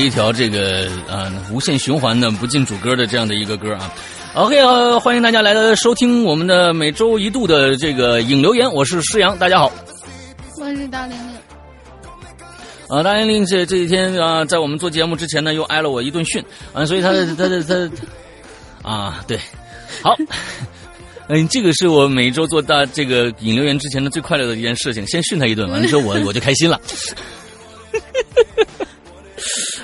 [0.00, 3.92] 一条这个呃无限循环的不进主歌的这样的一个歌啊。
[4.34, 9.72] OK，呃，欢迎大家来到收听我们的每周一度的这个影留言，我是施阳，大家好。
[10.58, 11.36] 我是大玲玲。
[12.88, 17.90] 啊，大玲玲这这几天啊，在我们做节目之前呢，又挨了我一顿训啊，所以他他他他
[18.88, 19.38] 啊，对，
[20.02, 20.16] 好。
[21.32, 26.80] 嗯，这个是我每周做大这个引流员之前的最快乐的一件事情，先训他一顿，完了之后我我就开心了。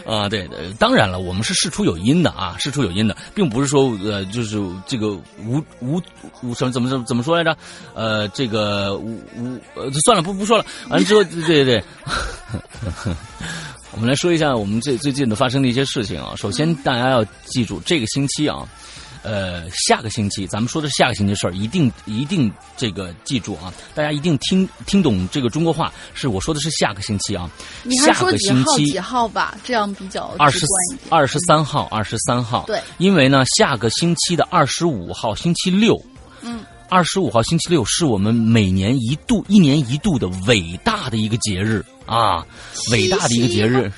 [0.07, 5.11] 啊，对对，当然了，我们是事出有因的啊，事出有因的，并不是说呃，就是这个
[5.45, 6.01] 无无
[6.43, 7.57] 无什么怎么怎么怎么说来着？
[7.93, 10.65] 呃，这个无无呃，算了，不不说了。
[10.89, 11.85] 完了之后，对对对，
[13.93, 16.35] 我们来说一下我们最最近的发生的一些事情啊。
[16.37, 18.67] 首先，大家要记住，这个星期啊。
[19.27, 23.75] 呃，下个星期咱们说的是下个星期的事儿，一定一定这个记住啊！
[23.93, 27.51] 大家一定听听懂这个中国话，是我说的是下个星期啊。
[27.83, 30.65] 你还说几号几号吧，这样比较二十
[31.09, 32.63] 二十三号，二十三号。
[32.69, 36.01] 对，因为呢，下个星期的二十五号星期六，
[36.43, 42.47] 嗯，二十五号星期六是我们每年一度、一年一度的伟大的一个节日啊，
[42.93, 43.91] 伟大的一个节日。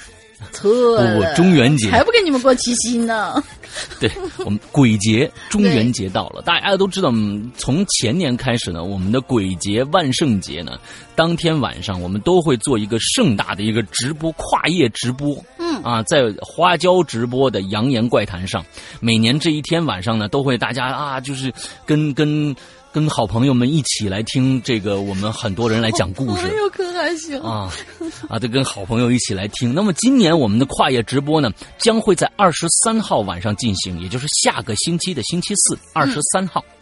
[0.52, 3.42] 错，不，中元节还不跟你们过七夕呢。
[4.00, 4.10] 对
[4.44, 7.12] 我们鬼节，中元节到了，大家都知道，
[7.56, 10.78] 从前年开始呢，我们的鬼节、万圣节呢，
[11.14, 15.36] 当天晚上我们都会做一个盛大的一个直播，跨夜直播。
[15.58, 18.64] 嗯啊，在花椒直播的《扬言怪谈》上，
[19.00, 21.52] 每年这一天晚上呢，都会大家啊，就是
[21.84, 22.54] 跟跟。
[22.92, 27.70] 跟好朋友们一起来听这个，我们很多人来讲故事，哎呦，可还行啊
[28.28, 28.38] 啊！
[28.38, 29.74] 对， 跟好朋友一起来听。
[29.74, 36.60] 那么今年我们的跨夜直播呢，将会在二十三号晚上进行，也就是下个星期的星期四，二十三号。
[36.60, 36.77] 对，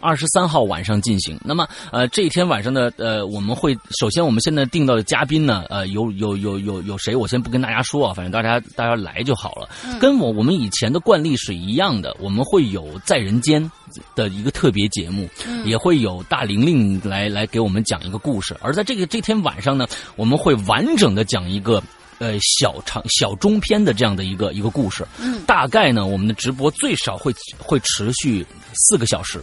[0.00, 1.38] 二十三号晚上进行。
[1.44, 7.14] 那么呃，这一天晚上呢，呃，我们会首先我们现在定到的嘉宾呢，呃，有有有有有谁？
[7.14, 9.68] 我先不跟大家说啊，反正大家大家来就好了。
[10.00, 13.70] 跟我我们以前的惯例是一样的，我们会有在人间。
[14.14, 15.26] 的一个特别节目，
[15.64, 18.54] 也会有大玲玲来来给我们讲一个故事。
[18.60, 19.86] 而在这个这天晚上呢，
[20.16, 21.80] 我们会完整的讲一个
[22.18, 25.06] 呃小长小中篇的这样的一个一个故事。
[25.18, 29.40] 嗯，大概呢，我们的直播最少会会持续四个小时，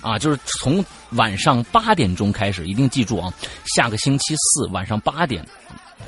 [0.00, 3.32] 啊，就是从晚上八点钟开始，一定记住啊，
[3.64, 5.44] 下个星期四晚上八点。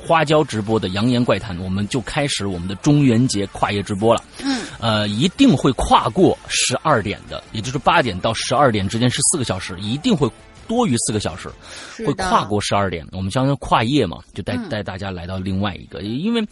[0.03, 4.23] 花椒直播的《扬言怪谈》，我们就开始我们的中元节跨夜直播了。
[4.43, 10.27] 嗯，呃，一定会跨过十二点的，也就是八点到十二点之间是四个小时，一定会
[10.67, 11.49] 多于四个小时，
[11.97, 13.05] 会跨过十二点。
[13.11, 16.43] 我们相当于跨夜嘛，就带带大家来到另外一个，因为，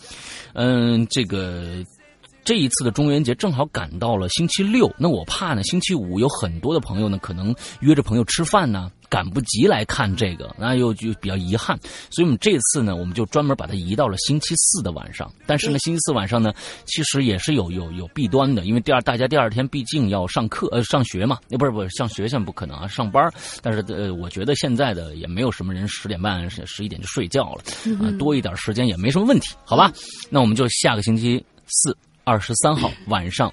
[0.54, 1.84] 嗯，这个。
[2.44, 11.78] 这一次的中元节正好赶到了星期六，那我怕呢，星期五有很多的朋友呢，可能约着朋友吃饭呢，赶不及来看这个，那又就比较遗憾。
[12.10, 15.32] 所以我们这次呢，我们就专门把它移到了星期四的晚上。
[15.46, 16.52] 但是呢，星期四晚上呢，
[16.86, 23.32] 其实也是有有有弊端的，因为第二大家第二天毕竟要上课呃上学嘛，那不是不是上学现在不可能啊，上班。
[23.62, 27.64] 但是呃，我觉得现在的也没有什么人十点半十一点就睡觉了，
[28.02, 29.92] 啊，多一点时间也没什么问题，好吧？
[30.32, 31.96] 那我们就下个星期四。
[32.30, 33.52] 二十三号晚上，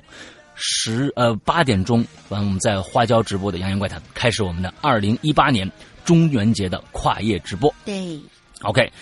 [0.54, 5.66] 十呃八点钟，完我们在花椒直播的《洋洋怪谈》开始我们的二零一八年
[6.04, 7.74] 中元节的跨夜直播。
[7.86, 8.20] 对
[8.60, 8.92] ，OK。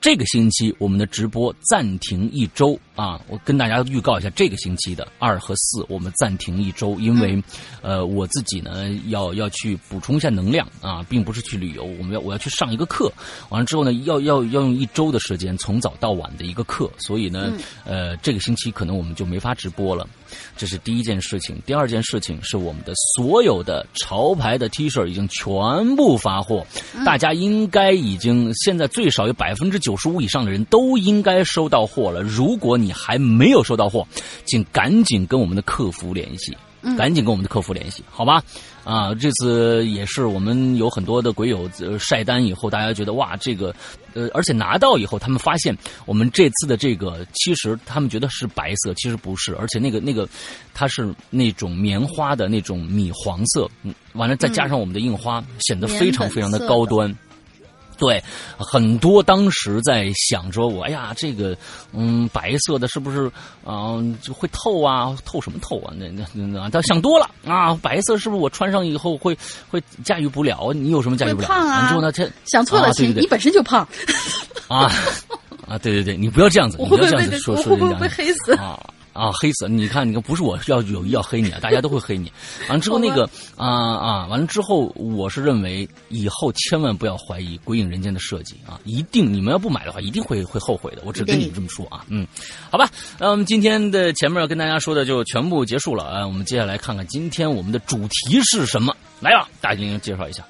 [0.00, 3.20] 这个星期我们的直播暂停一周啊！
[3.28, 7.40] 我跟大家预告一下，这个星期的二和四我们暂停一周，因为，
[7.82, 13.12] 呃，我自己呢要要去补充一下能量啊，并不是去旅游，我们要我要去上一个课，
[13.50, 17.52] 完了之后呢，要要要用一周的时间从早到晚的一个课，所以呢，
[17.84, 20.08] 呃，这个星期可能我们就没法直播了。
[20.56, 26.66] 这是第一件事情，第二件事情是我们的所有的潮牌的 T 恤已经全部发货，
[27.04, 32.22] 大家应该已经现在最少有百分之九十五以上的人都应该收到货了。
[32.22, 34.06] 如果你还没有收到货，
[34.44, 36.56] 请赶紧跟我们的客服联系。
[36.96, 38.40] 赶紧跟我们的客服联系，好吧？
[38.84, 41.68] 啊，这次也是我们有很多的鬼友
[41.98, 43.74] 晒单以后，大家觉得哇，这个，
[44.14, 50.28] 呃，而且拿到以后，他们发现我们这次的这个，其实他们觉得是白色，其实不是，而且那个那个，
[50.72, 57.12] 它是那种棉花的那种米黄色，嗯，完了再加上我们的印花，显得非常非常的高端。
[57.98, 58.22] 对，
[58.58, 61.56] 很多当时在想说，我哎呀，这个，
[61.92, 63.30] 嗯，白色的是不是
[63.64, 65.16] 啊就会透啊？
[65.24, 65.92] 透什么透啊？
[65.96, 67.74] 那那那，他想多了啊！
[67.82, 69.36] 白色是不是我穿上以后会
[69.70, 70.72] 会驾驭不了？
[70.72, 71.48] 你有什么驾驭不了？
[71.48, 71.88] 胖啊！
[71.88, 73.86] 之后呢，这想错了，对对对，你本身就胖
[74.68, 74.90] 啊
[75.66, 75.78] 啊！
[75.78, 78.78] 对对对，你不要这样子， 你不要这样子说说人家，会不会被黑死啊？
[79.16, 79.68] 啊，黑死！
[79.68, 82.30] 你看，你看，不是我要有意要黑你啊，大家都会黑你。
[82.68, 91.02] 完了之后，那个啊啊，完了之后，我是认为以后千万不要怀疑《鬼影人间》的设计啊，一定你们要不买的话，一定会会后悔的。
[91.04, 92.26] 我只跟你们这么说啊，嗯，
[92.70, 92.90] 好吧。
[93.18, 98.94] 那我们今天的前面要跟大家说的就全部结束了啊，我们接下来看看今天我们的主题是什么。
[99.20, 100.44] 来吧，大家进行介绍一下。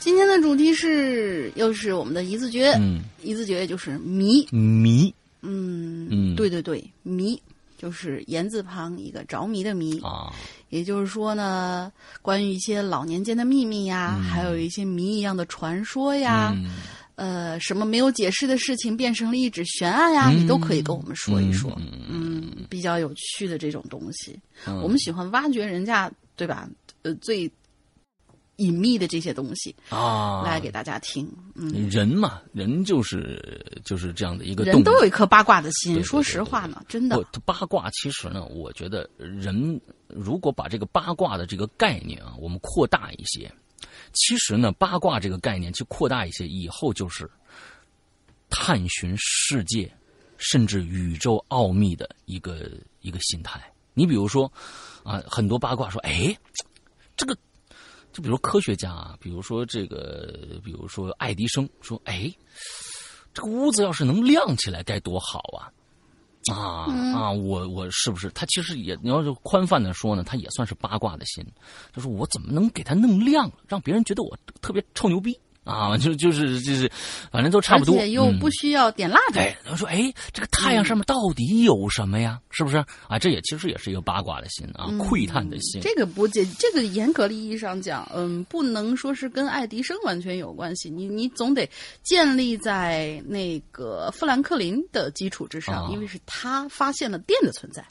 [0.00, 5.12] 今天的主题是又是我们的一字诀，嗯，一字诀就是迷迷。
[5.42, 7.40] 嗯嗯，对对对，迷
[7.76, 10.32] 就是言字旁一个着迷的迷啊。
[10.70, 11.90] 也就是说呢，
[12.20, 16.54] 关于一些老年间的秘密呀，还有一些谜一样的传说呀，
[17.14, 21.74] 呃，什么没有解释的事情变成了一纸悬案呀，你都可以跟我们说一说。
[22.08, 24.38] 嗯，比较有趣的这种东西，
[24.82, 26.68] 我们喜欢挖掘人家，对吧？
[27.02, 27.50] 呃，最。
[28.58, 31.28] 隐秘的这些东西啊，来给大家听。
[31.54, 36.02] 嗯，人嘛，人就是就是这样的一个，人都有一颗八卦的心。
[36.02, 43.50] 说实话呢，真的，八卦其实呢，我觉得人如果把这个八卦的这个概念啊，我们扩大一些，
[44.12, 47.30] 其实呢，八卦这个概念去扩大一些，以后就是
[48.50, 49.90] 探寻世界
[50.36, 52.70] 甚至宇宙奥秘的一个
[53.00, 53.60] 一个心态。
[53.94, 54.52] 你比如说
[55.04, 56.36] 啊，很多八卦说，哎，
[57.16, 57.36] 这个。
[58.18, 62.28] 就比如科学家啊，比如说这个，比如说爱迪生说：“哎，
[63.32, 65.70] 这个屋子要是能亮起来该多好啊！”
[66.52, 68.28] 啊啊，我我是不是？
[68.30, 71.46] 他其实也，你要是宽泛的说呢，他也算是八卦的心。
[71.92, 75.38] 他说：“我怎么能给他弄亮，让别人觉得我特别臭牛逼？”
[75.68, 76.90] 啊，就就是就是，
[77.30, 79.38] 反正都差不多，而且又不需要点蜡烛。
[79.38, 82.40] 哎，他说：“哎，这个太阳上面到底有什么呀？
[82.50, 82.78] 是不是？
[83.06, 85.80] 啊，这也其实也是一个八卦的心啊，窥探的心。
[85.82, 90.88] 这个不这这个严格的意义上讲，嗯，不能说是跟爱迪生完全有关系。
[90.88, 91.68] 你你总得
[92.02, 97.84] 建立在那个富兰克林的基础之上，因为是他发现了电的存在。”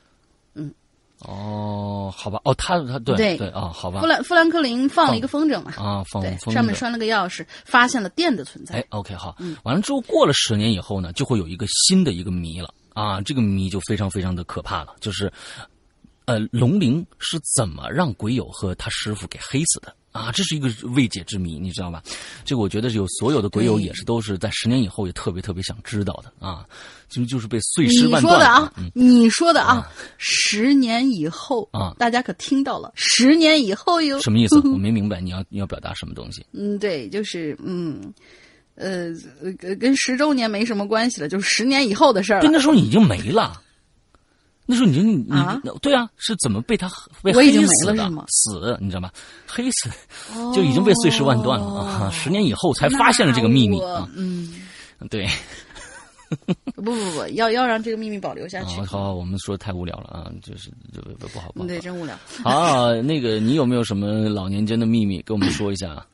[1.20, 4.02] 哦，好吧，哦，他他对对对啊，好吧。
[4.02, 8.76] 富兰富兰克林放了一个风筝嘛，啊，放风筝上面拴了个钥匙，发现了电的存在。
[8.76, 15.32] 哎，OK，好，完了之后过了十年以后呢，就会有一个新的一个谜了啊，这个谜就非常非常的可怕了，就是，
[16.26, 19.96] 呃，龙鳞是怎么让鬼友和他师傅给黑死的？
[20.12, 22.02] 啊，这是一个未解之谜，你知道吧？
[22.44, 26.66] 这个我觉得有所有的鬼友也是都是在十年以后也特别特别想知道的啊，
[27.10, 28.24] 就就是被碎尸万段。
[28.24, 32.92] 你说的啊，你说的啊，十年以后啊，大家可听到了？
[32.96, 34.58] 十年以后哟，什么意思？
[34.70, 36.46] 我没明白，你要你要表达什么东西？
[36.54, 38.14] 嗯，对，就是嗯，
[38.76, 39.12] 呃，
[39.80, 42.42] 跟十周年没什么关系了，就是十年以后的事儿。
[42.44, 43.62] 那时候你已经没了。
[44.70, 45.26] 那时候你你
[45.82, 46.92] 对啊，是怎么被他
[47.24, 48.12] 被黑死的？
[48.28, 49.10] 死，你知道吗？
[49.48, 49.90] 黑死，
[50.54, 52.12] 就已经被碎尸万段了啊！
[52.12, 54.06] 十年以后才发现了这个秘密啊！
[54.14, 54.54] 嗯，
[55.10, 55.26] 对。
[56.76, 58.82] 不不不，要要让这个秘密保留下去。
[58.82, 61.68] 好，我们说太无聊了啊，就是就不好不好。
[61.68, 62.18] 对，真无聊。
[62.44, 66.06] 好，那个你有没有什么老年间的秘密，跟我们说一下？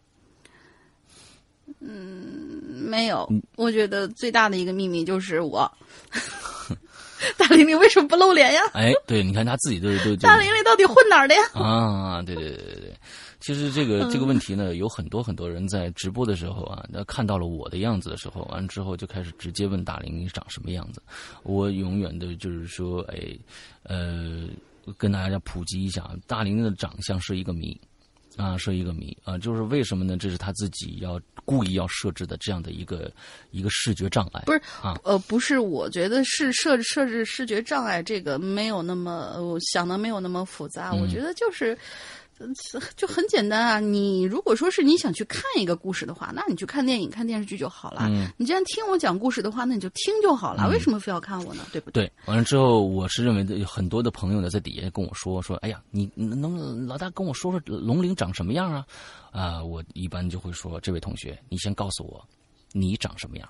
[1.79, 3.27] 嗯，没有。
[3.55, 5.70] 我觉得最大的一个秘密就是我。
[7.38, 8.62] 大玲玲为什么不露脸呀？
[8.74, 10.13] 哎，对，你看他自己都都。
[10.17, 11.41] 大玲玲到底混哪儿的呀？
[11.53, 12.93] 啊，对对对对对，
[13.44, 21.02] 其实这个这个问题呢，有很多很多人在直播的时候啊，那看到了我的样子的时候，完之后就开始直接问大玲玲长什么样子。
[21.44, 23.38] 我永远的就是说，哎，
[23.84, 24.48] 呃，
[24.98, 27.78] 跟大家普及一下，大玲玲的长相是一个谜。
[28.36, 30.18] 啊，是一个谜啊，就是为什么呢？
[30.18, 33.12] 这是他自己要故意要设置的这样的一个
[33.52, 34.42] 一个视觉障碍。
[34.48, 40.92] 不是啊，呃，不是，我觉得是设置设置视觉障碍这个没有那么，我想的没有那么复杂。
[40.96, 41.78] 我觉得就是。
[42.96, 43.80] 就很简单啊！
[43.80, 48.08] 你如果说是你想去看一个故事的话，那你去看电影、看电视剧就好了。
[48.10, 50.68] 嗯你既然听我讲故事的话，那你就听就好了。
[50.70, 51.66] 为什么非要看我呢？
[51.72, 52.12] 对不对？
[52.25, 58.86] 完了之后，我是认为很多的朋友呢，在底下跟我说说：“哎呀，你能老大跟我说说龙鳞长什么样啊？”
[59.32, 62.24] 啊，我一般就会说：“这位同学，你先告诉我，
[62.72, 63.50] 你长什么样？”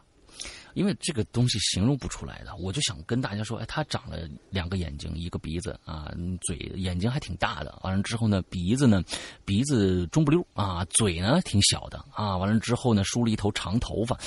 [0.74, 6.12] 因为这个东西形容不出来的，我就想跟大家说，哎，他长了两个眼睛，一个鼻子啊，
[6.42, 7.78] 嘴眼睛还挺大的。
[7.84, 9.04] 完了之后呢，鼻子呢，
[9.46, 12.38] 鼻子中不溜啊，嘴呢挺小的啊。
[12.38, 14.18] 完了之后呢，梳了一头长头发，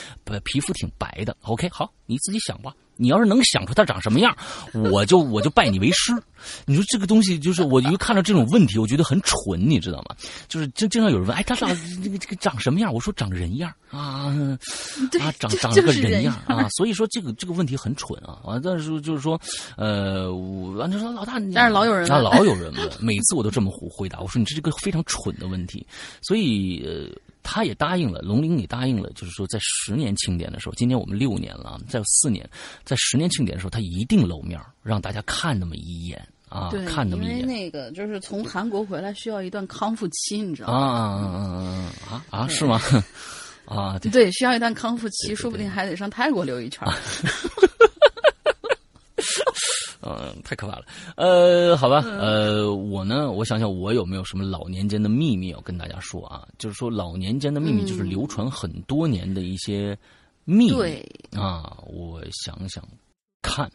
[0.45, 1.37] 皮肤挺白的。
[1.43, 2.75] OK，好，你自己想吧。
[2.97, 4.37] 你要是能想出他长什么样，
[4.91, 6.13] 我就我就拜你为师。
[6.65, 10.15] 你说这个东西就是，我一看到这种问题，我觉得很蠢，你知道吗？
[10.49, 11.69] 就是经经常有人问，哎，他长
[12.03, 12.93] 这个这个长什么样？
[12.93, 14.27] 我说长人样啊，
[15.21, 16.69] 啊，长长了个人样啊。
[16.77, 18.39] 所以说这个这个问题很蠢啊。
[18.45, 19.41] 完，但是就是说，
[19.77, 20.33] 呃，
[20.77, 25.85] 完就说老大，但是老有人，啊，老有人问，每次我都这么回回答，我说你这是个非常蠢的问题。
[26.23, 27.11] 所以呃。
[27.49, 32.49] 他也答应了，龙陵也答应了，就是说在十年庆典的时候，今年我们六年了，再有四年，
[32.85, 37.39] 在十年庆典的时候，他一定露面，让大家看那么一眼啊，看那么一眼。
[37.39, 40.75] 因为那个就是从韩国回来需要一段康复期，你知道吗？
[40.75, 42.49] 啊啊啊啊啊！
[42.49, 42.81] 是吗？
[43.65, 46.87] 啊，对，需要一段康复期，说不定还得上泰国溜一圈。
[50.07, 50.85] 嗯，太可怕了。
[51.17, 56.47] 呃，好吧，呃，我呢，我想想，我有没有什么老年间的秘密要跟大家说啊？
[56.59, 59.97] 就是说，老年间的秘密，就是流传很多年的一些
[60.45, 61.03] 秘密
[61.37, 61.77] 啊。
[61.87, 62.83] 我想想
[63.43, 63.71] 看。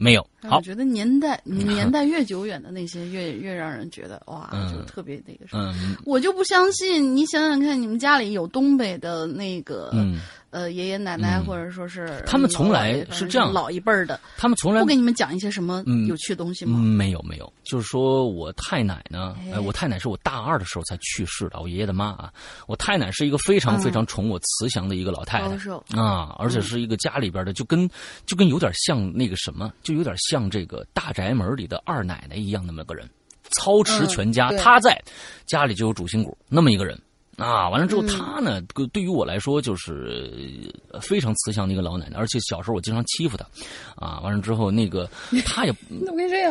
[0.00, 5.74] 没有，好，我觉得年代 年代越久远的那些越越让人觉得哇，就特别那个什么。
[6.06, 9.90] 我就不相信，你想想看，你们家里有东北的那个
[10.50, 13.52] 呃爷爷奶奶，或者说是他们从来是这样。
[13.52, 16.78] 老一辈儿的，他们从来不给你们讲一些什么有趣的东西吗？
[16.78, 22.32] 没有没有，就是说我太奶呢，哎，我太奶是我大二的时候才去世的，我爷爷的妈啊，
[22.66, 25.98] 我太奶是一个非常非常宠我慈祥的一个老太太。
[25.98, 27.88] 啊，而且是一个家里边的，就跟
[28.26, 29.72] 就跟有点像那个什么。
[29.82, 33.08] 就有点像这个大宅门里的二奶奶一样，那么个人，
[33.52, 35.02] 操持全家，他在
[35.46, 37.00] 家里就有主心骨，那么一个人
[37.38, 37.68] 啊。
[37.70, 38.60] 完了之后，他呢，
[38.92, 43.46] 对于我来说就是非常慈祥的一个老奶奶，而且小时候我经常欺负她，
[43.96, 45.08] 啊，完了之后那个
[45.46, 45.74] 他也，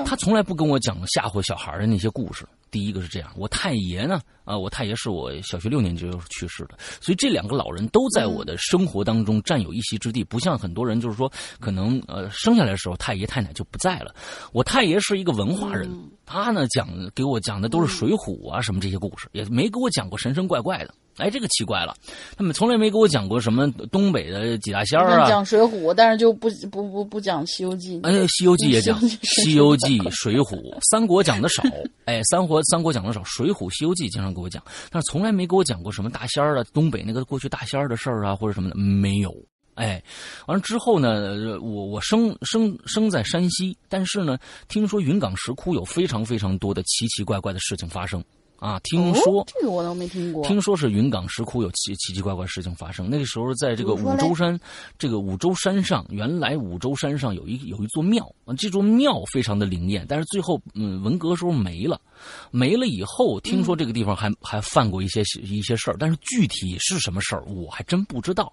[0.06, 2.46] 他从来不跟我讲吓唬小孩的那些故事。
[2.78, 11.28] 第一个是这样，我太爷呢，啊，我太爷是我小学六年级就去世的，所以这两个老人都在我的生活当中占有一席之地，不像很多人就是说，
[11.60, 14.14] 可能呃生下来的时候太爷太奶就不在了。
[14.54, 15.90] 我太爷是一个文化人，
[16.24, 20.94] 他呢讲给我讲的都是水浒啊什么这些故事，也没给我讲过神神怪怪的。
[21.18, 21.96] 哎，这个奇怪了，
[22.38, 25.28] 他们从来没给我讲过什么东北的几大仙儿啊。
[25.28, 28.00] 讲水浒，但是就不不不不讲西游记。
[28.04, 31.64] 哎，西游记也讲，西游记、 水浒、三国讲的少。
[32.06, 39.34] 哎，三国三国讲的少，水浒、西游记经常给我讲，但是从来没给我讲过什么大仙儿的东北那个过去大仙儿的事儿啊，或者什么的没有。
[39.76, 40.02] 哎，
[40.48, 48.24] 完了之后呢，我我生生生在山西，但是呢，听说云冈石窟有非常非常多的奇奇怪怪的事情发生。
[48.58, 50.44] 啊，听说这个我倒没听过。
[50.44, 53.10] 听说是云冈石窟有奇奇奇怪怪事情发生。
[53.10, 54.60] 那个时候，在这个五洲山，
[54.98, 60.06] 这个五洲山上，原来五洲山上有一有一座庙啊，这座庙非常的灵验。
[60.10, 62.02] 但是最后，嗯，文革时候没了，
[62.50, 68.52] 没了以后，听说这个地方还还犯过一些一些事儿，但是具体是什么事儿，我还真不知道。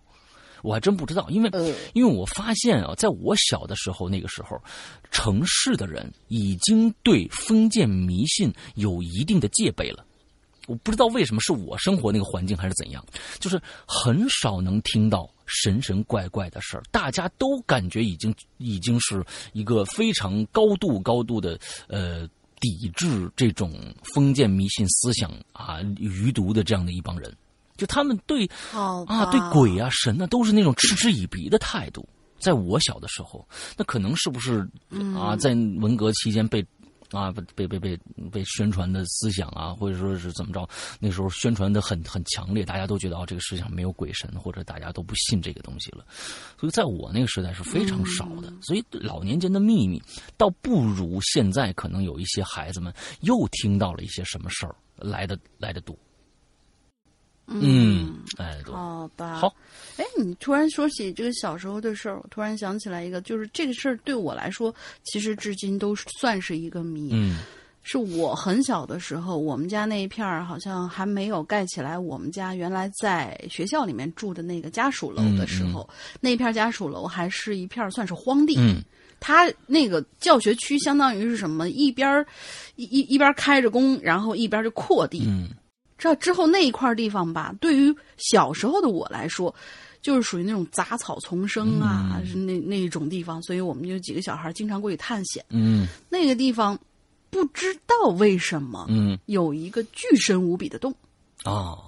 [0.65, 1.51] 我还真不知道，因为
[1.93, 4.59] 因为我发现啊，在我小的时候，那个时候，
[5.11, 10.05] 城市的人已经对封建迷信有一定的戒备了。
[10.67, 13.05] 我不知道为什么是我生活那个环境还是怎样，
[13.39, 22.27] 就是很少能听到神神怪怪的事儿，大家都感觉已经已经是一个非常高度高度的呃
[22.61, 23.79] 抵制这种
[24.15, 27.31] 封建迷信思想啊余毒的这样的一帮人。
[27.77, 32.09] 就他们对啊，对鬼啊、神啊，都是那种嗤之以鼻的态度。
[32.39, 34.69] 在我小的时候，那可能是不是
[35.17, 36.63] 啊，在文革期间被
[37.11, 37.99] 啊被被被
[38.31, 40.69] 被宣传的思想啊，或者说是怎么着？
[41.01, 46.05] 那时候宣传的很很强烈，大家都觉得哦，这个世界上没有鬼神，或者大家都不信这个东西了。
[46.61, 48.53] 所以在我那个时代是非常少的。
[48.61, 50.03] 所以老年间的秘密，
[50.37, 55.97] 倒不如现在可能有一些孩子们又听到了一些什么事儿来的来的多。
[57.47, 59.37] 嗯，哎，对，好吧。
[59.37, 59.55] 好，
[59.97, 64.75] 哎，你突然说起这个小时候的事儿，我突然想起来一个，就是这个事儿对我来说，
[65.05, 67.11] 其实至今都算是一个谜。
[67.13, 67.39] 嗯
[67.87, 71.99] 是我很小的时候，我们家那一片儿好像还没有盖起来。
[71.99, 75.87] 我们家原来在学校里面住的那个家属楼的时候，
[76.19, 78.57] 那一片家属楼还是一片儿算是荒地。
[78.59, 78.83] 嗯
[79.21, 81.69] 它那个教学区相当于是什么？
[81.69, 82.27] 一边儿
[82.77, 85.23] 一一一边儿开着工，然后一边儿就扩地。
[85.27, 85.51] 嗯
[86.05, 89.55] 这之后那一块地方吧，对于小时候的我来说，
[90.03, 92.27] 就是属于那种杂草丛生啊，嗯。
[92.27, 95.43] 是那一种地方，所以我们就几个小孩经常过去探险。
[95.49, 95.87] 嗯。
[96.11, 96.79] 那个地方
[97.31, 99.19] 不知道为什么嗯。
[99.25, 100.95] 有一个巨深无比的洞，
[101.47, 101.79] 哦，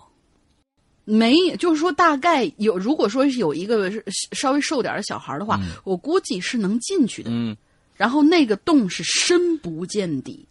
[1.05, 3.93] 没，就是说大概有，如果说是有一个
[4.33, 7.29] 稍微瘦点的小孩的话，我估计是能进去的。
[7.31, 7.55] 嗯。
[7.97, 10.49] 然后那个洞是深不见底，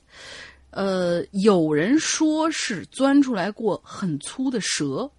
[0.76, 5.10] 呃，有人说是钻出来过很粗的蛇，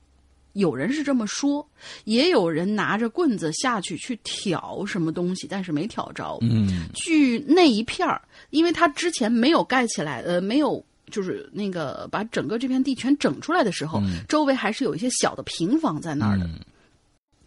[0.52, 1.66] 有人是这么说，
[2.04, 6.36] 也有人拿着棍子下去去挑什么东西，但是没挑着。
[6.42, 6.88] 嗯。
[6.92, 8.20] 据那一片儿，
[8.50, 16.60] 因为它之前没有盖起来，呃，没有就是那个把整个这片地全整出来的时候，周围还是有一些小的平房在那儿的，嗯。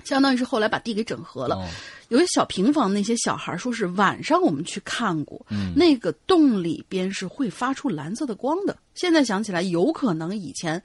[0.04, 1.56] 相当于是后来把地给整合了。
[1.58, 1.68] 哦
[2.10, 8.78] 有些小平房，那些小孩说是晚上我们去看过，嗯那个洞里边是会发出蓝色的光的。
[8.94, 10.82] 现在想起来，有可能以前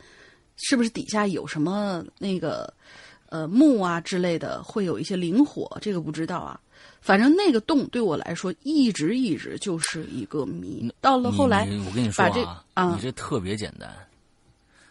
[0.57, 2.73] 是不是底下有什么那个
[3.31, 6.61] 呃木啊之类的，会有一些灵火，这个不知道啊。
[7.01, 10.91] 反正那个洞对我来说一直一直就是一个谜。
[11.01, 12.25] 到了后来，我跟你说
[12.75, 13.91] 啊你这特别简单。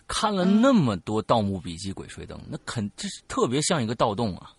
[0.05, 4.51] 看了那么多《盗墓笔记》《鬼吹灯》，那肯这是特别像一个盗洞啊，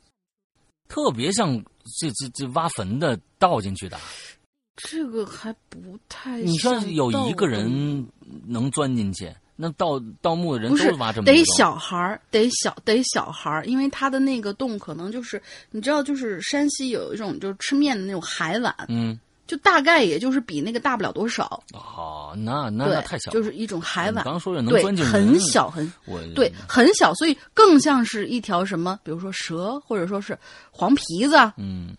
[0.94, 1.60] 特别像
[1.98, 3.98] 这这这挖坟的倒进去的。
[4.76, 8.06] 这个还不太你说像有一个人
[8.46, 30.38] 能钻进去，那盗盗墓的人都是挖这么多得小孩儿，得小得小孩儿，因为他的那个洞可能就是你知道，就是山西有一种就是吃面的那种海碗，嗯，就大概也就是比那个大不了多少，哦，那那对那太小，就是一种海碗，你刚说的能对钻进，很小很我对很小，所以更像是一条什么，比如说蛇或者说是
[30.70, 31.94] 黄皮子啊嗯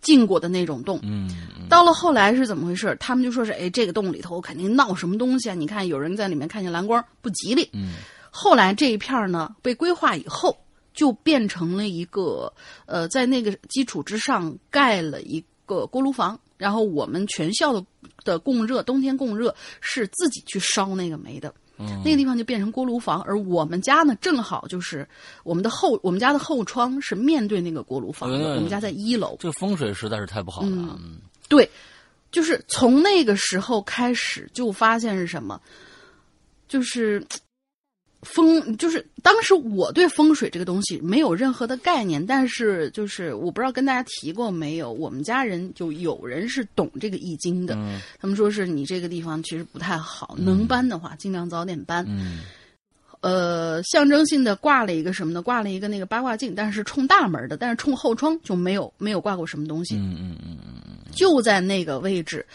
[0.00, 0.98] 进过的那种洞。
[1.02, 2.96] 嗯嗯到了后来是怎么回事？
[2.98, 5.54] 他们就说是，哎，这个洞里头肯定闹什么东西啊！
[5.54, 7.68] 你看有人在里面看见蓝光，不吉利。
[7.72, 7.94] 嗯
[8.32, 10.56] 后来这一片儿呢被规划以后，
[10.94, 12.52] 就变成了一个
[12.86, 17.82] 呃，在那个基础之上盖了一个锅炉房，然后我们全校的
[18.22, 21.52] 的供热，冬天供热是自己去烧那个煤的。
[21.82, 25.08] 嗯那个地方就变成锅炉房，而我们家呢，正好就是
[25.44, 28.36] 我们的后，我们家的后窗是面对那个锅炉房的。
[28.36, 30.98] 嗯我们家在一楼，这个风水实在是太不好了啊。
[31.02, 31.66] 嗯对，
[32.30, 35.58] 就是从那个时候开始就发现是什么，
[36.68, 37.26] 就是
[38.22, 52.04] 风，就是当时我对风水这个东西没有任何的概念，但是就是我不知道跟大家提过没有，我们家人就有人是懂这个易经的，嗯他们说是你这个地方其实不太好，能搬的话尽量早点搬。
[52.08, 52.40] 嗯
[53.22, 55.42] 呃，象征性的挂了一个什么呢？
[55.42, 59.94] 挂了一个那个八卦镜，但是冲大门的，但是冲后窗就没有没有挂过什么东西。
[59.94, 60.80] 嗯嗯嗯嗯
[61.12, 62.46] 就在那个位置，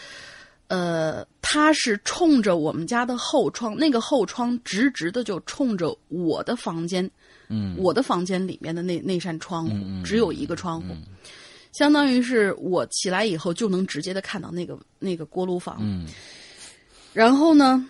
[0.68, 7.08] 呃，他是冲着我们家的后窗，那个后窗直直的就冲着我的房间，
[7.48, 7.76] 嗯。
[7.78, 9.74] 我的房间里面的那那扇窗户，
[10.04, 10.94] 只有一个窗户，
[11.72, 16.06] 相当于是我起来以后就能直接的看到那个那个锅炉房，嗯。
[17.12, 17.88] 然后呢。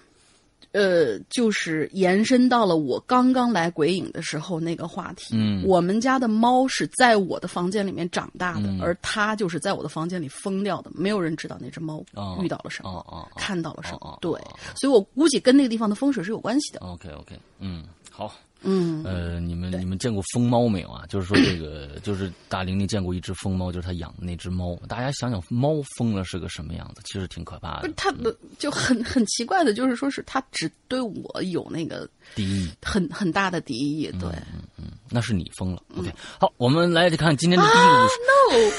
[0.72, 5.34] 呃，就是延伸到了我刚刚来鬼影的时候那个话题。
[5.36, 14.18] 嗯我们家的猫是在我的房间里面长大的，嗯而它就是在我的房间里疯掉的，没有人知道那只猫哦遇到了什么，哦哦哦看到了什么。
[14.20, 16.80] 对哦，所以我估计跟那个地方的风水是有关系的。
[16.80, 18.32] ，OK OK，嗯，好。
[18.62, 21.04] 嗯，呃，你们你们见过疯猫没有啊？
[21.08, 24.74] 就是说这个， 就是大玲玲见过一只疯猫，就是她养的那只猫。
[24.88, 27.02] 大家想想，猫疯了是个什么样子？
[27.04, 27.92] 其实挺可怕的不是。
[27.96, 34.10] 它的就很很奇怪的，就是说是它只对我有那个敌意，很很大的敌意。
[34.18, 34.30] 对，
[34.78, 35.82] 嗯，那是你疯了。
[35.96, 38.08] OK，好，嗯我们来看今天的第一啊个
[38.50, 38.72] 故事。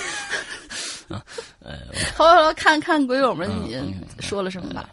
[2.17, 4.89] 好，好，看看鬼友们你嗯说了什么吧。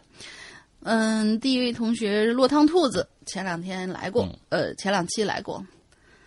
[0.86, 5.64] 嗯，第一位同学落汤兔子前两天来过，嗯呃，前两期来过。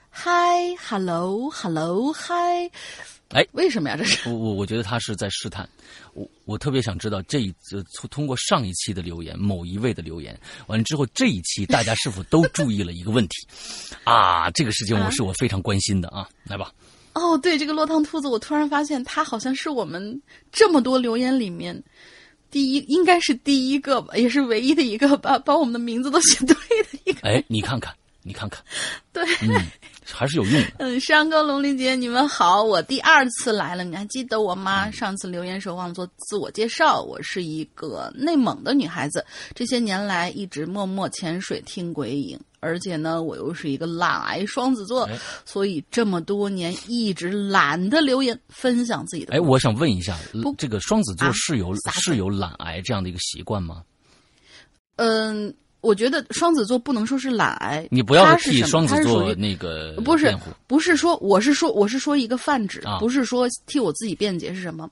[0.10, 0.31] 嗨
[0.89, 2.69] ，hello，hello，嗨。
[3.31, 3.97] 哎为什么呀？
[3.97, 5.67] 这是我我我觉得他是在试探，
[6.13, 13.45] 我我特别想知道这一次通通过上一期的留言，某一位的留言，完了之后这一期大家是否都注意了一个问题
[14.05, 14.49] 啊？
[14.51, 16.71] 这个事情我是我非常关心的啊，来吧，
[17.15, 21.83] 哦，对，这个落汤兔子，我突然发现他好像是我们这么多留言里面
[22.49, 27.27] 第一，应该是第一个吧，也是唯一的一个把把我们的名字都写对的一个。
[27.27, 28.63] 哎，你看看，你看看，
[29.12, 29.55] 对，嗯，
[30.05, 30.67] 还是有用的。
[30.79, 34.89] 嗯，山哥、龙玲姐，你们好，我第二次来了，你还记得我吗？
[34.91, 45.08] 上次留言时候忘了做自我介绍，我是一个内蒙的女孩子，这些年来一直默默潜水听鬼影，而且呢，我又是一个懒癌双子座，
[45.45, 49.34] 所以这么多年一直懒得留言分享自己的。
[49.34, 50.17] 哎，我想问一下，
[50.58, 53.82] 这个双子座是有、啊、是有懒癌这样的一个习惯吗？
[54.97, 55.53] 嗯。
[55.80, 64.89] 我觉得双子座不能说是懒癌，你不要替双子座那个不是不是说我是说我是说一个泛指，不是说替我自己辩解是什么？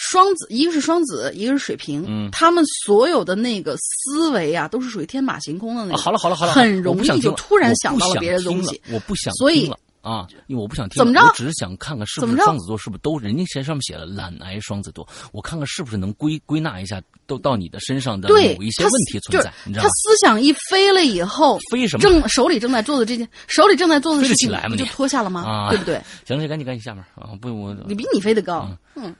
[0.00, 5.98] 双子一个是双子，一个是水瓶，嗯，他们所有的那个思维啊，都是属于天马行空的那种。
[5.98, 9.70] 好了好了好了，很容易就突然想到了别的东西，我不想所以。
[10.00, 11.20] 啊，因为我不想听，怎么着？
[11.20, 19.88] 我只是想看看是不是双子座是不是都人家上面写了懒癌双子座，我看看是不是能归归纳一下，都到你的身上的某一些问题存在，你知道吗？
[19.88, 22.02] 他思想一飞了以后，飞什么？
[22.02, 25.42] 正手里正在做的这件，手里正在做的事情，不就脱下了吗？
[25.42, 26.00] 啊，对不对？
[26.24, 27.36] 行了，赶紧赶紧下面啊！
[27.42, 29.14] 不，我你比你飞得高，嗯，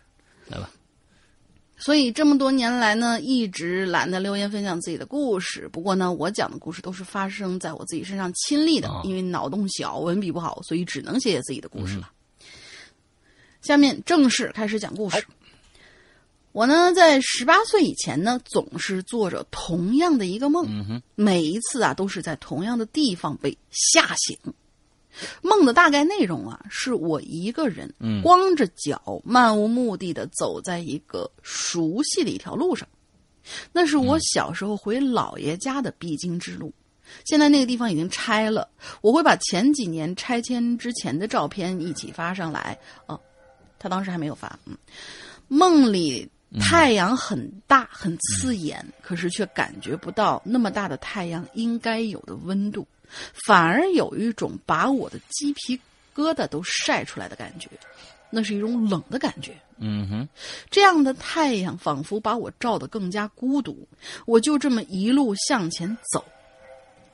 [0.48, 0.70] 来吧。
[1.80, 5.68] 所以这么多年来呢，一直懒得留言分享自己的故事。
[5.68, 12.10] 不过呢，我讲的故事都是发生在我自己身上亲历的，因为脑洞小、文笔不好，所以只能写写自己的故事了。
[13.62, 15.24] 下面正式开始讲故事。
[16.50, 24.36] 我呢，在十八岁以前呢，总是做着同样的一个梦，每一次啊，都是在同样的地方被吓醒。
[25.42, 32.86] 梦的大概内容啊，是我一个人光着脚，漫无目的的走在一个熟悉的一条路上，
[33.72, 36.72] 那是我小时候回姥爷家的必经之路。
[37.24, 38.68] 现在那个地方已经拆了，
[39.00, 42.78] 我会把前几年拆迁之前的照片一起发上来。
[43.06, 43.18] 哦，
[43.78, 44.58] 他当时还没有发。
[44.66, 44.76] 嗯，
[45.48, 46.28] 梦里
[46.60, 52.86] 太阳很大很刺眼，可是却感觉不到那么大的太阳应该有的温度。
[53.46, 55.78] 反而有一种把我的鸡皮
[56.14, 57.68] 疙瘩都晒出来的感觉，
[58.30, 59.56] 那是一种冷的感觉。
[59.78, 60.28] 嗯哼，
[60.70, 63.86] 这样的太阳仿佛把我照得更加孤独。
[64.26, 66.24] 我就这么一路向前走，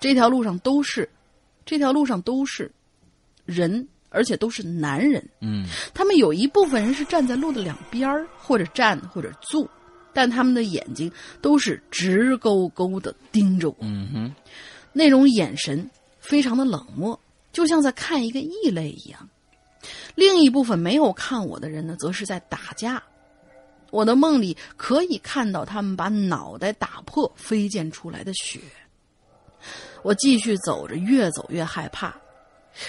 [0.00, 1.08] 这条路上都是，
[1.66, 2.72] 这条路上都是
[3.44, 5.22] 人，而且都是男人。
[5.40, 9.68] 嗯，他们有一部分人是站在路的两边或者站或者坐，
[10.12, 11.10] 但他们的眼睛
[11.42, 13.76] 都是直勾勾的盯着我。
[13.80, 14.34] 嗯哼。
[14.92, 17.18] 那种眼神非常的冷漠，
[17.52, 19.28] 就像在看一个异类一样。
[20.14, 23.02] 另一部分没有看我的人呢，则是在打架。
[23.90, 28.60] 我的梦里可以看到他们把脑袋打破飞溅出来的血。
[30.02, 32.14] 我继续走着，越走越害怕。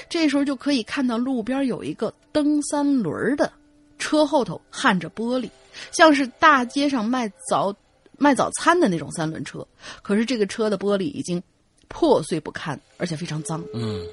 [0.09, 3.51] 这时候就可以看到路边有一个蹬三轮的
[3.97, 5.49] 车，后头焊着玻璃，
[5.91, 7.75] 像是大街上卖早
[8.17, 9.65] 卖早餐的那种三轮车。
[10.01, 11.41] 可是这个车的玻璃已经。
[11.87, 13.63] 破碎不堪，而且非常脏。
[13.73, 14.05] 嗯，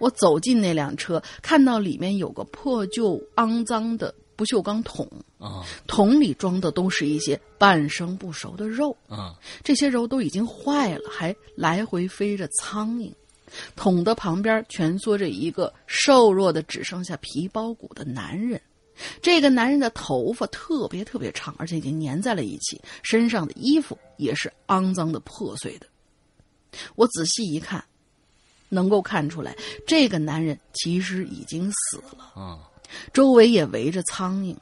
[0.00, 5.08] 我走进那辆车，看到里面有个破旧、肮脏的不锈钢桶
[5.38, 13.10] 啊，桶里装的都是一些半生不熟的肉啊，这些肉都已经坏了，还来回飞着苍蝇。
[13.76, 18.60] 桶的旁边蜷缩着一个瘦弱的只剩下皮包骨的男人，
[19.20, 25.86] 这个男人的头发特别特别长，而且已经粘在了一起，身上的衣服也是肮脏的、破碎的。
[26.94, 27.84] 我仔细一看，
[28.68, 29.54] 能够看出来，
[29.86, 32.32] 这个男人其实已经死了。
[32.34, 32.58] 啊，
[33.12, 34.56] 周围也围着苍蝇，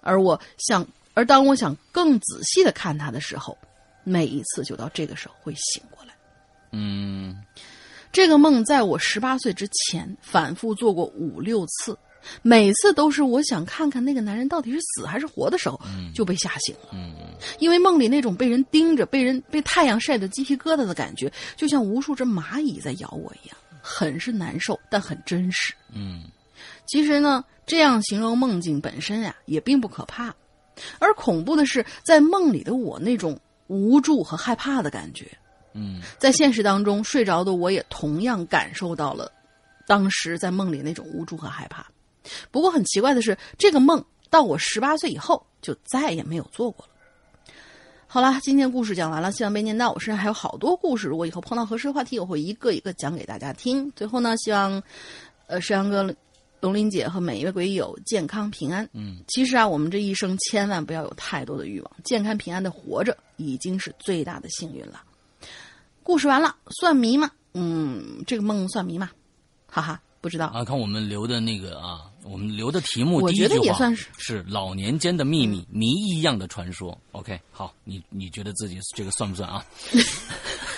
[0.00, 3.56] 而我想，而当我想更仔细的看他的时候，
[4.02, 6.14] 每一次就到这个时候会醒过来。
[6.72, 7.42] 嗯，
[8.14, 11.98] 这个梦在我十八岁之前反复做过五六次。
[12.42, 15.78] 每次都是我想看看那个男人到底是死还是活的时候，
[16.14, 16.90] 就被吓醒了。
[16.92, 17.12] 嗯，
[17.58, 25.74] 因为梦里那种被人盯着、被人被太阳晒得鸡皮疙瘩的感觉，就像无数只蚂蚁在咬我一样，很是难受，但很真实。
[25.92, 26.22] 嗯，
[26.86, 30.32] 其实呢，这样形容梦境本身呀，也并不可怕，
[31.00, 35.26] 而恐怖的是在梦里的我那种无助和害怕的感觉。
[35.74, 39.30] 嗯，在现实当中睡着的我也同样感受到了，
[39.86, 41.86] 当时在梦里那种无助和害怕。
[42.50, 46.92] 不过很奇怪的是，这个梦到我十八岁以后就再也没有做过了。
[48.06, 49.90] 好了，今天故事讲完了，希望被念到。
[49.90, 53.90] 我身上还有好多故事，如果以后碰到合适的话题，我会一个一个讲给大家听。
[53.96, 54.80] 最后呢，希望
[55.48, 56.14] 呃石阳哥、
[56.60, 58.88] 龙玲姐和每一位鬼友健康平安。
[58.92, 65.02] 嗯，其实啊，我们这一生千万不要有太多的欲望，健康平安的活着已经是最大的幸运了。
[66.04, 67.28] 故事完了，算谜吗？
[67.54, 69.10] 嗯，这个梦算谜吗？
[69.66, 70.00] 哈哈。
[70.20, 76.98] 不知道啊，看我们留的那个啊，我们留的题目，我觉得也算是是老年间的秘密，谜一样的传说。
[77.12, 79.62] OK，好，你你觉得自己这个算不算啊？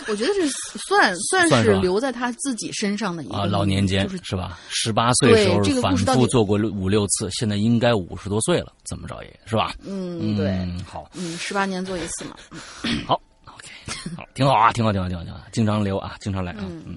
[0.09, 0.49] 我觉得这
[0.89, 4.59] 算算是留在他自己身上的一个啊，老年间就是是吧？
[4.69, 9.73] 十八岁时候对反复做过五六次，现在应该五十多岁了，怎么着也是吧？
[9.85, 12.37] 嗯，对，嗯，好，嗯，十八年做一次嘛。
[13.07, 13.21] 好
[14.17, 16.97] 好，挺好啊，挺好，挺好，挺好，挺好，经常留啊，经常来啊，嗯。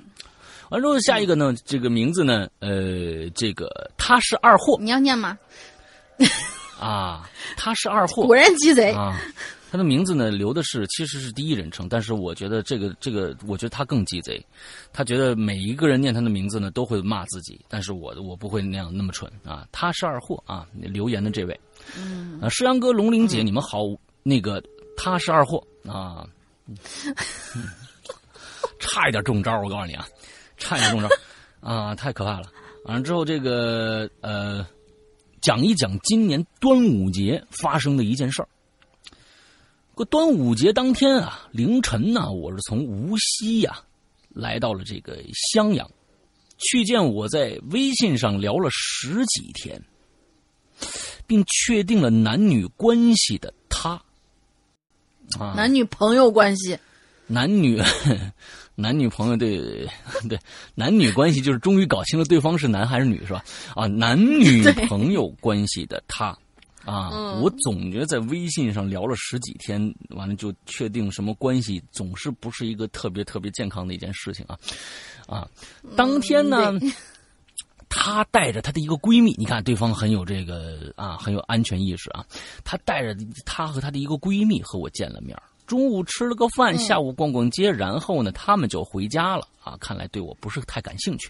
[0.70, 1.54] 完之后，下一个呢？
[1.66, 2.48] 这个名字呢？
[2.60, 5.38] 呃，这个他是二货你要念吗？
[6.80, 8.92] 啊，他是二货，果然鸡贼。
[8.92, 9.20] 啊。
[9.72, 14.44] 他的名字呢，留的是其实是第一人称，但是我觉得这个这个，我觉得他更鸡贼。
[14.92, 19.68] 他觉得每一个人念他的名字呢，都会骂自己，但是我我不会那样那么蠢啊。
[19.72, 21.60] 他是二货啊，留言的这位，
[21.96, 23.82] 嗯，啊，诗阳哥、龙玲姐，你们好，
[24.24, 24.60] 那个
[24.98, 26.28] 他是二货啊，
[28.80, 30.08] 差一点中招，我告诉你啊，
[30.58, 31.10] 差一点中招
[31.62, 32.52] 啊，太可怕了。
[32.86, 34.66] 完了之后，这个呃，
[35.42, 38.48] 讲一讲今年端午节发生的一件事儿。
[39.96, 43.84] 个端午节当天啊，凌晨呢，我是从无锡呀
[44.30, 45.22] 来到了这个
[45.54, 45.92] 襄阳，
[46.58, 49.84] 去见我在微信上聊了十几天，
[51.28, 53.54] 并确定了男女关系的。
[55.38, 56.78] 啊，男女朋友关系，
[57.28, 57.82] 男女
[58.76, 59.88] 男女朋友对
[60.30, 60.40] 对
[60.74, 63.44] 男女关系就是终于搞清了对方是男还是女是吧？
[63.76, 66.36] 啊，男女朋友关系的他。
[66.86, 74.58] 啊， 嗯我总觉得在微信上聊了十几天，完了就确定什么关系，总是不是一个特别特别健康的一件事情啊！
[75.28, 75.48] 啊，
[75.98, 76.92] 当天呢，嗯
[77.90, 82.24] 她带着她的一个闺蜜，你看对方很有这个啊，很有安全意识啊。
[82.64, 89.78] 她带着她和她的一个闺蜜和我见了面中午吃了个饭，嗯下午逛逛街，然后呢，他们就回家了啊。
[89.80, 91.30] 看来对我不是太感兴趣，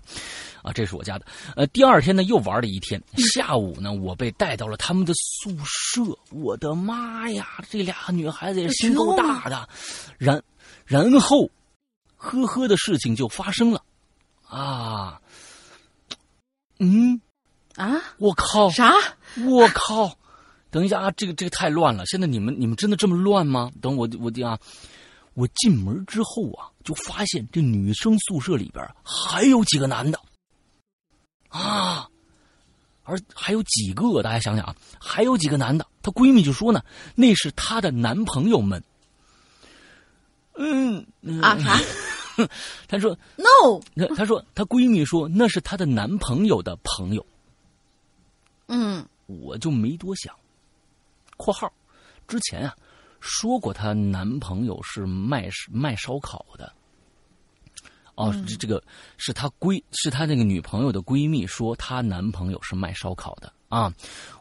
[0.64, 1.26] 啊，这是我家的。
[1.58, 3.04] 呃，第二天呢，又玩了一天。
[3.34, 6.18] 下午呢，我被带到了他们的宿舍。
[6.32, 9.68] 我的妈呀，这俩女孩子也心够大的。
[10.18, 10.42] 然
[10.86, 11.50] 然后，
[12.16, 13.84] 呵呵的事情就发生了，
[14.48, 15.20] 啊，
[16.80, 17.22] 嗯，
[17.76, 18.02] 啊？
[18.18, 18.94] 我靠，啥？
[19.46, 20.18] 我靠！
[20.72, 22.06] 等一下啊，这个这个太乱了。
[22.06, 23.72] 现在你们你们真的这么乱吗？
[23.82, 24.58] 等我我啊，
[25.34, 30.20] 我进门之后啊，就发现这女生宿舍里边还有几个男的
[31.50, 32.08] 啊，
[33.04, 35.86] 而还有几个，大家想想啊，还有几个男的。
[36.02, 36.84] 她闺蜜就说呢，
[37.16, 38.84] 那是她的男朋友们。
[40.56, 41.80] 嗯嗯啊啥
[42.88, 43.82] 她说？No。
[43.94, 47.26] 那她说她闺蜜说那是她的男朋友的朋友。
[48.68, 50.36] 嗯我就没多想。
[51.38, 51.72] （括号
[52.28, 52.76] 之前啊
[53.20, 56.72] 说过，她男朋友是卖卖烧烤的。
[58.16, 58.84] 哦，这这个
[59.18, 63.94] 是她闺是她那个女朋友的闺蜜说她男朋友是卖烧烤的啊，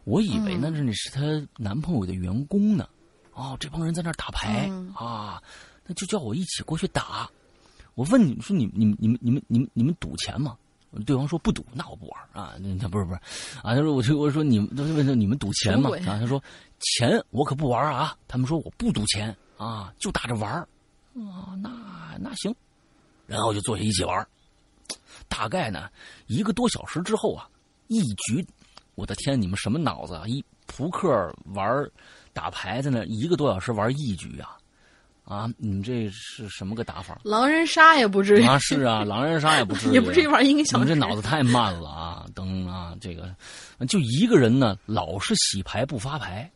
[0.04, 1.22] 我以为呢那是她
[1.56, 2.88] 男朋友的员工呢。
[3.34, 5.40] 哦，这帮人在那儿打牌、嗯啊，
[5.86, 7.30] 那就叫我一起过去打。
[7.98, 10.56] 我问你们说你你们你们你们你们你们赌钱吗？
[11.04, 12.54] 对方说不赌，那我不玩啊。
[12.56, 13.18] 那不是不是
[13.60, 15.90] 啊，他说我就我说你们他问他你们赌钱吗？
[16.06, 16.40] 啊，他说
[16.78, 18.16] 钱我可不玩啊。
[18.28, 20.60] 他们说我不赌钱啊，就打着玩儿
[21.16, 21.58] 啊。
[21.60, 22.54] 那那行，
[23.26, 24.24] 然后就坐下一起玩。
[25.28, 25.90] 大概呢
[26.28, 27.50] 一个多小时之后啊，
[27.88, 28.46] 一局，
[28.94, 30.22] 我的天，你们什么脑子啊？
[30.28, 31.84] 一扑克玩
[32.32, 34.56] 打牌在那一个多小时玩一局啊
[35.28, 35.46] 啊！
[35.58, 37.20] 你们这是什么个打法？
[37.22, 40.84] 狼人杀也不至于，啊，是啊，狼人杀也不至于， 也不至于玩一个小时。
[40.84, 42.26] 你们这脑子太慢了啊！
[42.34, 43.36] 等啊，这个
[43.86, 46.50] 就一个人呢，老是洗牌不发牌，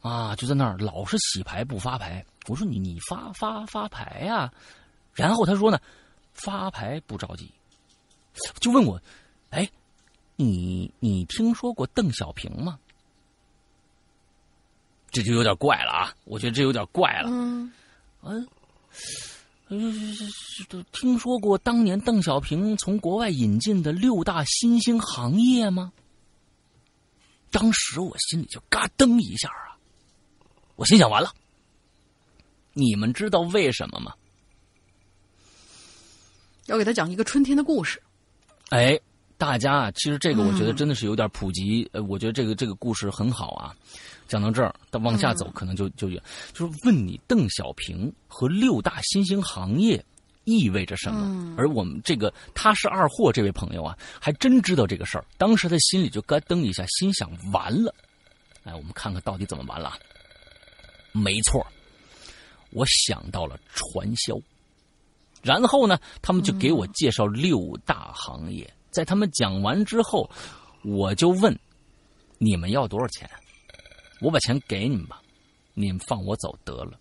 [0.00, 2.24] 啊，就在那儿老是洗牌不发牌。
[2.48, 4.52] 我说你你发发发牌呀、
[5.12, 5.78] 然后他说呢，
[6.32, 7.48] 发牌不着急，
[8.58, 9.00] 就问我，
[9.50, 9.70] 哎，
[10.34, 12.76] 你你听说过邓小平吗？
[15.10, 16.12] 这就有点怪了啊！
[16.24, 17.30] 我觉得这有点怪了。
[17.30, 17.72] 嗯，
[18.24, 18.48] 嗯，
[19.68, 25.92] 呃，听说过当年邓小平从国外引进的六大新兴行业吗？
[27.50, 29.76] 当时我心里就嘎噔一下啊！
[30.74, 31.32] 我心想完了，
[32.72, 34.12] 你们知道为什么吗？
[36.66, 38.02] 要给他讲一个春天的故事。
[38.70, 38.98] 哎，
[39.36, 41.88] 大家啊，其实这个我觉得真的是有点普及。
[41.92, 43.76] 呃，我觉得这个这个故事很好啊。
[44.34, 50.04] 讲到这儿，但往下走可能就就就是问你邓小平和六大新兴行业
[50.42, 51.20] 意味着什么？
[51.22, 55.24] 嗯而我们这个他是二货这位朋友啊，还真知道这个事儿。
[55.38, 57.94] 当时他心里就咯噔一下，心想完了。
[58.64, 59.98] 哎，我们看看到底怎么完了啊。
[61.12, 61.64] 没错，
[62.70, 64.36] 我想到了传销。
[65.42, 68.68] 然后呢，他们就给我介绍六大行业。
[68.90, 70.28] 在他们讲完之后，
[70.82, 71.56] 我就问：
[72.38, 73.30] 你们要多少钱？
[74.20, 75.20] 我把钱给你们吧，
[75.74, 76.98] 你们放我走得了。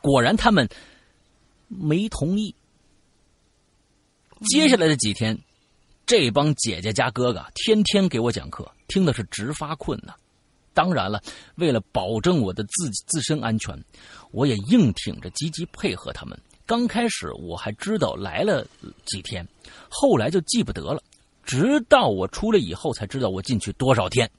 [0.00, 0.68] 果然，他们
[1.68, 2.54] 没同意。
[4.50, 5.38] 接下来的几天，
[6.04, 10.14] 这帮姐姐加哥哥天天给我讲课，听的是直发困呐。
[10.74, 11.22] 当然了，
[11.54, 13.82] 为了保证我的自自身安全，
[14.32, 16.38] 我也硬挺着积极配合他们。
[16.66, 18.66] 刚开始我还知道来了
[19.06, 19.46] 几天，
[19.88, 21.02] 后来就记不得了。
[21.44, 24.30] 直到我出来以后，才知道我进去多少天，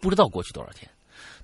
[0.00, 0.90] 不知道过去多少天。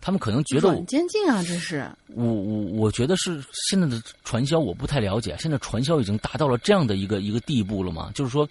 [0.01, 5.35] 他们可能觉得很监禁啊，这是我我我觉得是现在的传销，我不太了解。
[5.39, 8.11] 现在传销已经达到了这样的一个一个地步了吗？
[8.15, 8.47] 就是说，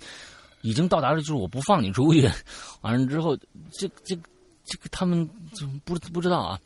[0.62, 2.30] 已经到达了，就是我不放你出去，
[2.82, 3.38] 完了之后，
[3.72, 4.16] 这这
[4.66, 6.60] 这个他们就不不知道啊。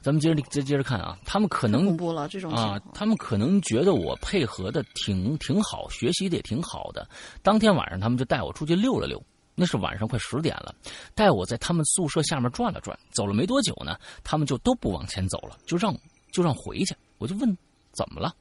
[0.00, 7.06] 咱们接着接接着看啊，他们可能恐怖了这种啊，他们可能觉得我配合的挺挺好，学习的也挺好的。
[7.42, 9.22] 当天晚上，他们就带我出去溜了溜。
[9.60, 10.74] 那是晚上快十点了，
[11.14, 12.98] 带我在他们宿舍下面转了转。
[13.12, 13.94] 走了没多久呢，
[14.24, 15.94] 他们就都不往前走了，就让
[16.32, 16.96] 就让回去。
[17.18, 17.58] 我就问
[17.92, 18.34] 怎么了，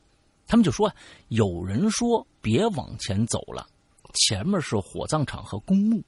[0.47, 0.89] 他们就说
[1.27, 3.67] 有人说别往前走了，
[4.13, 6.01] 前面是火葬场和公墓。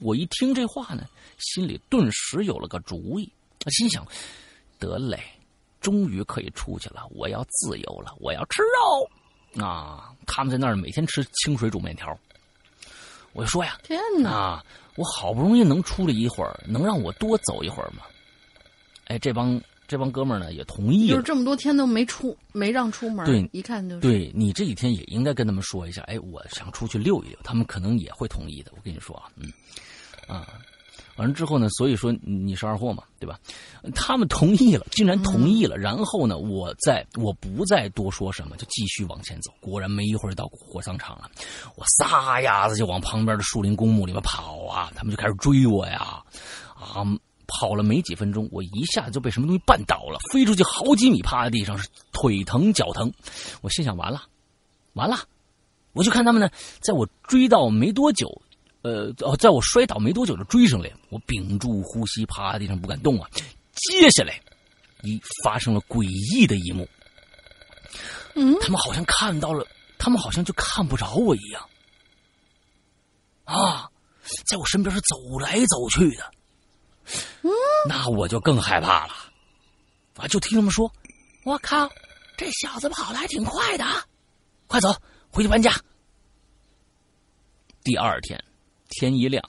[0.00, 1.04] 我一听这话呢，
[1.38, 3.32] 心里顿时有了个主意。
[3.68, 4.04] 心想。
[4.78, 5.18] 得嘞，
[5.80, 7.06] 终于可以出去了！
[7.14, 10.14] 我要自由了，我要吃肉啊！
[10.26, 12.14] 他们在那儿每天吃清水煮面条，
[13.36, 14.64] 我就说呀，天哪！
[14.94, 18.02] 我好不容易能出来一会儿，能让我多走一会儿吗？
[19.08, 23.26] 哎，这帮这帮哥们儿呢也同意了，就是这么多天都没出，没让出门。
[23.26, 28.72] 对，一看就是对你这几天也应该跟他们说一下，哎，我想出去溜一溜，他们可能也会同意的。
[28.74, 29.52] 我跟你说啊，嗯，
[30.26, 30.48] 啊。
[31.16, 31.68] 完了之后呢？
[31.70, 33.38] 所以说你是二货嘛，对吧？
[33.94, 35.76] 他们同意了，竟然同意了。
[35.76, 39.50] 然后呢，我再我不再多说什么，就继续往前走。
[39.60, 41.30] 果然没一会儿到火葬场了，
[41.76, 44.92] 我撒丫子就往旁边的树林公墓里面跑啊！
[44.94, 46.22] 他们就开始追我呀！
[46.74, 47.02] 啊，
[47.46, 53.10] 跑了没几分钟，我一下子就被什么东西绊倒了，飞出去好几米，趴在地上，是腿疼脚疼。
[53.62, 54.22] 我心想：完了，
[54.92, 55.16] 完了！
[55.92, 56.50] 我就看他们呢，
[56.80, 58.42] 在我追到没多久。
[58.86, 63.28] 呃哦，在我摔倒没多久就追上来，我屏住呼吸，趴在地上不敢动啊。
[63.72, 64.40] 接下来，
[65.02, 66.88] 一发生了诡异的一幕。
[68.36, 69.66] 嗯，他们好像看到了，
[69.98, 71.68] 他们好像就看不着我一样。
[73.44, 73.90] 啊，
[74.46, 76.32] 在我身边是走来走去的。
[77.42, 77.50] 嗯，
[77.88, 79.14] 那我就更害怕了。
[80.16, 80.92] 啊，就听他们说
[81.44, 81.90] ：“我靠，
[82.36, 83.84] 这小子跑的还挺快的，
[84.68, 84.94] 快走，
[85.30, 85.72] 回去搬家。”
[87.82, 88.42] 第二天。
[88.98, 89.42] 天一亮，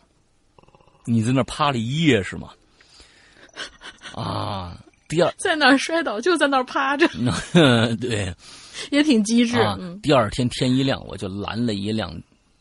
[1.05, 2.49] 你在那趴了一夜是吗？
[4.13, 7.07] 啊，第二在那儿摔倒就在那儿趴着，
[7.99, 8.33] 对，
[8.91, 9.57] 也挺机智。
[10.03, 12.11] 第二天天一亮，我就拦了一辆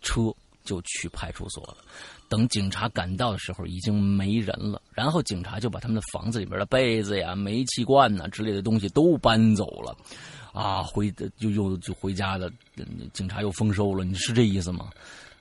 [0.01, 0.33] 车
[0.65, 1.77] 就去派出所了。
[2.29, 4.83] 等警察赶到的时候，已经没人了。
[4.93, 9.97] 然后警察就把他们的房子里边的被子呀、煤气罐呐之类的东西都搬走了。
[10.53, 12.51] 啊，回就又就回家了。
[13.13, 14.91] 警察又丰收了，你是这意思吗？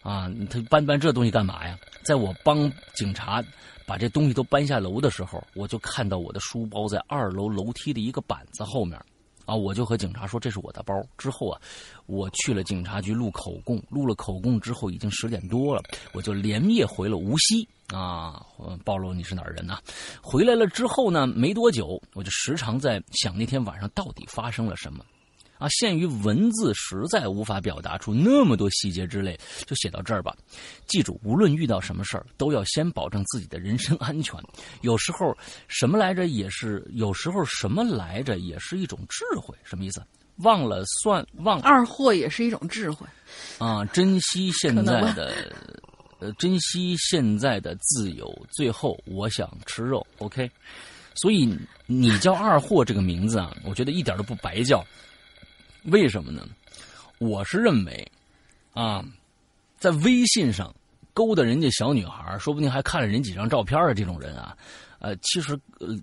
[0.05, 1.75] 啊，他搬搬这东西干嘛呀？
[2.03, 3.43] 在我帮警察
[3.87, 8.95] 把这东西都搬下楼的时候，我就看到我的书包在二楼楼梯的一个板子后面，
[9.45, 10.93] 啊，我就和警察说这是我的包。
[11.17, 11.59] 之后啊，
[12.05, 15.81] 我去了警察局录口供，录了口供之后已经十点多了，
[16.13, 18.45] 我就连夜回了无锡啊，
[18.83, 19.79] 暴露你是哪儿人呐？
[20.21, 25.03] 回来了之后呢，没多久我就时常在想那天晚上到底发生了什么。
[25.57, 30.35] 啊，限于文字实在无法表达出那么多细节之类，就写到这儿吧。
[30.87, 34.39] 记住，无论遇到什么事儿，都要先保证自己的人身安全。
[34.81, 35.35] 有时候
[35.67, 39.55] 什么来着也是，有时候什么来着也是一种智慧。
[39.63, 40.03] 什么意思？
[40.39, 43.07] 忘了算忘二货也是一种智慧
[43.57, 43.85] 啊！
[43.85, 45.33] 珍惜现在的，
[46.19, 48.29] 呃，珍惜现在的自由。
[48.51, 50.05] 最后，我想吃肉。
[50.17, 50.51] OK，
[51.13, 54.85] 所以你叫二货这个名字啊，我觉得一点都不白叫。
[55.85, 56.47] 为什么呢？
[57.17, 58.11] 我是认为，
[58.73, 59.03] 啊，
[59.77, 60.73] 在微信上
[61.13, 64.57] 勾搭人家小女孩，说不定还看了人几张照片的这种人啊，
[64.99, 65.95] 呃，其实呃，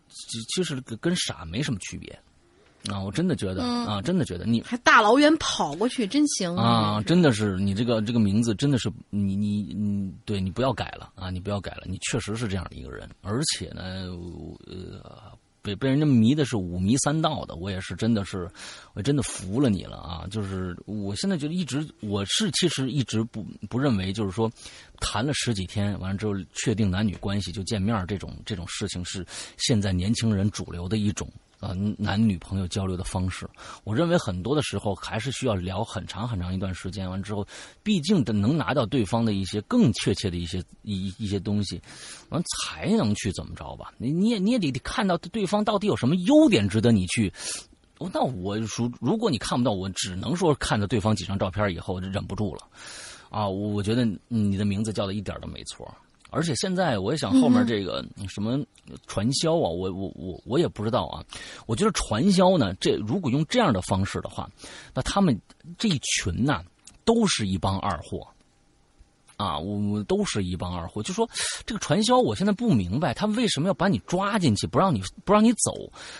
[0.54, 2.18] 其实跟傻没什么区别
[2.90, 2.98] 啊！
[2.98, 7.02] 我真的觉得啊，真的觉得你还大老远跑过去，真行啊！
[7.02, 11.28] 真的是你这个这个名字，真的是你你你，对你不要改了啊！
[11.28, 14.06] 你不要改了，你确实是这样的一个人，而且呢，
[14.66, 15.38] 呃。
[15.62, 18.50] 被被人家迷的是五迷三道的，我也是真的是，
[18.94, 20.26] 我真的服了你了啊！
[20.30, 24.50] 就是我现在觉得一直，我是其实一直不不认为，就是说，
[25.00, 29.24] 谈了十几天完了之后确定男女关系就见面这种这种事情是
[29.56, 31.30] 现在年轻人主流的一种。
[31.62, 33.48] 呃，男女朋友交流的方式，
[33.84, 37.08] 我认为很多的时候还是需要聊很长很长一段时间。
[37.08, 37.46] 完之后，
[37.84, 41.80] 毕竟的能拿到对方的一些更确切的一些一一些东西，
[42.30, 43.94] 完才能去怎么着吧？
[43.96, 47.32] 你你也你也得看到对方到底有什么优点值得你去
[48.12, 52.62] 那我如如果你看不到，我只能说看到对方几张照片以后就忍不住了，
[53.30, 55.88] 啊，我觉得你的名字叫的一点都没错。
[56.32, 58.58] 而且现在我也想后面这个什么
[59.06, 61.22] 传销啊，我我我我也不知道啊。
[61.66, 64.50] 我觉得传销呢，这如果用这样的方式的话，
[64.94, 65.38] 那他们
[65.78, 66.62] 这一群呐，
[67.04, 68.26] 都是一帮二货。
[69.36, 71.02] 啊，我都是一帮二货。
[71.02, 71.28] 就说
[71.66, 75.74] 这个传销，我现在不明白，他为什么要把你抓进去，不让你不让你走？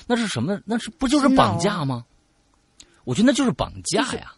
[0.07, 0.61] 那是什么？
[0.65, 2.05] 那是不就是绑架吗？
[3.05, 4.35] 我觉得那就是绑架呀。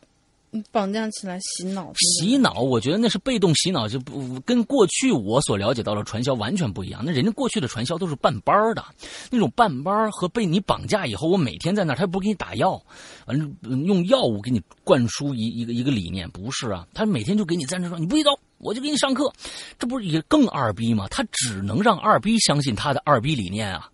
[0.70, 7.02] 绑架起来洗脑，洗脑，我觉得那是被动洗脑，就不跟过去我所了解到的传销完全不一样。
[7.04, 8.84] 那人家过去的传销都是办班的，
[9.30, 12.80] 那种办班和被你绑架以后，我每天在那儿，他不给你打药，
[13.26, 13.48] 完了
[13.84, 16.86] 用药物给你灌输一一个一个理念，不是啊？
[16.94, 19.32] 他每天就给你在那说，你不许走，我就给你上课，
[19.78, 21.08] 这不是也更二逼吗？
[21.10, 23.90] 他只能让二逼相信他的二逼理念啊。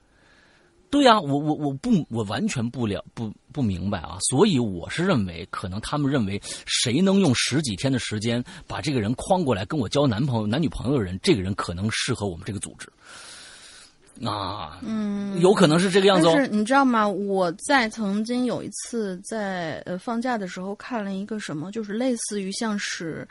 [0.90, 12.88] 对呀，我我我不我完全不了不不明白啊，所以我是认为，可能他们认为谁能用十几天的时间把这个人框过来跟我交男朋友男女朋友的人，这个人可能适合我们这个组织。
[14.26, 16.26] 啊，嗯，有可能是这个样子。
[16.26, 17.08] 但是你知道吗？
[17.08, 23.26] 我在曾经有一次在呃放假的时候看了一个什么，就是类似于像是。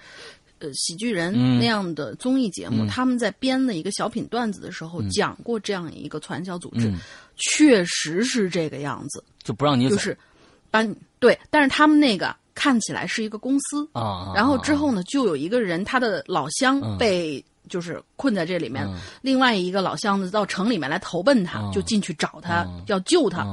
[0.61, 6.93] 呃，喜剧人那样的综艺节目，他们在编的一个小品段子的时候，讲过这样一个传销组织，
[7.39, 10.17] 确实是这个样子，就不让你走，就是
[10.69, 18.87] 把你对，但是他们那个看起来是一个公司啊，然后之后呢，就有一个人，他的老乡被就是困在这里面，
[19.21, 23.45] 另外一个老乡子到城里面来投奔他，就进去找他要救他，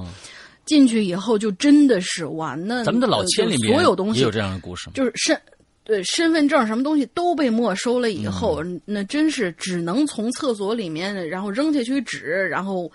[0.65, 5.41] 进去以后就真的是哇，那咱们的老千里面所有东西也有这样的故事，就是身。
[5.85, 12.91] 对身份证什么东西都被没收了以后，那真是只能从厕所里面，然后扔下去纸，然后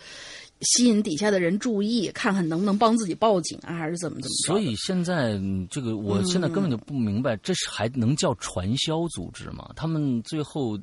[0.62, 5.40] 吸引底下的人注意，看看能不能帮自己报警啊，还是怎么怎么所以现在
[5.70, 9.70] 这个，我现在根本就不明白，这是还能叫传销组织吗？
[9.76, 10.78] 他们最后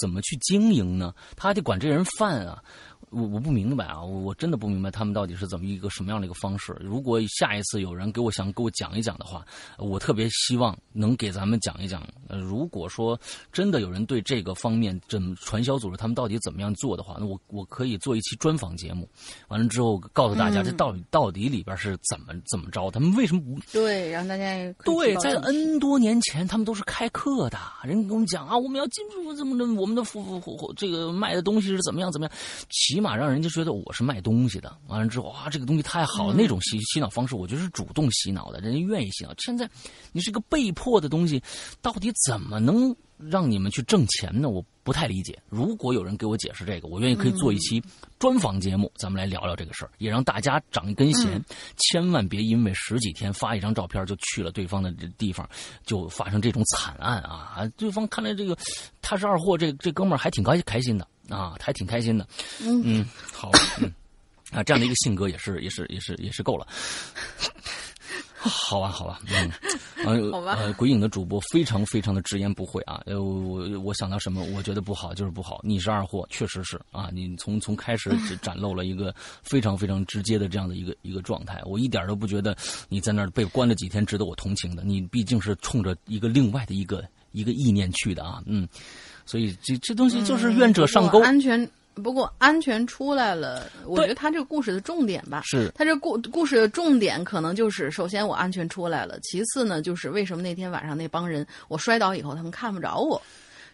[0.00, 1.12] 怎么去经营呢？
[1.36, 2.62] 他还得管这人饭啊。
[3.10, 6.76] 我我不明白啊，我真的不明白他们到底是怎么一个什么样的一个方式。
[6.80, 9.44] 如果下一次有人给我想给我讲一讲的话，
[9.78, 12.06] 我特别希望能给咱们讲一讲。
[12.28, 13.18] 呃，如果说
[13.50, 19.08] 真的有人对这个方面，这传销组织他们到底怎么样做的话，那我我可以做一期专访节目，
[19.48, 24.44] 完了之后告诉大家这到底到底里边是怎么怎么着，他们为什么不对，让大家
[24.84, 32.36] 对在 N 多年前他们都是开课的，人跟我们讲啊，我们要进入怎么的，我们的服服这个卖的东西是怎么样怎么样，
[32.68, 32.97] 其。
[32.98, 39.32] 起码让人家觉得我是卖东西的，完了之后哇，这个东西太好了，那种洗洗脑方式，我觉得是主动洗脑的，人家愿意洗脑。
[39.38, 39.70] 现在
[40.10, 41.40] 你是个被迫的东西，
[41.80, 44.48] 到底怎么能让你们去挣钱呢？
[44.48, 45.38] 我不太理解。
[45.50, 47.78] 如果有人给我解释这个，我愿意可以做一期
[48.18, 51.44] 专访节目，咱们来聊聊这个事儿，也让大家长一根弦，
[51.76, 55.46] 千万别因为十几天发一张照片就去了对方的地方，
[55.84, 57.70] 就发生这种惨案啊！
[57.76, 58.56] 对方看来这个
[59.02, 61.06] 他是二货，这这哥们儿还挺开开心的。
[61.28, 62.26] 啊，还挺开心的，
[62.58, 63.50] 嗯，好，
[63.82, 63.92] 嗯，
[64.50, 66.66] 啊，这样的一个性格也是，也是，也是，也是够了，
[68.38, 69.20] 好吧，好吧，
[70.06, 78.10] 嗯， 好吧，呃，鬼影的主播非常非常的直言不讳啊，呃，我我想到什么，我觉得不好就是不好，你是二货，确实是啊，你从从开始
[78.40, 82.56] 展露了一个非常非常直接的这样的一个一个状态，我一点都不觉得
[82.88, 88.68] 你在那儿被关了几天值得我同情的，你毕竟是冲着一个另外的一个一个意念去的啊，嗯。
[89.26, 91.20] 所以这这东西就是愿者上钩。
[91.20, 103.20] 安全不过安全出来了，我觉得他这个故事的重点吧，是他这故故事的重点可能就是首先我安全出来了，其次呢就是为什么那天晚上那帮人我摔倒以后他们看不着我，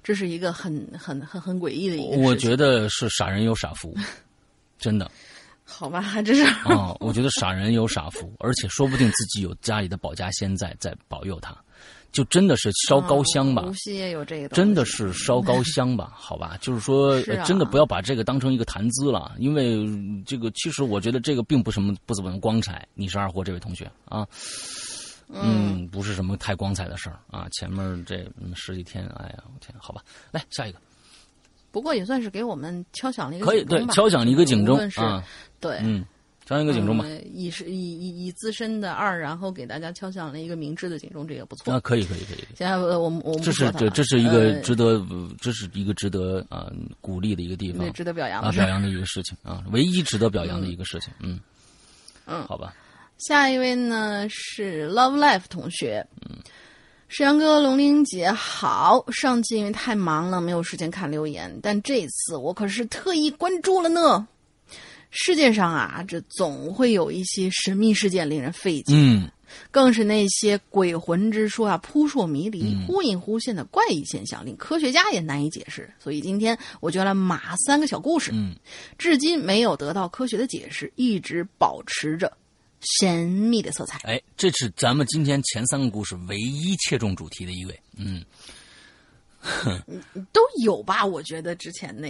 [0.03, 2.18] 这是一个很很很很诡异的一个。
[2.18, 3.95] 我觉得是傻人有傻福，
[4.79, 5.11] 真的。
[5.66, 11.57] 好吧，这是啊，我觉得傻人有傻福，而且说不定自己有家里的保家仙在在保佑他。
[12.15, 16.12] 就真的是烧高香吧，无锡也有这个，真的是烧高香吧？
[16.17, 19.85] 好吧，就是说，真的不要把这个当成一个谈资了，因为
[20.25, 22.87] 这个其实我觉得这个并不什么不怎么光彩。
[22.95, 24.25] 你是二货这位同学啊，
[25.29, 27.49] 嗯，不是什么太光彩的事儿啊。
[27.51, 30.01] 前面这十几天，哎呀，我天，好吧，
[30.31, 30.79] 来下一个。
[31.73, 35.21] 不过也算是给我们敲响了一个可以对敲响了一个警钟啊，
[35.59, 36.05] 对，嗯。
[36.47, 41.73] 敲一个警钟吧，以是以以以自身的二，然后给大家敲响了一个明智的警钟，这也不错。
[41.73, 42.45] 啊，可以可以可以。
[42.55, 45.03] 现在我们我们这是这这是一个值得
[45.41, 46.71] 这是一个值得啊
[47.01, 51.11] 鼓励的一个地方，值得表扬啊表扬的一个事情啊，唯一值得表扬的一个事情。
[51.21, 51.41] 嗯
[52.27, 52.75] 嗯，好吧。
[53.17, 56.37] 下一位呢是 Love Life 同学，嗯，
[57.09, 64.29] 沈阳哥龙玲姐好，上期因为太忙了没有时间看留言，但这次我可是特意关注了呢。
[65.17, 69.31] 世界上啊，这总会有一些神秘事件令人费解，嗯，
[69.71, 75.89] 更是那些鬼魂之说啊，扑朔迷离、嗯忽隐忽现的怪异现象，令科学家也难以解释。
[76.01, 78.57] 所以今天我就来码三个小故事，嗯，
[78.99, 82.37] 至今没有得到科学的解释，一直保持着
[82.99, 84.01] 神秘的色彩。
[84.03, 87.81] 哎，这是咱们今天前三个故事唯一切中主题的一位。
[87.97, 88.25] 嗯，
[90.33, 91.05] 都有吧？
[91.05, 92.09] 我觉得之前那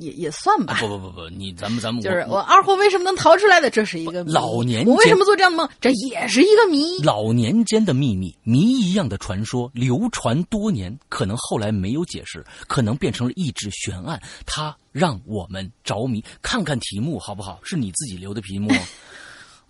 [0.00, 0.74] 也也算吧。
[0.74, 7.02] 啊不不不不，你咱们咱们就是我二货为什么能逃出来的，这是一个谜老年我为什么做这样的梦，这也是一个谜。
[7.02, 16.24] 老年间的秘密，谜一样的传说流传多年，可能后来没有解释，可能变成了一纸悬案，它让我们着迷。
[16.40, 17.58] 看看题目好不好？
[17.64, 18.70] 是你自己留的题目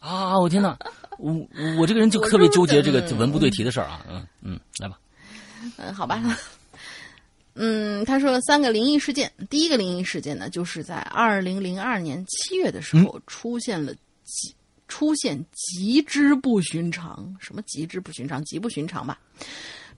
[0.00, 0.06] 哦
[0.36, 0.38] 啊！
[0.38, 0.76] 我天哪，
[1.18, 1.32] 我
[1.78, 4.04] 我这个人就特别纠结这个文不对题的事儿啊。
[4.08, 4.98] 嗯嗯，来吧。
[5.78, 6.22] 嗯，好吧。
[7.56, 9.32] 嗯，他说了三个灵异事件。
[9.50, 13.94] 第一个灵异事件呢，就是在二零零二年七月的时候出现了
[14.24, 14.54] 极、
[14.88, 19.18] 出现极之不寻常，什么极之不寻常，极不寻常吧？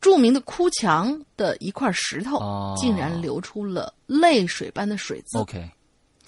[0.00, 5.38] 著名的哭墙的一块石头哦竟然流出了泪水般的水渍。
[5.38, 5.68] OK，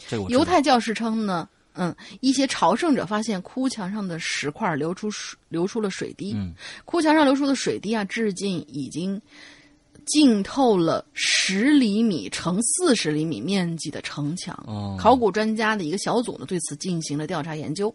[0.08, 6.52] 这个我知道犹太教士称呢，嗯，一些朝圣者发现哭墙上的石块流出水流出了水滴，嗯
[6.84, 9.22] 哭墙上流出的水滴啊，至今已经
[10.11, 14.54] 浸透了十厘米乘四十厘米面积的城墙。
[14.66, 14.96] 哦。
[14.98, 17.94] 考古专家的一个小组呢，对此进行了调查研究，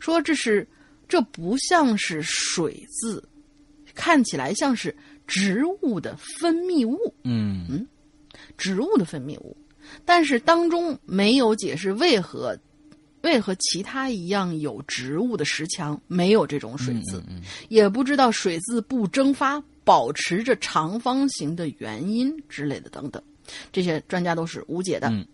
[0.00, 0.66] 说这是
[1.08, 3.22] 这不像是水渍，
[3.94, 4.94] 看起来像是
[5.26, 6.98] 植物的分泌物。
[7.24, 7.86] 嗯。
[8.58, 9.56] 植物的分泌物，
[10.04, 12.58] 但是当中没有解释为何
[13.22, 17.40] 为何其他一样有植物的石墙没有这种水渍，嗯。
[17.68, 23.22] 也不知道水渍不蒸发保持着长方形的原因之类的等等，
[23.72, 25.08] 这些专家都是无解的。
[25.08, 25.26] 嗯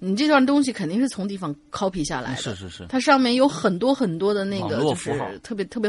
[0.00, 5.88] 你这段东西肯定是从地方 copy 下来的，是是是，它上面有很多很多的那个就是特别特别，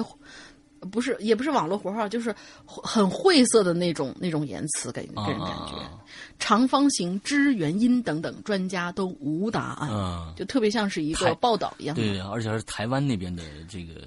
[0.92, 2.34] 不是也不是网络符号，就是
[2.68, 5.76] 很晦涩的那种那种言辞，给给人感觉。
[5.78, 6.00] 啊
[6.38, 11.96] 长方形之原因等等，专家都无答案，嗯，就特别像是一个报道一样。
[11.96, 14.02] 对，而且还是台湾那边的这个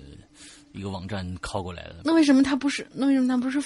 [0.76, 2.86] 一个网站拷过来的那为什么它不是？
[2.92, 3.60] 那为什么它不是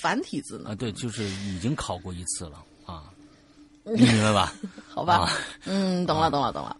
[0.00, 0.70] 繁体字呢？
[0.70, 3.04] 啊，对，就是已经考过一次了啊，
[3.84, 4.54] 你明白吧？
[4.88, 5.30] 好吧，啊
[5.64, 6.76] 嗯，懂了，懂了，懂了。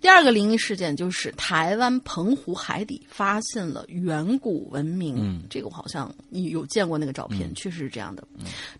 [0.00, 8.22] 第二个灵异事件就是台湾澎湖海底发现了远古文明，嗯这个我好像有见过那个照片，确实是这样的。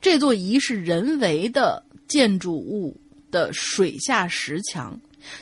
[0.00, 2.96] 这座疑是人为的建筑物
[3.32, 4.96] 的水下石墙，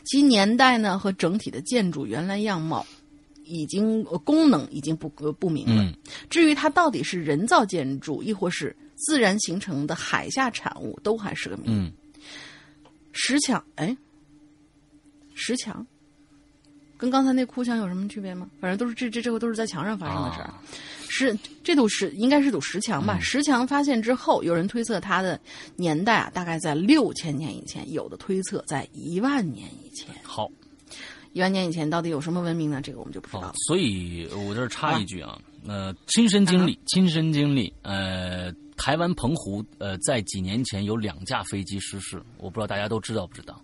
[0.04, 2.86] 其年代呢和整体的建筑原来样貌
[3.46, 5.82] 已经、呃功能已经不呃不明了。
[5.82, 5.94] 嗯
[6.28, 11.64] 至于它到底是人造建筑，亦或是自然形成的海下产物，都还是个谜。
[11.66, 11.92] 嗯，
[13.12, 13.96] 石墙，哎，
[15.34, 15.86] 石墙
[16.98, 18.48] 跟刚才那哭墙有什么区别吗？
[18.60, 20.44] 反正都是这这这个都是在墙上发生的事儿。
[20.44, 20.62] 啊
[21.08, 23.16] 是这堵石应该是堵石墙吧？
[23.18, 25.40] 嗯石墙发现之后，有人推测它的
[25.76, 30.14] 年代啊，大概在六千年以前，有的推测在一万年以前。
[30.22, 30.50] 好，
[31.36, 32.80] 一万年以前到底有什么文明呢？
[32.80, 43.62] 这个我们就不知道所以我这儿插一句啊，呃，亲身经历，亲身经历，呃，台湾澎湖，呃，在几年前有两架飞机失事，我不知道大家都知道不知道？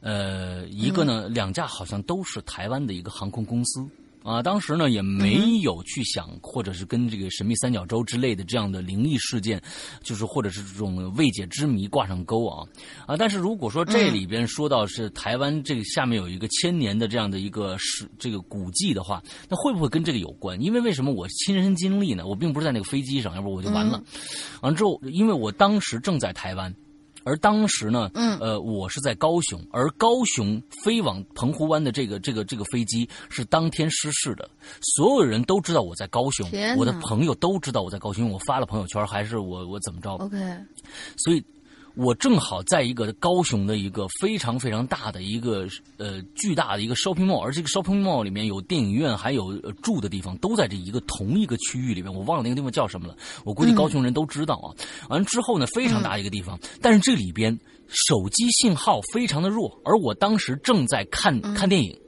[0.00, 3.86] 呃，一个呢，两架好像都是台湾的一个航空公司。
[4.22, 9.60] 啊，当时呢也没有去想，或者是跟这个神秘三角洲之类的这样的灵异事件，
[10.02, 12.66] 就是或者是这种未解之谜挂上钩啊
[13.06, 13.16] 啊！
[13.16, 20.60] 但是如果说这里边说到是台湾这个下面有一个千年的这样的一个史这个古迹的话，那会不会跟这个有关？
[20.62, 22.26] 因为为什么我亲身经历呢？
[22.26, 24.02] 我并不是在那个飞机上，要不我就完了。
[24.60, 26.74] 完了之后，因为我当时正在台湾。
[27.24, 28.38] 而当时呢，嗯。
[28.38, 34.50] 呃，我是在高雄，而高雄飞往澎湖湾的这个这个这个飞机是当天失事的，
[34.96, 40.36] 所有人都知道我在高雄我的朋友都知道我在高雄，因为我发了朋友圈，还是我我怎么着，OK，
[41.16, 41.44] 所以
[41.94, 45.66] 我正好在一个高雄的一个非常非常大的一个
[45.98, 52.12] 呃巨大的一个 shopping mall，而这个 shopping mall 里面有电影院，还有、呃、住的地方，都在这一个同一个区域里面。
[52.12, 54.68] 我忘了那个地方叫什么了，我估计高雄人都知道啊。
[55.08, 61.98] 完了之后呢，非常大一个地方，但是这里边手机信号非常的弱，而我当时正在看、看电影。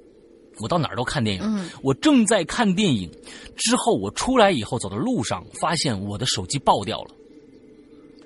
[0.60, 3.10] 我到哪儿都看电影，嗯我正在看电影，
[3.56, 7.10] 之后我出来以后走到路上，发现我的手机爆掉了。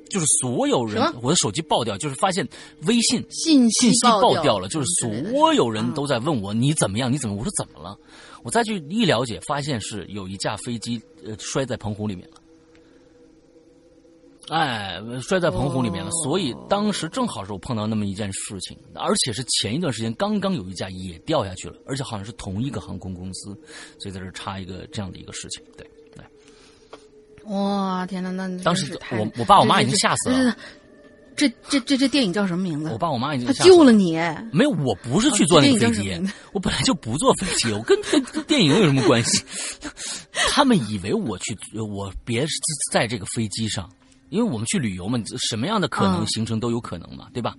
[0.08, 2.46] 就是所有人，我的手机爆掉，就是发现
[2.86, 7.34] 微信信信息爆爆掉了，就是所有人都在问我你怎么样，你怎么？
[7.36, 7.96] 我说怎么了？
[8.42, 12.36] 我再去一了解，发现是有一架飞机呃摔在澎湖里面了。
[14.48, 16.10] 哎，摔在澎湖里面了。
[16.22, 23.50] 所以当时正好是我碰到那么一件事情，而且是前一段时间刚刚有一架也掉下去了，而且好像是同一个航空公司，
[23.98, 25.62] 所以在这插一个这样的一个事情。
[25.76, 25.97] 对对。
[27.48, 30.56] 哇，天哪，那当时我我爸我妈已经吓死了。
[31.36, 32.90] 这这这这电影叫什么名字？
[32.90, 34.14] 我爸我妈已经他救了你。
[34.52, 36.20] 没有，我不是去坐那个飞机，
[36.52, 39.44] 我本来就不坐飞机，我跟跟电影有什么关系？
[40.50, 42.44] 他们以为我去，我别
[42.90, 43.88] 在这个飞机上，
[44.30, 45.16] 因为我们去旅游嘛，
[45.48, 47.54] 什么样的可能行程都有可能嘛，对吧？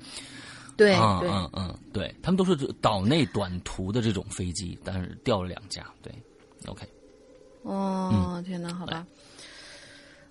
[0.76, 6.14] 对，嗯嗯嗯，对他们都是岛内短途的这种飞机，但是掉了两架，对
[6.68, 6.86] ，OK。
[7.64, 9.06] 哦，天哪，好吧。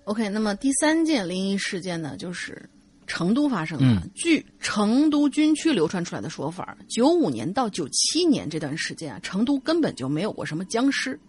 [0.09, 2.69] OK，那么第三件灵异事件呢，就是。
[3.11, 11.19] 成都发生的，据成都军区流传出来的说法，九五年到九七年这段时间啊，成都根本就没有过什么僵尸，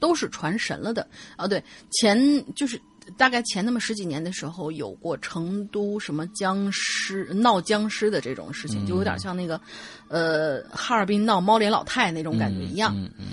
[0.00, 1.06] 都是传神了的。
[1.36, 2.18] 啊，对，前
[2.54, 2.80] 就是
[3.18, 9.60] 大概前那么十几年的时候，有过成都什么僵尸闹僵尸的这种事情，就有点像那个，
[10.08, 12.94] 呃，哈尔滨闹猫脸老太那种感觉一样。
[12.96, 13.26] 嗯嗯，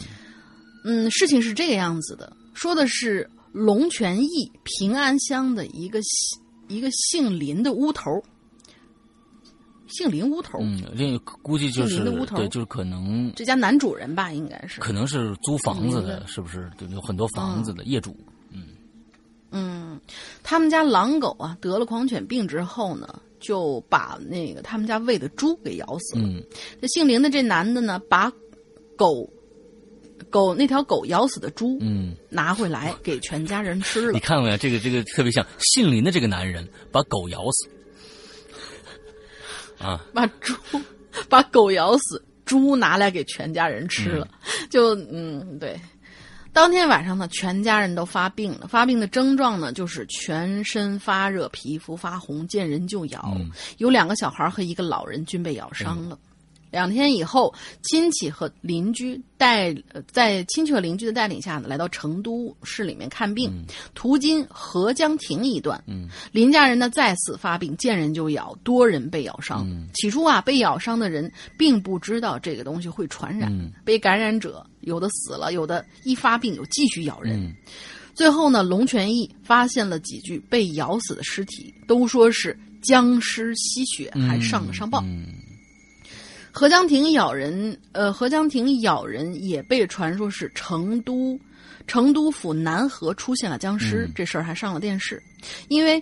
[0.84, 6.01] 嗯，事情是这个样子的，说的是龙泉驿平安乡的一个。
[6.70, 8.10] 一个姓林的屋头，
[9.86, 11.99] 姓林屋头，嗯，这估计就是
[12.34, 16.72] 对，就是可能这家男主人吧，应该是，可能是租房子的，是不是？
[16.78, 18.16] 对有很多房子的业主，
[18.49, 18.70] 嗯
[19.51, 19.99] 嗯，
[20.41, 26.28] 他们家狼狗啊得了狂犬病之后呢，就把那个他们家喂的猪给咬死了。
[26.82, 28.32] 这姓林的这男的呢，把
[28.95, 29.30] 狗。
[30.34, 34.14] 狗那条狗咬死的猪，嗯，拿回来给全家人吃了。
[34.14, 34.58] 你看过没有？
[34.58, 37.70] 这个这个特别像姓林的这个男人把狗咬死，
[39.78, 40.56] 啊，把猪
[41.30, 44.28] 把狗咬死，猪拿来给全家人吃了。
[44.72, 45.80] 就嗯，对，
[46.52, 48.68] 当天晚上呢，全家人都发病了。
[48.68, 53.38] 发病的症状呢，就是全身发热、皮肤发红、见人就咬。
[53.78, 56.18] 有两个小孩和一个老人均被咬伤了。
[56.74, 57.53] 两天以后，
[57.84, 59.71] 亲戚和邻居带
[60.11, 63.63] 在亲戚和邻居的带领下呢，来到成都市里面看病。
[63.93, 65.82] 途经合江亭一段，
[66.32, 69.67] 林家人呢再次发病，见人就咬，多人被咬伤。
[69.93, 73.53] 起初啊，被咬伤的人并不知道这个东西会传染，
[73.86, 77.55] 被感染者有的死了，有的一发病又继续咬人。
[78.15, 85.03] 最后呢，龙泉驿发现了几具被咬死的尸体，都说是僵尸吸血，还上了上报。
[86.56, 91.38] 合江亭咬人，呃，合江亭咬人也被传说是成都，
[91.88, 95.22] 成都府南河出现了僵尸，这事儿还上了电视。
[95.68, 96.01] 因为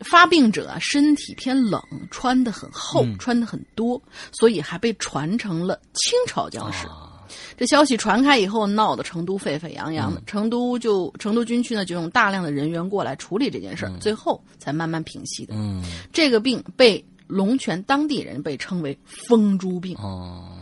[0.00, 1.78] 发病者身体偏冷，
[2.10, 6.86] 穿的很厚，穿的很多，所以还被传成了清朝僵尸。
[7.58, 10.22] 这消息传开以后，闹得成都沸沸扬扬的。
[10.26, 15.52] 成都就成都军区呢，就用大量的人员过来处理这件事儿，最后才慢慢平息的。
[15.54, 17.04] 嗯，这个病被。
[17.26, 18.96] 龙泉当地人被称为
[19.28, 19.96] “疯猪病”。
[19.98, 20.58] 哦，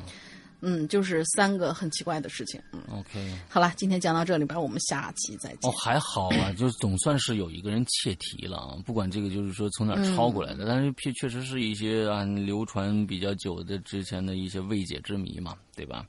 [0.61, 2.61] 嗯，就是三个很奇怪的事情。
[2.73, 5.71] 嗯，OK，好了，今天讲到这里边，我们下期再见。
[5.71, 8.77] 哦，还好啊， 就总算是有一个人切题了啊。
[8.87, 16.07] 不管这个就是说从哪抄过来的，但是确确实是一些啊流传比较久的之前的一些未解之谜嘛，对吧？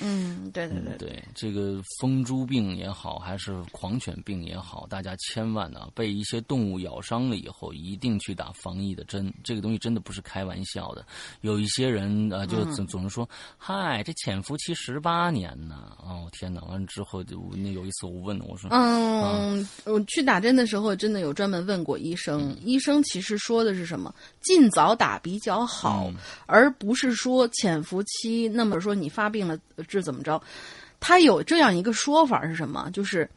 [0.00, 9.32] 嗯，对对对对，这个疯猪病也好，还是狂犬病也好，大家千万呢，被一些动物咬伤了以后，一定去打防疫的针。
[9.42, 11.04] 这个东西真的不是开玩笑的。
[11.40, 13.28] 有一些人啊，就总总是说
[13.58, 16.60] ：“嗨，这潜伏期十八年呢。”哦，天哪！
[16.62, 22.56] 完了之后，就那有一次我问我说：“嗯，我去打针的时候，真的有专门问过医生。
[22.64, 24.14] 医生其实说的是什么？
[24.40, 26.12] 尽早打比较好，
[26.46, 28.48] 而不是说潜伏期。
[28.48, 30.40] 那么说你发病了。”这怎么着？
[31.00, 32.90] 他有这样一个说法是什么？
[32.92, 33.28] 就是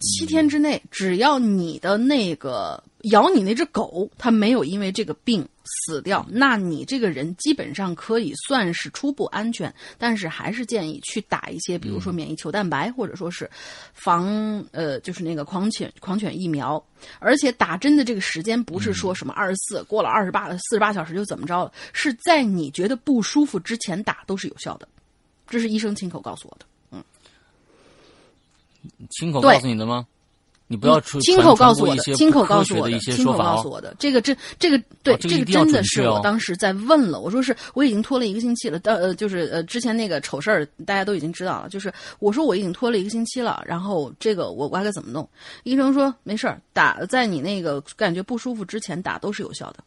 [0.00, 9.74] 七天之内，只要你的那个咬你那只狗，它没有因为这个病死掉，那你这个人基本上可以算是初步安全。
[9.98, 13.50] 但是还是建议去打一些，比如说免疫球蛋白，或者说是
[13.92, 16.84] 防呃，就是那个狂犬狂犬疫苗。
[17.18, 24.88] 而且打针的这个时间不是说什么二十四过了二十八四十八小时就怎么着了，是在你觉得不舒服之前打都是有效的。
[25.48, 27.02] 这是医生亲口告诉我的，嗯，
[29.10, 30.06] 亲口告诉你的吗？
[30.70, 33.96] 你不要出亲口告诉我的，亲口告诉我的，亲口告诉我的。
[33.98, 37.20] 这个这这个对，这个真的是我当时在问了。
[37.20, 41.70] 我说是我已经拖了一个星期了，到呃就是呃之前那个丑事儿大家都已经知道了。
[41.70, 45.26] 就是我说我已经拖了一个星期了，然后这个我我该怎么弄？
[45.62, 49.82] 医生说没事儿，打在你那个感觉不舒服之前打都是有效的。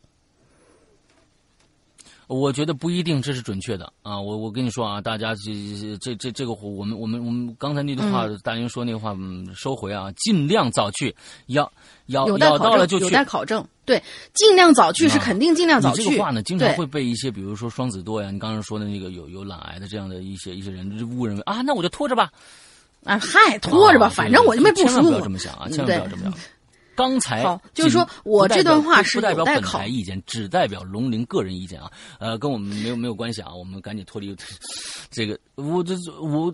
[2.31, 4.17] 我觉得不一定这是准确的啊！
[4.17, 9.13] 我我跟你说啊，大家这这这这个我们我们我们刚才那句话，大英说那话
[9.53, 11.13] 收回啊，尽量早去，
[11.47, 11.69] 要
[12.05, 13.65] 要要到了就去，有待考证。
[13.83, 14.01] 对，
[14.33, 16.03] 尽量早去是肯定尽量早去。
[16.05, 22.31] 这个话呢，经常会被一些比如说双子座呀，你刚才说的那个有有懒癌的这样的一些一些人误认为啊，那我就拖着吧，
[23.03, 24.93] 啊嗨，拖着吧，反正我就没不舒服。
[24.93, 26.33] 千万不要这么想啊，千万不要这么想。
[27.01, 34.35] 刚才好，就是说我这段话是不代表本台意见，只代表龙鳞个人意见啊，呃，跟我们没有没有关系啊，我们赶紧脱离
[35.09, 36.53] 这个，我这我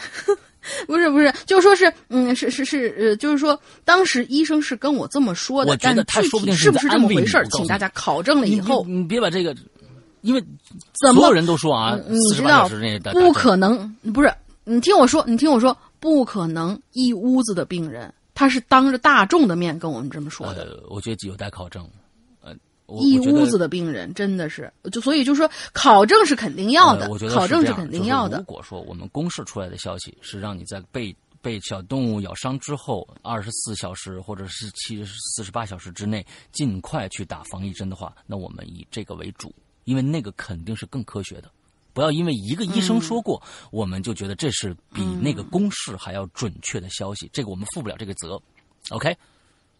[0.86, 9.54] 不是不是，就说是嗯，是是是呃，就是说当时医生是跟我这么说的，但他说不定是不是这么回事请大家考证了以后，你别把这个，
[10.22, 10.40] 因为
[11.04, 12.66] 怎么所有人都说啊，你知道
[13.12, 14.32] 不可能，不是
[14.64, 18.12] 你听我说，你听我说，不可能一屋子的病人。
[18.38, 21.84] 他是当着大众的面跟我们这么说的，我觉得有待考证。
[22.40, 22.54] 呃，
[23.00, 28.38] 一屋子的病人真的是，就所以就说考证是肯定要的，我觉得考证是肯定要的。
[28.38, 31.12] 如果说我们公示出来的消息是让你在被
[31.42, 41.50] 被小动物咬伤之后二十四小时或者是七四十八小时之内尽快去打防疫针的话，那我们以这个为主，因为那个肯定是更科学的。
[41.98, 43.42] 不要因为一个医生说过，
[43.72, 47.28] 我们就觉得这是比那个公式还要准确的消息。
[47.32, 48.40] 这个我们负不了这个责
[48.90, 49.12] ，OK？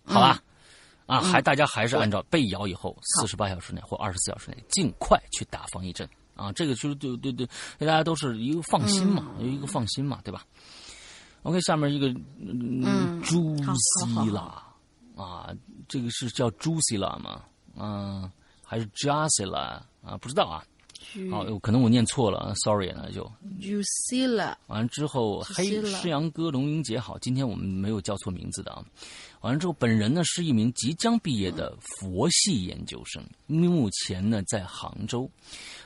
[0.05, 0.43] 好吧？
[1.07, 6.51] 啊，还大家还是按照被咬以后四十八小时内或二十四小时内尽快去打防疫针啊。
[6.51, 7.47] 这个就是对对对，
[7.79, 10.45] 大家都是一个放心嘛，有一个放心嘛，对吧
[11.45, 12.09] ？OK，下面一个
[12.41, 14.61] 嗯，朱西拉
[15.15, 15.55] 啊，
[15.87, 17.45] 这个是叫朱西拉吗？
[17.77, 18.29] 啊，
[18.65, 20.19] 还是 Jasila 啊？
[20.21, 20.65] 不知道啊。
[21.31, 23.31] 哦，可能我念错了，sorry，那就。
[23.61, 24.55] Jusila。
[24.67, 28.85] 完了之后，嘿，诗阳哥，龙英姐好，今天我们没有叫错名字的啊。
[29.41, 35.31] 完了之后，本人呢是一名即将毕业的佛系研究生，目前呢在杭州。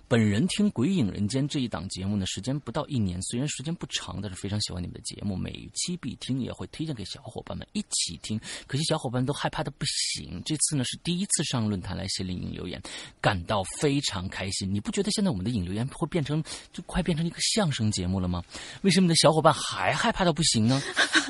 [0.09, 8.39] 本人听《鬼影人间》这一档节目呢，时间不到一年，虽然时间不长，但是非常喜欢你们的节目，每期必听，也会推荐给小伙伴们一起听。
[8.67, 10.43] 可惜小伙伴都害怕的不行。
[10.45, 12.81] 这次呢是第一次上论坛来写领留言，
[13.23, 14.73] 感到非常开心。
[14.73, 18.45] 你不觉得现在我们的引留言会变成就快变成一个相声节目了吗？
[18.83, 20.83] 为什么你的小伙伴还害怕到不行呢？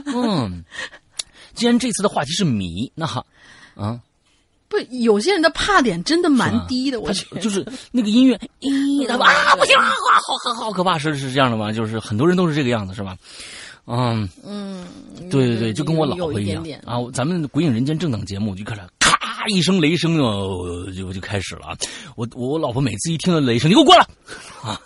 [0.07, 0.65] 嗯，
[1.55, 3.25] 既然这次的话题是谜，那好，
[3.77, 4.03] 啊。
[4.73, 11.71] 不，有些人的怕点真的蛮低的，我觉得就是那个音乐，咦，他啊，不行啊，好好好可怕，是是这样的吗？
[11.71, 13.15] 就是很多人都是这个样子，是吧？
[13.87, 14.87] 嗯嗯，
[15.29, 16.97] 对对对，就跟我老婆一样啊。
[17.13, 21.77] 咱们《鬼影人间》正档节目就开始咔一声雷声就，就就开始了。
[22.17, 24.07] 我我老婆每次一听到雷声，你给我过来
[24.63, 24.81] 啊，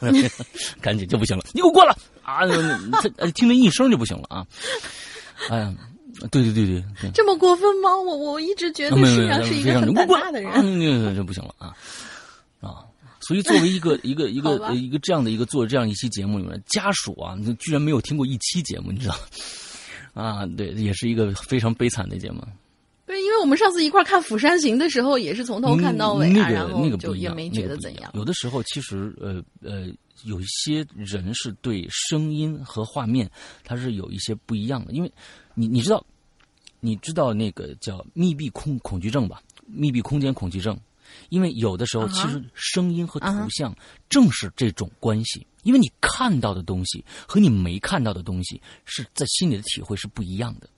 [0.81, 2.41] 赶紧就不行了，你给我过来啊，
[3.17, 4.47] 他听那一声就不行了啊，
[5.49, 5.73] 哎呀。
[6.31, 7.97] 对对对对，这么过分吗？
[7.97, 11.75] 我我一直觉得世阳是一个很胆大的人，那这不行了啊
[12.61, 12.85] 啊！
[13.21, 19.17] 所以作为一个 一个一个一个这样的一个做这样一期节目里面家属啊，居然没有听过一期节目，你知道
[20.15, 20.47] 啊？
[20.57, 22.43] 对，也是一个非常悲惨的节目。
[23.07, 28.11] 对，因为我们上次一块看《釜山行》的时候，也是从头看到尾啊，然后就也没觉得怎样。
[28.15, 29.87] 有的时候其实呃呃，
[30.25, 33.31] 有一些人是对声音和画面，
[33.65, 35.13] 它是有一些不一样的，因为。
[35.59, 36.05] 你你知道，
[36.81, 39.43] 你知道那个叫密闭空恐惧症吧？
[39.67, 40.79] 密闭空间恐惧症，
[41.31, 43.75] 因为有的时候其实声音和图像
[44.11, 50.69] 正是这种关系，因为你看到的东西和你没看到的东西是在心里的体会是不一样的。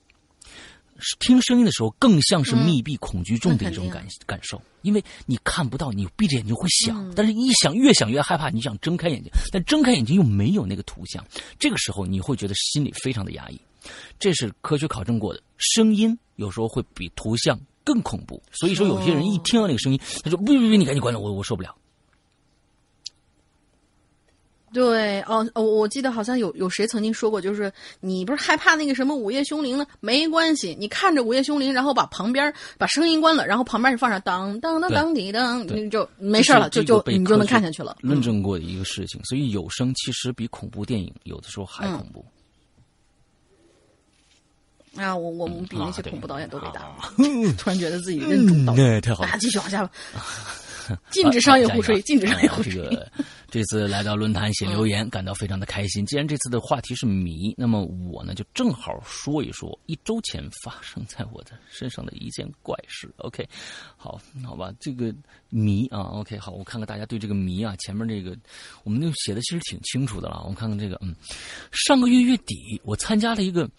[1.19, 11.25] 听声音的时候更像是密闭恐惧症的一种感感受，因为你看不到，你闭着眼睛会想，但是一想越想越害怕，你想睁开眼睛，但睁开眼睛又没有那个图像，
[11.57, 13.59] 这个时候你会觉得心里非常的压抑。
[14.19, 18.41] 这是科学考证过的，声音有时候会比图像更恐怖。
[18.51, 21.73] 所以说，有些人一听到那个声音，他说：“不不不，你赶紧关了，我我受不了。”
[24.71, 29.85] 对，哦哦，我记得好像有有谁曾经说过，就是你不是害怕那个什么《午夜凶铃》呢？
[29.99, 37.97] 没关系，你看着《午夜凶铃》，然后把旁边把声音关了，然后旁边放上当当当当滴当，你就没事了，就就你就能看下去了。
[38.01, 42.23] 论证过的一个事情，所以有声其实比恐怖电影有的时候还恐怖。
[44.95, 46.91] 啊，我我们比那些恐怖导演都伟大，
[47.57, 48.99] 突然觉得自己任重道远。
[48.99, 49.91] 太好了，继续往下吧。
[51.11, 52.73] 禁止商业互吹，禁止商业互吹。
[52.73, 53.11] 这个
[53.51, 56.05] 这次来到论坛写留言，感到非常的开心。
[56.05, 63.09] 既然这次的话题是谜，那么我呢就正好说一说一周前发生在我的身上的一件怪事。
[63.17, 63.47] OK，
[63.97, 65.13] 好，好吧，这个
[65.49, 68.37] 谜啊，OK，好，我看看大家对这个谜啊，前面这个
[68.83, 70.41] 我们就写的其实挺清楚的了。
[70.43, 71.15] 我们看看这个，嗯，
[71.71, 73.69] 上个月月底我参加了一个。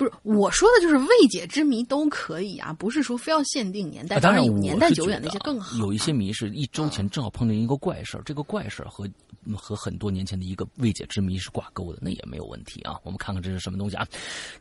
[0.00, 4.18] 不是我说的，就是未解之谜都可以啊，不是说非要限定年代。
[4.18, 5.76] 当然，有年代久远那些更好。
[5.76, 9.06] 有一些谜是一周前正好碰见一个怪事儿，这个怪事儿和
[9.54, 12.98] 和很多年前的一个未解之谜是挂钩的，那也没有问题啊。
[13.04, 14.08] 我们看看这是什么东西啊？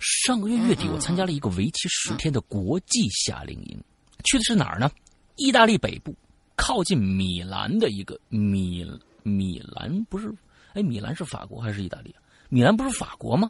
[0.01, 3.81] 上个月月底，我参加了一个为期十天的国际夏令营，
[4.25, 4.91] 去的是哪儿呢？
[5.37, 6.13] 意大利北部，
[6.57, 8.85] 靠近米兰的一个米
[9.23, 10.29] 米兰不是？
[10.73, 12.13] 哎，米兰是法国还是意大利？
[12.49, 13.49] 米兰不是法国吗？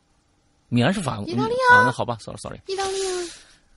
[0.70, 3.26] 米兰是法国，意大利啊，那好吧，sorry，sorry，意大利啊，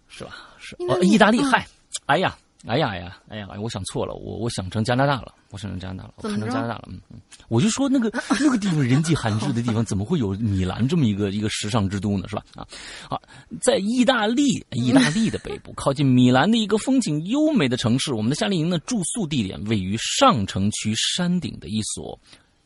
[0.09, 0.37] 是吧？
[0.59, 1.67] 是哦，意大利，嗨，
[2.07, 2.37] 哎呀，
[2.67, 12.29] 哎呀，哎呀，哎呀，我想错了，我我想成加拿大了，我想成加拿大了，我看成加拿大了，嗯嗯，我就说那个 那个地方人迹罕至的地方，怎么会有米兰这么一个一个时尚之都呢？
[12.29, 12.45] 是吧？
[12.55, 12.67] 啊，
[13.09, 13.21] 好，
[13.61, 22.19] 在意大利，意大利的北部，靠近米兰的一个风景优美的城市，我们的夏令营的住宿地点位于上城区山顶的一所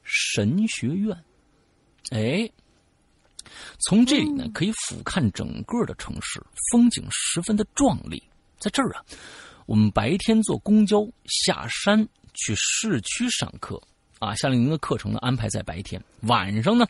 [0.02, 1.16] 神学院，
[2.10, 2.50] 哎。
[3.78, 8.22] 从这里呢，可以俯瞰整个的城市，风景十分的壮丽。
[8.58, 9.04] 在这儿啊，
[9.66, 13.80] 我们白天坐公交下山去市区上课，
[14.18, 16.86] 啊，夏令营的课程呢安排在白天，晚上呢，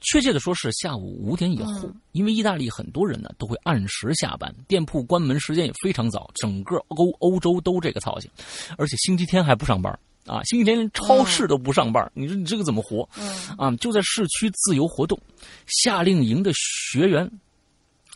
[0.00, 8.30] 确切的说是下午五点以后，因为意大利很多人呢都会按时下班，店铺关门时间也非常早，整个欧欧洲都这个操性，
[8.78, 9.98] 而且星期天还不上班。
[10.30, 13.08] 啊，星期天连超市都不上班，你说你这个怎么活？
[13.58, 15.18] 啊，就在市区自由活动。
[15.66, 17.28] 夏令营的学员，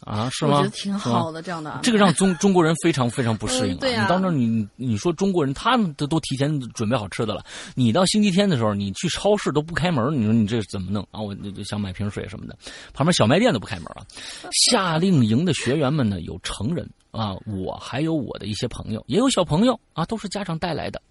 [0.01, 0.59] 啊，是吗？
[0.59, 1.81] 我觉得挺好的，这样的。
[1.83, 3.77] 这个让中中国人非常非常不适应。
[3.79, 7.45] 对啊，你到那你你说中国人，他们都都提前准备好吃的了。
[7.75, 11.21] 你到星期天的时候，你去超市都不开门，你说你这怎么弄啊？
[11.21, 12.57] 我就想买瓶水什么的，
[12.93, 14.07] 旁边小卖店都不开门啊。
[14.71, 21.03] 夏令营的学员们呢，有成人啊，我还有我的一些朋友，也有小朋友啊，都是家长带来的。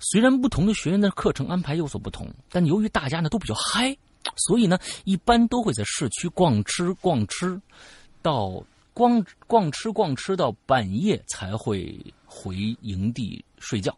[0.00, 3.96] 虽然不同的学院的课程安排有所不同，但由于大家呢都比较嗨，
[4.36, 7.60] 所以呢一般都会在市区逛吃逛吃，
[8.22, 8.62] 到
[8.94, 13.96] 逛逛吃逛吃到半夜才会回营地睡觉。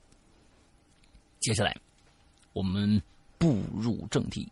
[1.40, 1.76] 接下来，
[2.52, 3.00] 我们
[3.36, 4.48] 步入正题，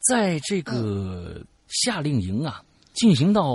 [0.00, 3.54] 在这个夏令营啊进行到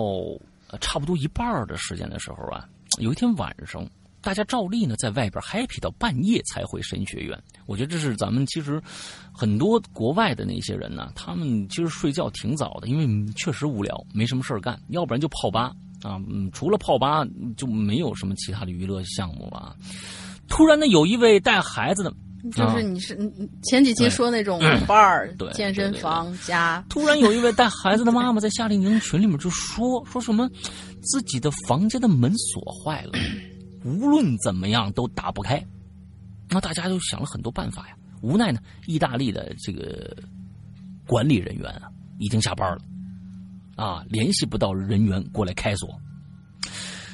[0.80, 2.68] 差不多一半的时间的时候啊，
[3.00, 3.86] 有一天晚上。
[4.24, 7.38] 大家照例呢，在外边 happy 到半夜才回神学院。
[7.66, 8.82] 我觉得这是咱们其实
[9.34, 16.18] 很多国外的那些人呢，他们其实睡觉挺早的，因为确实无聊，没什么事干，要不然就泡吧啊。
[16.30, 17.26] 嗯，除了泡吧，
[17.58, 19.76] 就没有什么其他的娱乐项目了。
[20.48, 22.14] 突然呢，有一位带孩子的，
[22.52, 23.18] 就是你是
[23.64, 26.84] 前几期说那种 bar、健身房加。
[26.90, 30.50] 突然有一位带孩子的妈妈在夏令营群里面就说说什么，
[31.02, 33.12] 自己的房间的门锁坏了。
[33.84, 35.64] 无论怎么样都打不开，
[36.50, 37.96] 那大家都想了很多办法呀。
[38.22, 40.16] 无奈呢，意大利的这个
[41.08, 42.82] 管理人员啊已经下班了，
[43.76, 45.90] 啊，联系不到人员过来开锁，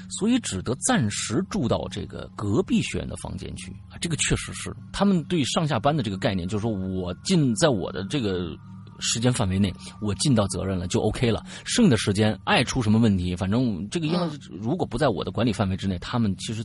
[0.09, 3.97] 所以只得暂时住到这个隔壁学院的房间去啊。
[3.99, 8.55] 这个确实是他们对上下班的这个概念，就是说我进在我的这个。
[8.99, 11.45] 时间范围内，我尽到责任了就 OK 了。
[11.65, 16.63] 剩的时间爱出什么问题，反正这个因为如果不在我的管理范围之内，他们其实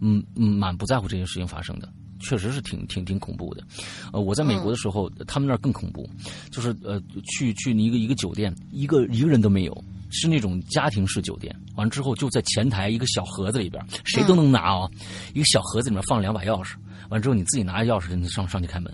[0.00, 1.88] 嗯嗯蛮不在乎这件事情发生的，
[2.20, 3.62] 确实是挺挺挺恐怖的。
[4.12, 6.08] 呃，我在美国的时候，他们那儿更恐怖，
[6.50, 11.54] 就是呃去去一个一个酒店，一个一个人都没有，是那种家庭式酒店。
[11.76, 14.88] 完了之后就在前台一个小盒子里边，谁都能拿啊，
[15.32, 16.74] 一个小盒子里面放两把钥匙。
[17.08, 18.92] 完了之后你自己拿着钥匙上上去开门。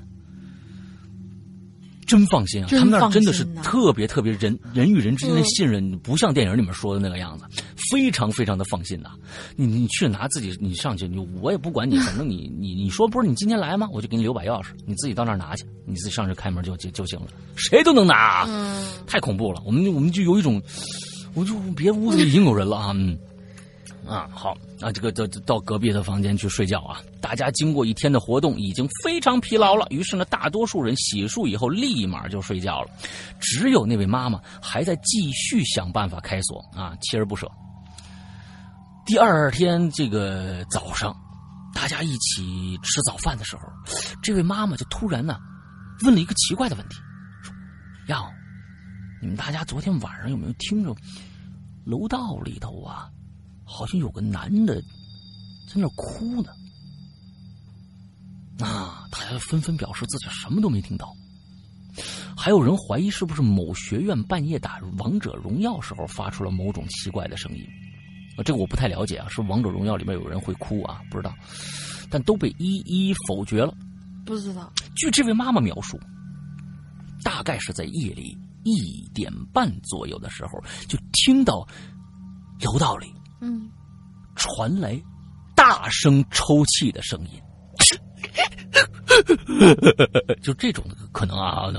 [2.06, 2.68] 真放心啊！
[2.70, 7.44] 他们那儿真的是特别特别人人与人之间的信任，不像电影里面说的那个样子，
[7.90, 9.10] 非常非常的放心呐。
[9.56, 13.88] 你你去拿自己，你上去，你我也不管你， 反正你你你说不是你今天来吗？
[13.92, 17.26] 我就给你留把钥匙，你自己到那儿拿去，你自己上去开门就就就行了。
[17.56, 18.46] 谁都能拿，
[19.06, 19.62] 太恐怖了。
[19.64, 20.60] 我们我们就有一种，
[21.34, 22.92] 我就别屋子里已经有人了啊。
[22.94, 23.18] 嗯。
[24.06, 27.00] 啊，好啊，这个到到隔壁的房间去睡觉啊。
[27.20, 29.86] 大家经过一天的活动，已经非常疲劳了。
[29.90, 32.90] 于是呢，大多数人洗漱以后立马就睡觉了，
[33.40, 37.50] 只有那位妈妈还在继续想办法开锁啊，锲而不舍。
[39.06, 41.16] 第二天这个早上，
[41.74, 43.62] 大家一起吃早饭的时候，
[44.22, 45.38] 这位妈妈就突然呢
[46.02, 46.96] 问了一个奇怪的问题，
[47.42, 47.54] 说
[48.08, 48.30] ：“呀，
[49.22, 50.94] 你们大家昨天晚上有没有听着
[51.86, 53.08] 楼道里头啊？”
[53.64, 54.80] 好像有个男的
[55.66, 56.50] 在那哭呢，
[58.64, 59.06] 啊！
[59.10, 61.14] 大家纷纷表示自己什么都没听到。
[62.36, 67.64] 还有人怀疑是不是某学院半夜打王者荣耀时候发出了某种奇怪的声音？
[68.36, 71.00] 啊，这个我不太了解啊，是王者荣耀里面有人会哭啊？
[71.10, 71.34] 不知道，
[72.10, 73.72] 但都被一一否决了。
[74.26, 74.72] 不知道。
[74.96, 75.98] 据这位妈妈描述，
[77.22, 81.66] 大概是在夜里一点半左右的时候，就听到
[82.60, 83.06] 楼道里，
[83.40, 83.70] 嗯，
[84.36, 85.00] 传来
[85.54, 87.40] 大声抽泣的声音。
[90.42, 91.70] 就这种可能啊，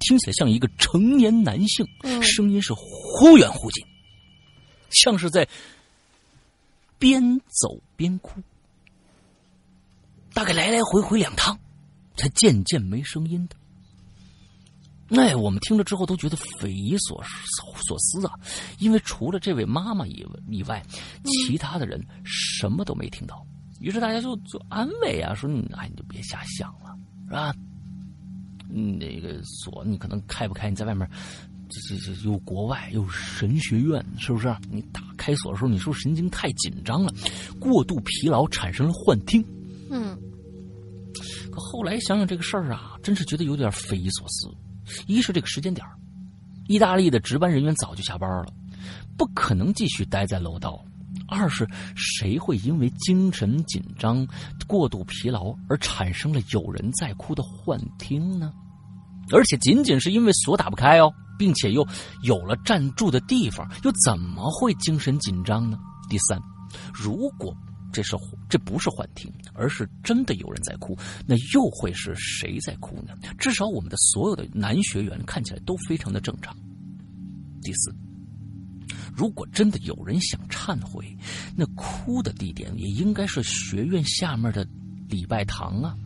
[0.00, 1.86] 听起来像一个成年男性，
[2.22, 3.84] 声音是忽远忽近，
[4.90, 5.46] 像是在
[6.98, 8.40] 边走边哭，
[10.32, 11.58] 大概来来回回两趟，
[12.16, 13.56] 才渐渐没声音的。
[15.08, 17.22] 那我们听了之后都觉得匪夷所
[17.86, 18.34] 所思啊，
[18.78, 20.84] 因为除了这位妈妈以以外，
[21.24, 23.44] 其他的人什么都没听到。
[23.80, 26.94] 于是大家就就安慰啊，说：“哎，你就别瞎想了，
[27.26, 27.54] 是吧？
[28.68, 30.68] 那个锁你可能开不开？
[30.68, 31.08] 你在外面，
[31.70, 34.54] 这这这又国外又神学院，是不是？
[34.70, 37.10] 你打开锁的时候，你是不是神经太紧张了，
[37.58, 39.42] 过度疲劳产生了幻听？
[39.90, 40.18] 嗯。
[41.50, 44.50] 可后来想想这个事儿啊，真是觉得有点匪夷所思。
[45.06, 45.86] 一是这个时间点
[46.66, 48.46] 意大利的值班人员早就下班了，
[49.16, 50.84] 不可能继续待在楼道。”
[51.26, 54.26] 二是谁会因为精神紧张、
[54.66, 58.52] 过度疲劳而产生了有人在哭的幻听呢？
[59.30, 61.86] 而且仅仅是因为锁打不开哦，并且又
[62.22, 65.78] 有了暂住的地方，又怎么会精神紧张呢？
[66.08, 66.40] 第三，
[66.94, 67.54] 如果
[67.92, 68.16] 这是
[68.48, 73.14] 这不是幻听，而是真的有人在哭，那又会是谁在哭呢？
[73.38, 76.56] 至少我们的所有的男学员看起来都非常的正常。
[77.62, 77.94] 第四。
[79.16, 81.04] 如果真的有人想忏悔，
[81.56, 84.64] 那哭的地点也应该是学院下面的
[85.08, 85.96] 礼拜堂啊，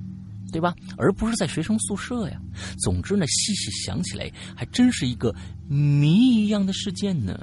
[0.51, 0.75] 对吧？
[0.97, 2.41] 而不是在学生宿舍呀。
[2.79, 5.35] 总之呢，细细想起来，还真是一个
[5.69, 7.39] 谜一样的事件呢。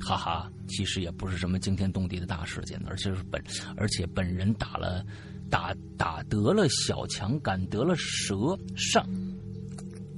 [0.00, 3.42] 哈哈，其实也不是什么惊天动地的大事件，而且是本，
[3.76, 5.04] 而且本人打了，
[5.50, 8.34] 打打得了小强，赶得了蛇
[8.76, 9.04] 上。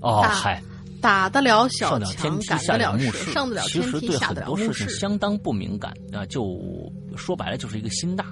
[0.00, 0.62] 哦，嗨。
[1.02, 6.26] 打得了小强，赶得了事，上得了天梯，下得了事情相当不敏感啊！
[6.26, 6.44] 就
[7.16, 8.26] 说白了，就是一个心大。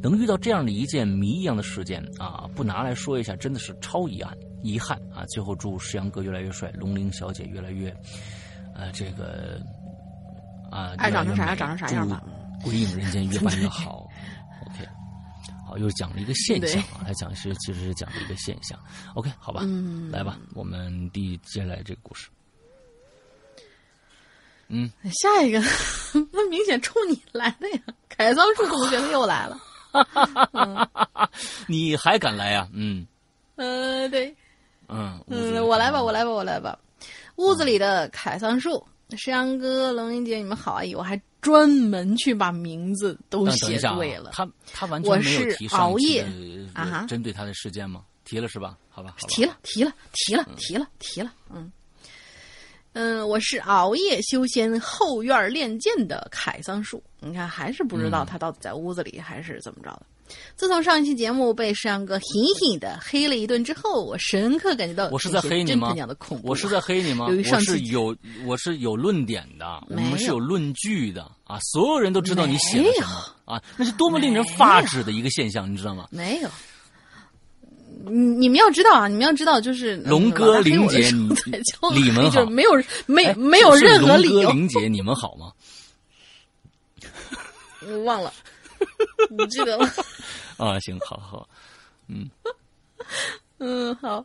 [0.00, 5.26] 能遇到这样的一件谜一样的事件啊，不拿来说一下，真的是超遗憾，遗憾啊！
[5.30, 7.92] 最后祝石阳哥越来越帅，龙玲小姐越来越，
[8.76, 9.60] 呃，这个
[10.72, 12.22] 啊，爱长成啥样长成啥样吧。
[12.64, 14.08] 归隐人间越办越好。
[14.66, 14.88] OK，
[15.66, 18.78] 好，又讲了一个现象啊，他讲是其实是讲了一个现象。
[19.14, 19.62] OK，好吧，
[20.10, 22.28] 来吧，我们第接下来这个故事。
[24.68, 25.60] 嗯，下一个，
[26.32, 27.80] 那明显冲你来的呀！
[28.08, 29.60] 凯桑树同学他又来了，
[31.68, 32.66] 你还敢来呀？
[32.72, 33.06] 嗯，
[33.56, 34.34] 呃，对，
[34.88, 36.78] 嗯嗯，我来吧，我来吧，我来吧。
[37.36, 38.86] 屋子里的凯桑树，
[39.16, 40.82] 石阳哥、龙英姐，你们好啊！
[40.96, 44.30] 我还专门去把名字都写对了。
[44.32, 46.26] 他他完全没有提熬夜
[46.74, 48.04] 啊，针对他的事件吗？
[48.24, 48.78] 提了是吧？
[48.88, 51.70] 好吧，提了，提了，提了，提了，提了，嗯。
[52.94, 57.02] 嗯，我是熬夜修仙后院练剑的凯桑树。
[57.20, 60.06] 你看，还是不知道他到底在屋子里还是怎么着的。
[60.56, 62.22] 自从上一期节目被石阳哥狠
[62.70, 65.94] 狠的黑了一顿之后，我深刻感觉到我是在黑你吗？
[66.42, 67.26] 我是在黑你吗？
[67.28, 68.16] 我是有
[68.46, 71.58] 我是有论点的，我们是有论据的啊！
[71.72, 73.62] 所有人都知道你写了什么啊！
[73.76, 76.06] 那是多么令人发指的一个现象，你知道吗？
[76.10, 76.48] 没有。
[78.04, 81.10] 你你们要知道啊，你们要知道，就是龙哥、林姐，
[81.92, 82.70] 你你们好，没有
[83.06, 84.50] 没没有任何理由。
[84.50, 85.52] 玲姐，你们好吗？
[87.86, 88.32] 我忘了，
[89.36, 89.84] 不记得了。
[90.58, 91.48] 啊，行，好好，
[92.08, 92.28] 嗯
[93.64, 94.24] 嗯，好，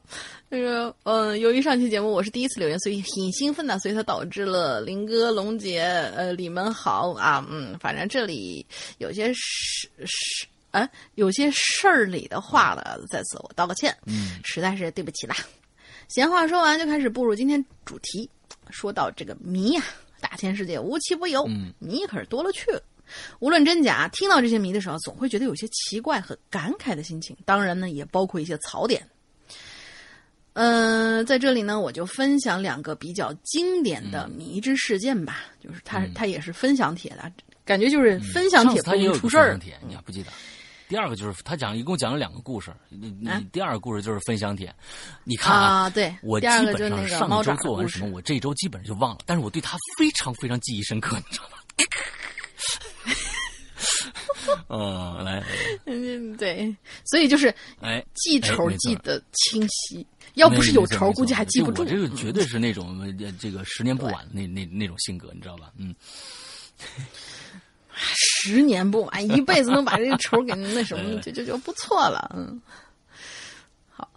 [0.50, 5.82] 那个，嗯，由于上期节目我是第一次留言，所以挺兴奋的，所以它导致了林哥、龙姐，
[6.16, 8.66] 呃，你们好啊，嗯，反正这里
[8.98, 15.36] 有些事事啊，有些事儿里的话了，在此我道个歉，嗯，实在是对不起啦。
[16.08, 18.30] 闲话说完，就开始步入今天主题。
[18.70, 19.84] 说到这个谜呀，
[20.20, 21.48] 大千世界无奇不有，
[21.80, 22.82] 谜可是多了去了。
[23.40, 27.36] 无论真假，听到这些谜的时候，总会觉得有些奇怪和感慨的心情。
[27.46, 29.06] 当然呢，也包括一些槽点。
[30.54, 35.46] 嗯，在这里呢，我就分享两个比较经典的迷之事件吧。
[35.64, 37.32] 就是他，他也是分享帖的，
[37.64, 39.60] 感觉就是分享帖不容易出事儿。
[39.88, 40.32] 你还不记得？
[40.90, 42.74] 第二个就是他讲，一共讲了两个故事。
[42.88, 44.74] 你你第二个故事就是分享帖，
[45.26, 51.58] 你看啊，对，我基本上上周做完什么，我这一周基本上就忘了，但是我对他非常非常记忆深刻，你知道吗？
[54.70, 55.44] 嗯， 来，
[55.86, 60.06] 嗯，对，所以就是哎，记仇记得清晰，
[60.36, 61.84] 要不是有仇，估计还记不住。
[61.84, 65.72] 我这个绝对是那种这个十年不晚那那那种性格，你知道吧？
[65.78, 65.96] 嗯。
[68.00, 72.32] 十年不晚，一辈子能把这个仇给那什么，就就就不错了。
[72.36, 72.62] 嗯，
[73.90, 74.08] 好，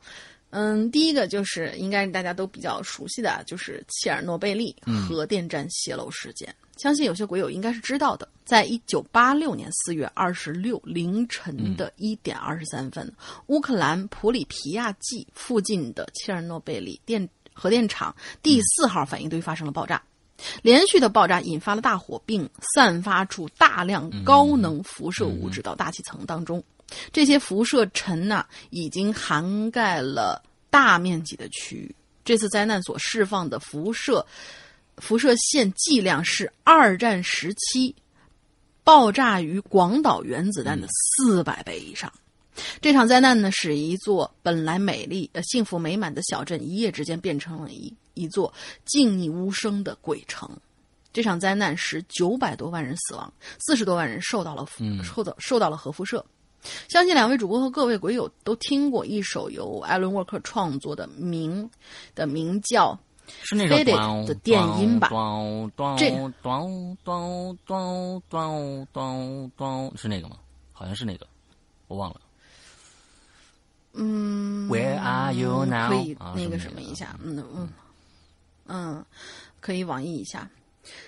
[0.51, 4.77] 嗯，第一个就是应该是大家都比较熟悉的，就是切尔诺贝利
[5.09, 6.55] 核电站泄漏事件。
[6.81, 13.13] 相信有些鬼友应该是知道的，在一九八六年四月二十六凌晨的一点二十三分，
[13.49, 20.03] 乌克兰普里皮亚季附近的切尔诺贝利电核电厂第四号反应堆发生了爆炸，
[20.63, 26.65] 连续的爆炸引发了大火，并散发出大量高能辐射物质到大气层当中。
[27.13, 31.95] 这些辐射尘呐，已经涵盖了大面积的区域。
[32.25, 34.25] 这次灾难所释放的辐射。
[35.01, 37.95] 辐射线剂量是二战时期
[38.85, 42.13] 爆炸于广岛原子弹的四百倍以上。
[42.81, 48.53] 这场灾难呢，使一座本来美丽、呃幸福美满的小镇一夜之间变成了一一座
[48.85, 50.51] 静谧无声的鬼城。
[51.13, 54.67] 这场灾难使九百多万人死亡，四十多万人受到了
[55.03, 56.25] 受到受到了核辐射。
[56.89, 61.69] 相信两位主播和各位鬼友都听过一首由艾伦沃克创作的名
[62.15, 62.99] 的名叫。
[63.43, 63.85] 是那个
[64.27, 65.09] 的电音吧？
[65.99, 66.07] 这
[69.97, 70.37] 是那个吗？
[70.73, 71.27] 好像是那个，
[71.89, 72.21] 我忘了。
[73.93, 75.89] 嗯，Where are you now？
[75.89, 77.69] 可以那个什么一下，嗯嗯
[78.67, 79.05] 嗯，
[79.61, 80.49] 可以网易一下。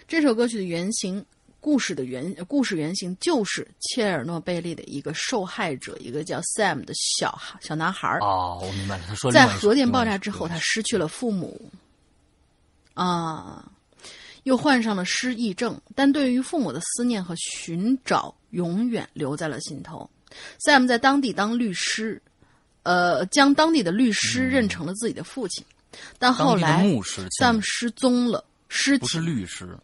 [0.08, 1.24] 这首歌曲的原型，
[1.60, 8.20] 故事的原故事原型就是切尔诺贝利的一个受害者，一个叫 Sam 的小小男孩儿。
[8.20, 9.04] 哦，我明白了。
[9.06, 11.70] 他说，在核电爆炸之后，他失去了父母。
[12.94, 13.70] 啊，
[14.42, 20.08] 又患上了失忆症，但对于父母的思念和寻找永远留在了心头。
[20.64, 22.20] Sam 在当地当律师，
[22.82, 25.64] 呃，将当地的律师认成了自己的父亲，
[26.18, 26.84] 但后来
[27.40, 29.78] Sam 失踪了，尸体不是律师。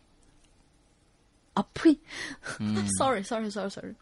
[1.54, 1.98] 啊呸
[2.96, 3.92] ，sorry sorry sorry sorry，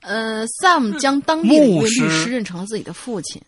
[0.00, 3.40] 呃，Sam 将当地的一位律师认成了自己的父亲。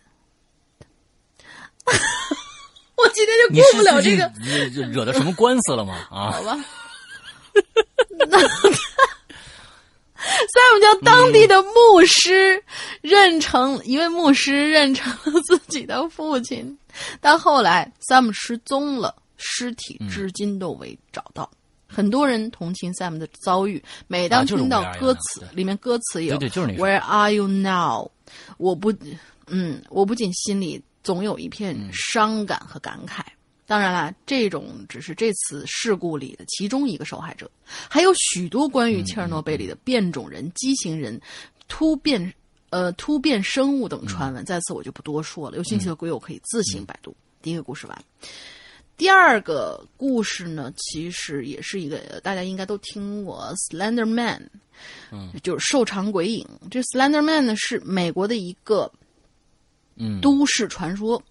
[2.97, 5.95] 我今天就过不了这个，你惹到什么官司了吗？
[6.11, 6.57] 啊， 好吧。
[8.19, 8.27] 那
[10.23, 12.63] Sam 将当地的牧师
[13.01, 16.79] 认成一位牧师认成了自己的父亲，
[17.21, 21.51] 但后来 Sam 失踪了，尸体至今都未找到。
[21.89, 28.09] 很多人同情 Sam 的遭遇，每当听到歌词里面歌词有 “Where are you now”，
[28.59, 28.95] 我不，
[29.49, 30.83] 嗯，我不仅心里。
[31.03, 33.21] 总有一片伤感和感慨。
[33.65, 37.51] 当然了，这种只是这次事故里的其中一个受害者，
[37.89, 41.19] 还有许多关于切尔诺贝利的变种人、畸形人、
[41.69, 42.35] 突变
[42.69, 44.45] 呃突变生物等传闻。
[44.45, 47.17] 在此我就不多说了，有兴趣的鬼友可以自行百度。
[47.41, 48.05] 第一个故事完，
[48.97, 54.51] 第二个故事呢，其实也是一个大家应该都听过，Slender Man，
[55.13, 56.47] 嗯，就是瘦长鬼影。
[56.71, 58.93] 这 Slender Man 呢是美国的一个。
[59.97, 61.23] 嗯，都市传说，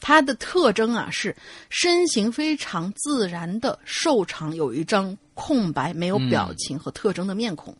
[0.00, 1.34] 它的特征啊是
[1.68, 7.76] 身形非常自然的瘦长，有一张空白、没有表情和特征的面孔，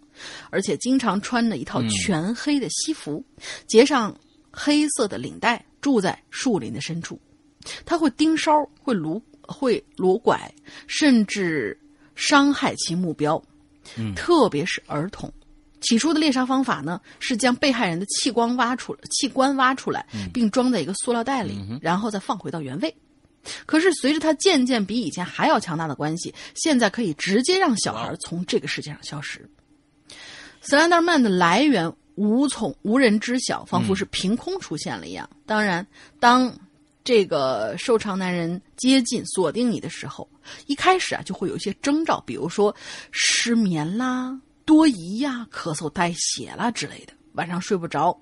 [0.50, 3.24] 而且经常穿着一套全黑的西服，
[3.66, 4.14] 结上
[4.50, 7.20] 黑色的领带，住在树林的深处。
[7.84, 10.52] 他会盯梢，会撸，会裸拐，
[10.86, 11.78] 甚至
[12.14, 13.42] 伤害其目标，
[14.16, 15.30] 特别是儿童。
[15.80, 22.94] 起初的猎杀方法呢，是将被害人的器官挖出器官挖出来，并装在一个塑料袋里，然后再放回到原位。
[23.64, 29.48] 可是随着他渐渐比以前还要强大的关系，现在可以直接让小孩从这个世界上消失。
[30.60, 35.28] 斯兰德曼的来源无从无人知晓，仿佛是凭空出现了一样。
[35.46, 35.86] 当然，
[36.18, 36.54] 当
[37.02, 40.28] 这个瘦长男人接近锁定你的时候，
[40.66, 42.76] 一开始啊就会有一些征兆，比如说
[43.10, 44.38] 失眠啦。
[44.70, 48.16] 多疑呀，咳嗽带血啦之类的，晚上睡不着，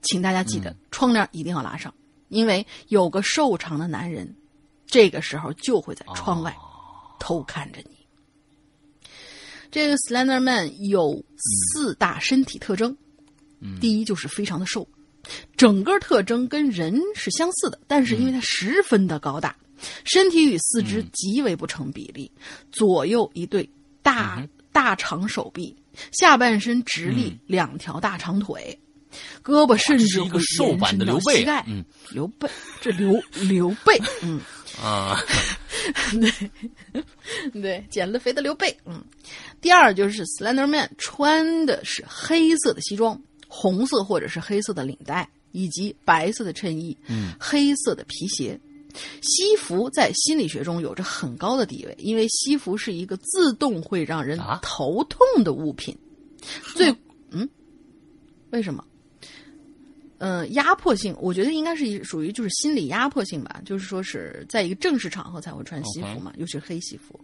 [0.00, 1.92] 请大家记得窗帘一定要拉上，
[2.28, 4.34] 因为有个瘦长的男人，
[4.86, 6.56] 这个时候就会在窗外
[7.18, 7.98] 偷看着你。
[9.70, 12.96] 这个 Slender Man 有四大身体特征，
[13.78, 14.88] 第一就是非常的瘦，
[15.54, 19.54] 整个特征跟人是相似的，但是因为他十分的高大，
[20.06, 22.32] 身体与四肢极为不成比例，
[22.72, 23.68] 左右一对
[24.00, 25.76] 大大长手臂。
[26.12, 28.78] 下半身直立，两条大长腿，
[29.42, 31.44] 胳膊甚至会瘦版的刘备。
[31.66, 32.48] 嗯，刘备，
[32.80, 34.40] 这刘刘备，嗯
[34.82, 35.18] 啊，
[36.20, 37.02] 对
[37.60, 38.76] 对，减了肥的刘备。
[38.86, 39.02] 嗯，
[39.60, 48.58] 第二就是 Slender Man 穿的是黑色的西装，红色或者是黑色的领带，以及白色的衬衣，嗯，黑色的皮鞋。
[49.22, 55.96] 西服在心理学中有着很高的地位，因为西服是一个自动会让人头痛的物品。
[56.74, 56.94] 最
[57.30, 57.48] 嗯，
[58.50, 58.84] 为什么？
[60.18, 67.18] 呃，压迫性，我觉得应该是属于就是心理压迫性吧，就是说是在一个正式场合才会穿西服嘛，尤其是黑西服。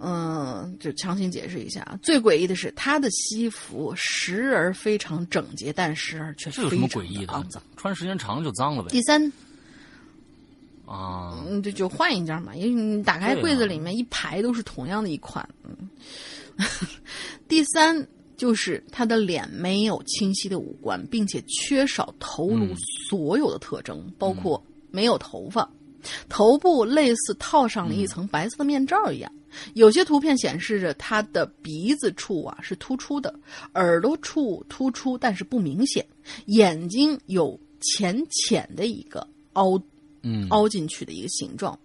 [0.00, 1.98] 嗯，就强行解释一下啊。
[2.00, 6.88] 最诡异的是，他的西服时而非常整洁，但时而却非常
[7.26, 7.60] 肮脏。
[7.76, 8.90] 穿时间长就脏了呗。
[8.90, 9.32] 第三，
[10.88, 15.46] 啊，嗯，这就换一件嘛，因为你打开柜子里面一排都是同样的一款。
[15.64, 15.88] 嗯，
[17.46, 18.06] 第三。
[18.38, 22.68] 就是他的脸没有清晰的五官，并且缺少头颅
[23.08, 25.68] 所有的特征，包括没有头发，
[26.28, 29.32] 头部类似套上了一层白色的面罩一样。
[29.74, 33.34] 有些图片显示着他的鼻子处啊是突出的，
[33.74, 36.06] 耳朵处突出但是不明显，
[36.46, 39.82] 眼睛有浅浅的一个凹，
[40.22, 41.78] 嗯，凹进去的一个形状，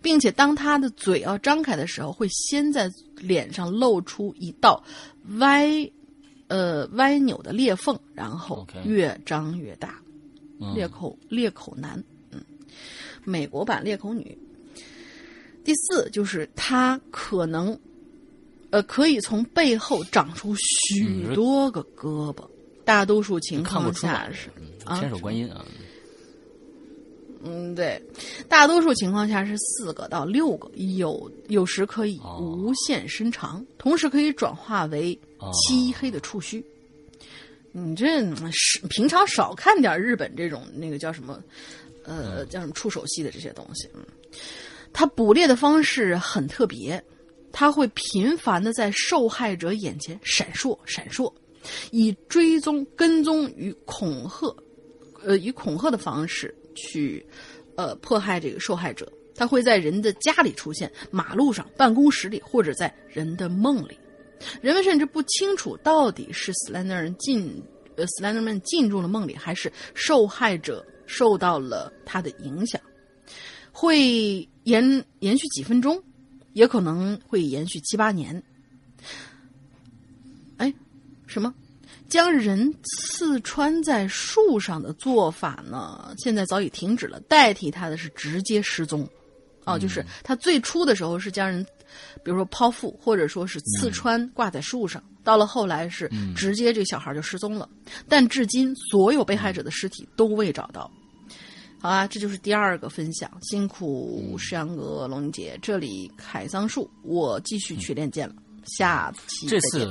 [0.00, 4.82] 并且当他的嘴要张开的时候，会先在脸上露出一道。
[5.38, 5.68] 歪，
[6.48, 10.00] 呃，歪扭的裂缝，然后越张越大，
[10.74, 12.40] 裂口裂口男，嗯，
[13.24, 14.36] 美国版裂口女。
[15.64, 17.78] 第四就是他可能，
[18.70, 22.44] 呃，可以从背后长出许多个胳膊，
[22.84, 24.50] 大多数情况下是
[24.98, 25.64] 千手观音啊。
[27.44, 28.00] 嗯，对，
[28.48, 35.18] 大多数情况下是四个到六个，有有时可以无限伸长，同时可以转化为
[35.52, 36.64] 漆黑的触须。
[37.72, 38.20] 你这
[38.52, 41.42] 是平常少看点日本这种那个叫什么，
[42.04, 43.88] 呃，叫什么触手系的这些东西。
[43.94, 44.04] 嗯，
[44.92, 47.02] 它捕猎的方式很特别，
[47.50, 51.32] 它会频繁的在受害者眼前闪烁闪烁，
[51.90, 54.54] 以追踪、跟踪与恐吓，
[55.24, 56.54] 呃，以恐吓的方式。
[56.72, 57.24] 去，
[57.76, 63.98] 呃，迫害这个受害者，他会在人的家里出现，马路上、办公室里，或者在人的梦里。
[64.60, 67.62] 人们甚至不清楚到底是 Slenderman 进，
[67.96, 72.80] 呃，Slenderman 进入了梦里，还是受害者受到了他的影响。
[73.70, 76.02] 会延延续几分钟，
[76.52, 78.42] 也可能会延续七八年。
[80.58, 80.74] 哎，
[81.26, 81.54] 什么？
[82.12, 86.14] 将人刺穿在树上的做法呢？
[86.18, 89.08] 现在早已停止了，代替他的是直接失踪。
[89.64, 91.64] 哦，就是他最初的时候是将人，
[92.22, 96.06] 比如说剖腹，或者说是刺穿挂在树上，到了后来是
[96.36, 97.66] 直接这个小孩就失踪了。
[98.06, 100.90] 但至今所有被害者的尸体都未找到。
[101.80, 108.34] 好啊，这就是第二个分享，辛苦石阳哥、龙姐，这里凯桑树，我继续去练剑了，
[108.66, 109.88] 下期这次。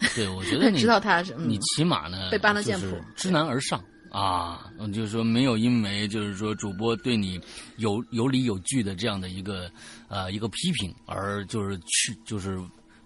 [0.14, 7.40] 对，我觉得你知道他是你起码呢，被搬了剑谱，知难而上啊，就是说没有因为就是说主播对你
[7.78, 9.70] 有有理有据的这样的一个
[10.08, 12.60] 呃一个批评而就是去就是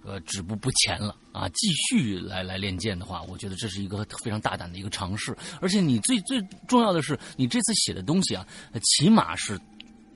[0.04, 8.46] 呃止步不前了啊，继续来来练剑的话，我觉得这是一个非常大胆的一个尝试，而且你最最重要的是你这次写的东西啊，
[8.82, 9.58] 起码是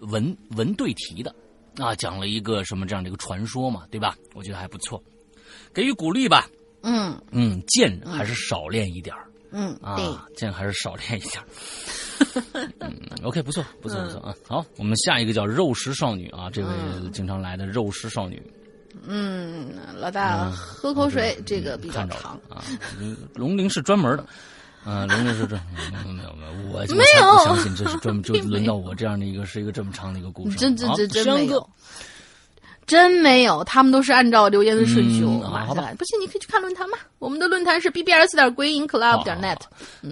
[0.01, 1.35] 文文对题的
[1.78, 4.15] 啊，讲了一个什么这样的一个传说嘛，对吧？
[4.35, 5.03] 我觉得还不错，
[5.73, 6.47] 给予鼓励吧。
[6.83, 9.15] 嗯嗯，剑还是少练一点
[9.51, 11.43] 嗯啊， 剑还是少练一点
[12.81, 14.35] 嗯，OK，不错不错不错啊。
[14.49, 16.71] 好，我们下一个叫肉食少女啊，这位
[17.13, 18.41] 经常来的肉食少女。
[19.07, 22.63] 嗯，老大喝口水，这个比较长啊。
[23.35, 24.25] 龙鳞是专门的，
[24.85, 25.57] 啊，龙鳞是这
[25.91, 30.57] 没有没有我没有不相信这是专门就 轮到我这样的一个是一个这么长的一个故事。
[30.57, 31.69] 真真真真没有。
[32.87, 35.95] 真没有，他们都是按照留言的顺序码下来。
[35.95, 36.99] 不信，你可以去看论坛嘛。
[37.19, 39.59] 我们的论坛是 bbs 点鬼影 club 点 net。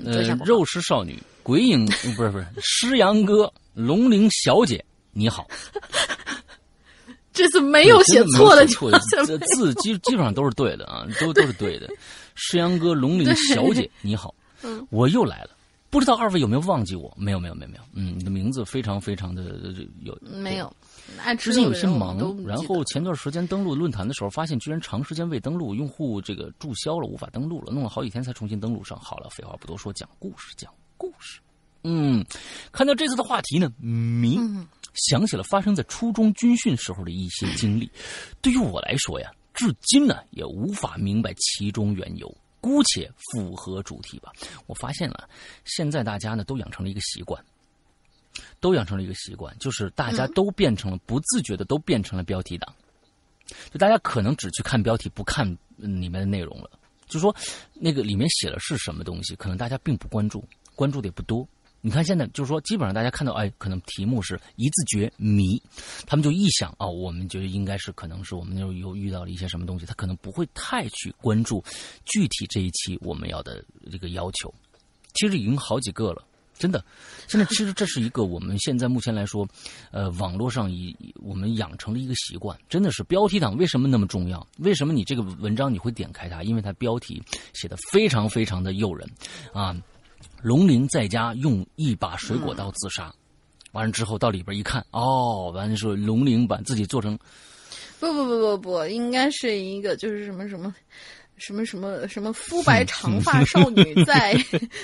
[0.07, 4.83] 呃，肉食少女、鬼影不是不是 狮阳哥、龙鳞小姐，
[5.13, 5.47] 你好。
[7.33, 11.89] 这次没有写错的，错字字基基本上都是对的啊， 都都是对的。
[12.35, 14.35] 狮阳哥、龙鳞小姐，你好，
[14.91, 15.51] 我又来了。
[15.91, 17.13] 不知道二位有没有忘记我？
[17.17, 17.83] 没有没有没有没有。
[17.95, 19.43] 嗯，你的名字非常非常的
[20.03, 20.17] 有。
[20.23, 20.73] 没有。
[21.39, 28.99] 之前有些忙，然后前段时间登录论坛的时候，发现居然长时间未登录，用户这个注销了，无法登录了，弄了好几天才重新登录上。
[28.99, 31.41] 好了，废话不多说，讲故事，讲故事。
[31.82, 32.24] 嗯，
[32.73, 34.39] 看到这次的话题呢，迷
[34.95, 37.91] 想起了发生在初中军训时候的一些经历。
[38.41, 42.35] 对于我来说呀，至今呢也无法明白其中缘由。
[42.61, 44.31] 姑且符合主题吧。
[44.66, 45.27] 我发现了，
[45.65, 47.43] 现在大家呢都养成了一个习惯。
[48.61, 52.74] 都养成了一个习惯，就是大家都变成了不自觉的，都变成了标题党。
[53.70, 55.47] 就大家可能只去看标题，不看
[55.77, 56.70] 里面的内容了。
[57.09, 57.35] 就说
[57.74, 60.45] 那个里面写的是什么东西，可能大家并不关注，
[60.77, 61.49] 关注的也不多。
[61.81, 65.61] 你看现在，就是说基本上大家看到，哎，可能题目是一字诀谜，
[66.07, 71.65] 他们就一想啊，我们觉得应该是可能是我们有有遇到了一些什么东西，他可能不会太去关注
[72.05, 74.53] 具体这一期我们要的这个要求。
[75.15, 76.23] 其实已经好几个了。
[76.61, 76.85] 真的，
[77.27, 79.49] 现在其实这是一个我们现在目前来说，
[79.93, 84.47] 呃，网络上以我们养成了一个习惯，真的是标题党为什么那么重要？
[84.59, 86.43] 为什么你这个文章你会点开它？
[86.43, 87.23] 因为它标题
[87.55, 89.09] 写的非常非常的诱人，
[89.55, 89.74] 啊，
[90.43, 93.11] 龙鳞在家用一把水果刀自杀，
[93.73, 97.19] 完了之后到里边一看，哦，完了说龙鳞把自己做成，
[97.99, 100.74] 不不不不不，应该是一个就是什么什么。
[101.41, 104.37] 什么什么什么肤白长发少女在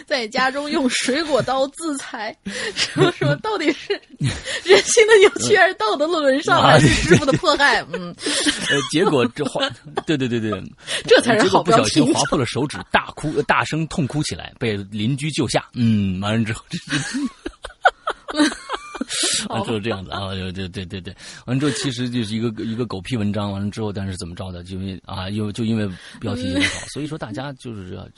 [0.07, 2.35] 在家中用水果刀自裁，
[2.75, 3.93] 什么什么到底是
[4.65, 7.85] 人性的扭曲还是道德沦沦丧还是师傅的迫害？
[7.93, 8.15] 嗯，
[8.71, 9.69] 呃，结果这划，
[10.07, 10.51] 对对对对，
[11.07, 15.63] 这才是好不小心划破了手指，大哭大声痛哭起来，被邻居救下。
[15.75, 16.65] 嗯，完了之后。
[19.49, 21.17] 完之后这样子啊，对对对对对，
[21.47, 25.89] 完之后其实就是一个一个狗屁文章，完了之后，但是怎么着的，就因为啊，又就因为
[26.21, 28.09] 标题写好，所以说大家就是要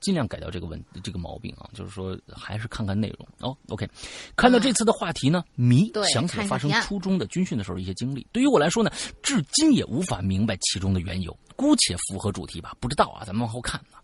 [0.00, 3.28] 尽量改掉这个问这个毛病啊，就是说还是看看内容。
[3.40, 3.56] 哦。
[3.68, 3.88] OK，
[4.36, 8.90] 看到这次的话题呢，迷想起了发生初中的军训的时候一些经历，对于我来说呢，
[9.22, 14.02] 至今也无法明白其中的缘由，姑且符合主题吧，不知道啊，咱们往后看啊。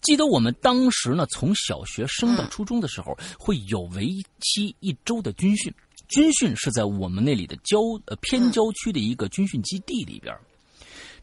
[0.00, 4.08] 记得我们当时呢，从小学升到初中的时候，会有为
[4.40, 5.72] 期一周的军训。
[6.08, 10.36] 军训是在我们那里的郊呃偏郊区的一个军训基地里边。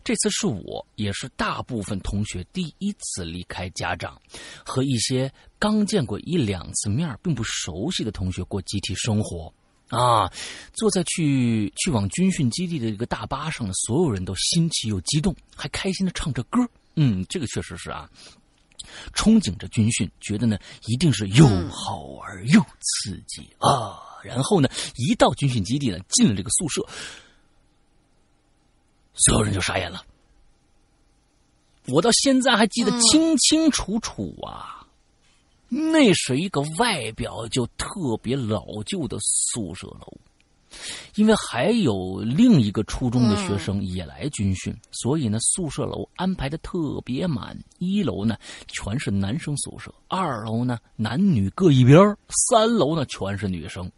[0.04, 4.20] 这次是我也是大部分同学第一次离开家长，
[4.66, 9.54] 和一些刚见过一两次面并不熟悉的同学过集体生活。
[9.90, 10.32] 啊，
[10.74, 16.60] 坐在去去往军训基地的这个大巴上的所有人都新奇又激动，还开心的唱着歌。
[16.96, 18.10] 嗯，这个确实是啊，
[19.14, 24.00] 憧憬着军训，觉得呢一定是又好玩又刺激啊。
[24.22, 26.86] 然后呢，一到军训基地呢，进了这个宿舍，
[29.14, 30.04] 所有人就傻眼了。
[31.88, 34.79] 我到现在还记得清清楚楚啊，
[35.70, 40.18] 那是一个外表就特别老旧的宿舍楼。
[41.16, 47.58] 因为还有另一个初中的学生也来军训，所以呢，宿舍楼安排的特别满。
[47.80, 48.38] 一楼呢
[48.68, 52.16] 全是男生宿舍，二楼呢男女各一边，
[52.52, 53.92] 三楼呢全是女生。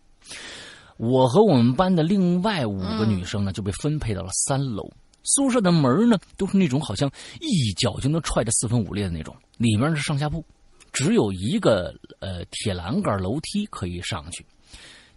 [0.95, 4.89] 我和我们班的另外五个女生呢，就被分配到了三楼。
[5.23, 7.11] 宿舍的门呢，都是那种好像
[7.41, 10.43] 一脚就能踹得四分五裂的那种，里面是上下铺，
[10.91, 14.45] 只有一个呃铁栏杆楼梯可以上去。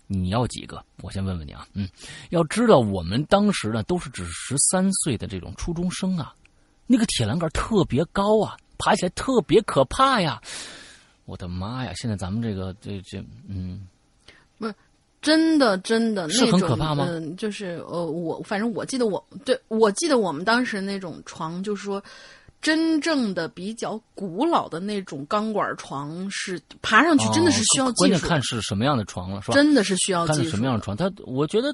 [0.07, 0.85] 你要几个？
[1.03, 1.67] 我先问问你啊。
[1.73, 1.89] 嗯，
[2.31, 6.35] 要知道我们当时呢，都是只十三岁的这种初中生啊，
[6.87, 10.41] 那个铁栏杆特别高啊，爬起来特别可怕呀！
[11.25, 11.93] 我的妈呀！
[11.97, 13.89] 现在咱们这个这这嗯，
[14.59, 14.75] 不是。
[15.23, 17.07] 真的，真的，是很可怕吗？
[17.09, 22.05] 嗯，就是呃，我反正我记得我对我记得我们当时那种床，就是说，
[22.65, 28.09] 真正的比较古老的那种钢管床，是爬上去真的是需要技术。
[28.09, 29.55] 关键看是什么样的床了，是吧？
[29.55, 30.41] 真的是需要技术。
[30.41, 31.73] 看什么样的床，它我觉得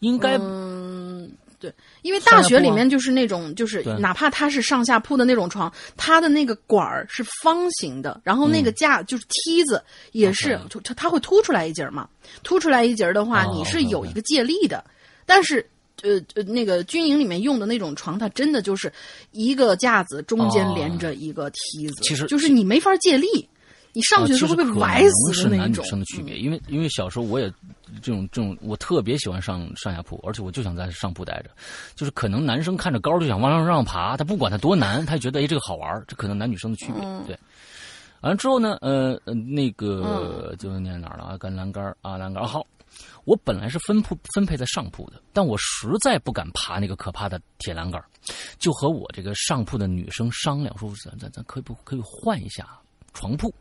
[0.00, 0.36] 应该。
[0.38, 1.30] 嗯。
[1.58, 1.72] 对，
[2.02, 9.82] 因为大学里面就是那种，就是哪怕它是上下铺的那种床，它的那个管儿是方形的，然后那个架就是梯子
[10.12, 12.06] 也是，它它会凸出来一截嘛，
[12.42, 14.84] 凸出来一截的话，你是有一个借力的。
[15.24, 15.66] 但是，
[16.02, 18.92] 呃呃，那个军营里面用的那种床，它真的就是
[19.32, 23.26] 一个架子中间连着一个梯子，其实就是你没法借力。
[23.92, 25.72] 你上去的时候会被崴死的那种。
[25.72, 27.50] 是男女生的区别，因为因为小时候我也
[28.02, 31.48] 这种这种，我特别喜欢上上下铺，而且我就想在上铺待着。
[31.94, 37.00] 就是可能男生看着高就想往上上爬，他不管他多难，他觉得哎这个好玩这可能男女生的区别。
[37.26, 37.38] 对，
[38.20, 41.38] 完了之后呢，呃呃，那个就念哪儿了啊？
[41.38, 42.66] 跟栏杆啊，栏杆好。
[43.24, 48.02] 我本来是分铺分配在上铺的，但我实在不敢爬那个可怕的铁栏杆，
[48.58, 52.68] 就和我这个上铺的女生商量说，咱咱咱可以不可以换一下
[53.12, 53.52] 床铺？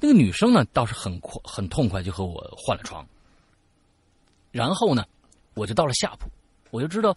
[0.00, 3.06] 那个女生呢，倒是很快很痛快，就和我换了床。
[4.50, 5.04] 然后呢，
[5.54, 6.28] 我就到了下铺，
[6.70, 7.14] 我就知道，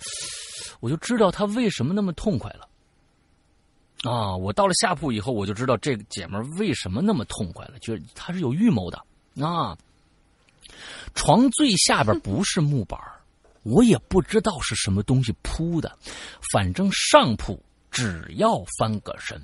[0.80, 2.70] 我就知道她为什么那么痛快了。
[4.04, 9.04] 啊，我到了下铺以后，我就知道这个姐们为什么那么痛快了，就是她是有预谋的。
[9.44, 9.76] 啊，
[11.14, 13.00] 床最下边不是木板
[13.64, 15.98] 我也不知道是什么东西铺的，
[16.52, 19.42] 反正上铺只要翻个身。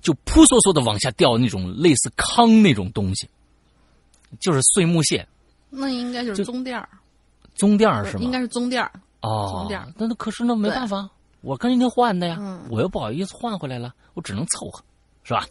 [0.00, 3.28] 就扑簌簌的往下掉那种类似糠那种东西，
[4.40, 5.26] 就是碎木屑。
[5.68, 6.88] 那应该就是棕垫儿，
[7.56, 8.22] 棕垫儿是吗？
[8.22, 8.90] 应该是棕垫儿
[9.20, 9.92] 哦，棕垫儿。
[9.98, 11.10] 那那可是那没办法，
[11.42, 12.38] 我跟人家换的呀，
[12.70, 14.82] 我又不好意思换回来了，我只能凑合，
[15.24, 15.46] 是吧？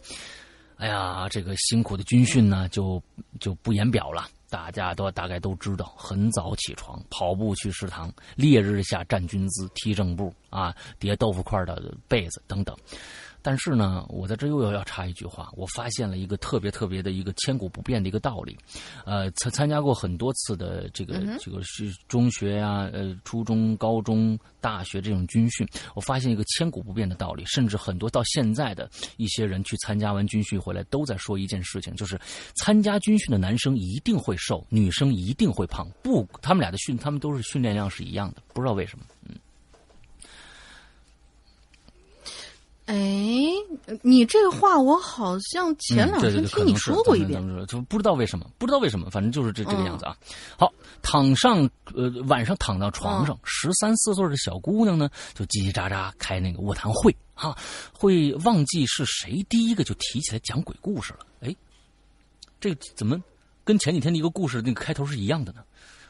[0.78, 3.00] 哎呀，这个辛苦的军训呢，就
[3.38, 4.26] 就不言表了。
[4.56, 12.74] 大家都大概都知道，很早起床，跑步去食堂，烈日下站军姿，踢正步啊，叠豆腐块的被子等等。
[13.46, 18.58] 但是呢，我在这又要要插一句话，我发现了一个特别特别的一个千古不变的一个道理。
[19.04, 25.64] 呃，参参加过很多次的这个这个是中学呀、呃初中、高中、大学这种军训，
[25.94, 32.18] 我发现一个千古不变的道理，甚至很多到现在的一些人去参加完军训回来，都在说一件事情，就是
[32.56, 35.86] 参加军训的男生一定会瘦，女生一定会胖。
[36.02, 39.04] 不，他们俩的训，他们都是训练量是一样的，不知道为什么。
[39.22, 39.36] 嗯。
[42.86, 42.96] 哎，
[44.02, 50.16] 你这个话我好像前两天听你说过一遍，就不知道为什么，不知道为什么，反正就是这这个样子啊。
[50.56, 50.72] 好，
[51.02, 57.58] 躺上呃晚上躺到床上，十三四岁的小姑娘呢，就叽叽喳喳开那个卧谈会啊，
[57.92, 61.26] 会忘记是谁第一个就提起来讲鬼故事了。
[61.40, 61.54] 哎，
[62.60, 63.20] 这怎么
[63.64, 65.60] 跟前几天的一个故事那个开头是一样的呢？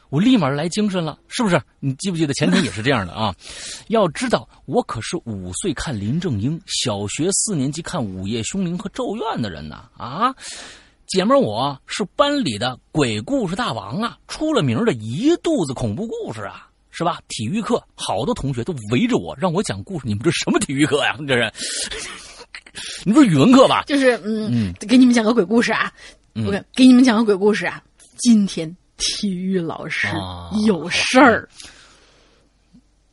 [0.09, 1.61] 我立马来精神了，是不是？
[1.79, 3.35] 你记不记得前天也是这样的啊？
[3.89, 9.89] 要知道，我可是五岁看林正英，小学四年级看《午夜凶铃》和《咒怨》的人呐！
[9.97, 10.33] 啊，
[11.07, 17.19] 姐们儿，我是班里的鬼故事大王啊，出了名的一肚子恐怖故事啊，是吧？
[17.27, 21.17] 体育课好多同学都围着我让我讲故事，你们这什么体育课呀？
[21.27, 21.51] 这是，
[23.03, 23.83] 你不是语文课吧？
[23.85, 25.91] 就是嗯，给你们讲个鬼故事啊！
[26.45, 27.83] 我给你们讲个鬼故事啊！
[28.17, 28.73] 今天。
[28.97, 30.07] 体育老师
[30.65, 31.47] 有事儿，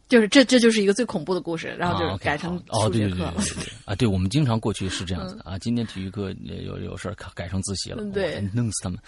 [0.09, 3.35] 就是这，这就是一个最恐怖的故事，然后就改成数学课了。
[3.85, 5.59] 啊，对，我们经常过去是这样子的啊。
[5.59, 8.99] 今天体育课有有事儿，改成自习了，对，弄死他们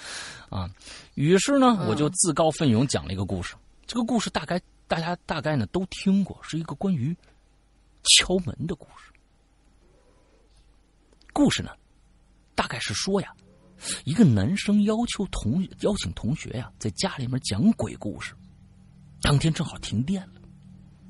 [0.51, 0.69] 啊。
[1.15, 3.55] 于是呢，我就自告奋勇讲了一个故事。
[3.86, 7.16] 这个故事大概大家大概呢都听过，是一个关于
[8.03, 9.11] 敲门的故事。
[11.32, 11.70] 故事呢，
[12.55, 13.32] 大概是说呀。
[14.05, 18.35] 一个男生要求同邀请同学呀，在家里面讲鬼故事。
[19.20, 20.40] 当天正好停电了，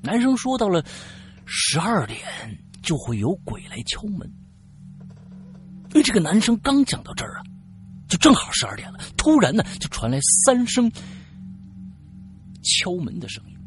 [0.01, 0.83] 男生说到了
[1.45, 2.19] 十二点
[2.81, 4.31] 就会有鬼来敲门。
[5.89, 7.43] 因为这个男生刚讲到这儿啊，
[8.07, 8.99] 就正好十二点了。
[9.15, 10.91] 突然呢，就传来三声
[12.61, 13.57] 敲门的声音，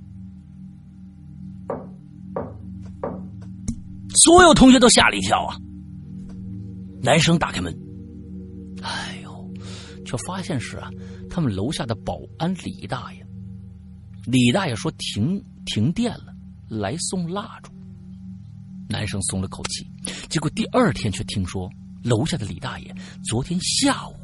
[4.25, 5.57] 所有同学都吓了一跳啊。
[7.03, 7.90] 男生打开门。
[10.11, 10.91] 却发现是啊，
[11.31, 13.25] 他们楼下的保安李大爷。
[14.27, 16.35] 李大爷说停停电了，
[16.69, 17.71] 来送蜡烛。
[18.89, 19.87] 男生松了口气，
[20.29, 21.71] 结果第二天却听说
[22.03, 22.93] 楼下的李大爷
[23.23, 24.17] 昨天下午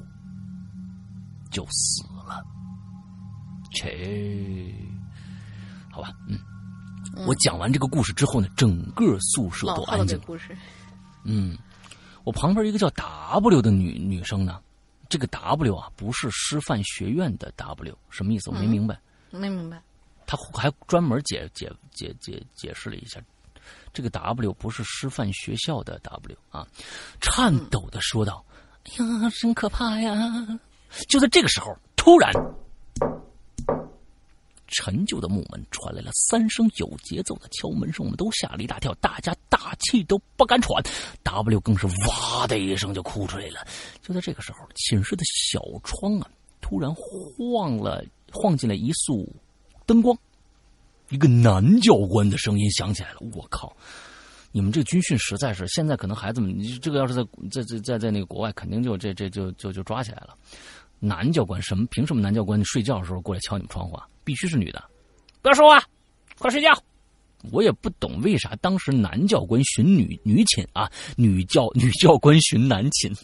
[1.52, 2.42] 就死了。
[3.72, 4.74] 切，
[5.92, 6.36] 好吧，嗯，
[7.28, 10.18] 我讲完这个故事之后呢，整个宿舍都安静。
[10.26, 10.56] 故事，
[11.22, 11.56] 嗯。
[12.24, 14.60] 我旁边一个叫 W 的女女生呢，
[15.08, 18.50] 这个 W 啊不是师范学院的 W，什么意思？
[18.50, 18.98] 我没明白。
[19.30, 19.82] 没明白。
[20.26, 23.20] 他还专门解解解解解释了一下，
[23.92, 26.66] 这个 W 不是师范学校的 W 啊，
[27.20, 28.44] 颤抖的说道
[28.84, 30.14] ：“哎呀，真可怕呀！”
[31.08, 32.32] 就在这个时候，突然。
[34.68, 40.82] 陈旧的木门传来了三声有节奏的敲门声，我们都吓了一大跳，大家大气都不敢喘。
[41.22, 43.66] W 更是哇的一声就哭出来了。
[44.02, 46.30] 就在这个时候，寝室的小窗啊，
[46.60, 49.28] 突然晃了，晃进来一束
[49.86, 50.16] 灯光，
[51.10, 53.18] 一个男教官的声音响起来了。
[53.34, 53.74] 我靠！
[54.52, 60.34] 你们这军训实在是，现在可能孩子们，你这个要是在在在在在那个国外，肯定就这这就就就抓起来了。
[60.98, 61.86] 男教官什么？
[61.90, 64.08] 凭什么男教官睡觉的时候过来敲你们窗户啊？
[64.26, 64.84] 必须是女的，
[65.40, 65.80] 不要说话，
[66.36, 66.70] 快睡觉。
[67.52, 73.14] 我也不懂为啥当时男教官寻女女寝啊，女教女教官寻男寝。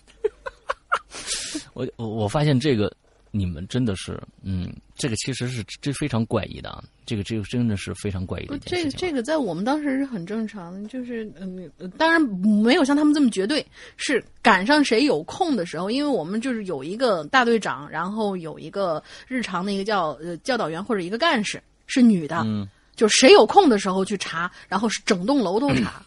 [1.74, 2.94] 我我我发现这个。
[3.34, 8.90] 你们真的是，嗯，这个其实是这非常怪异的啊，这个这个真的是非常怪异的一件事情。
[8.92, 26.04] 这这个在我们当时是很正常，就是嗯，当然没有像他们这么绝对，是赶上谁有空的时候，因为我们就是有一个大队长，然后有一个日常的一个教呃教导员或者一个干事是女的，嗯，就谁有空的时候去查，然后是整栋楼都查，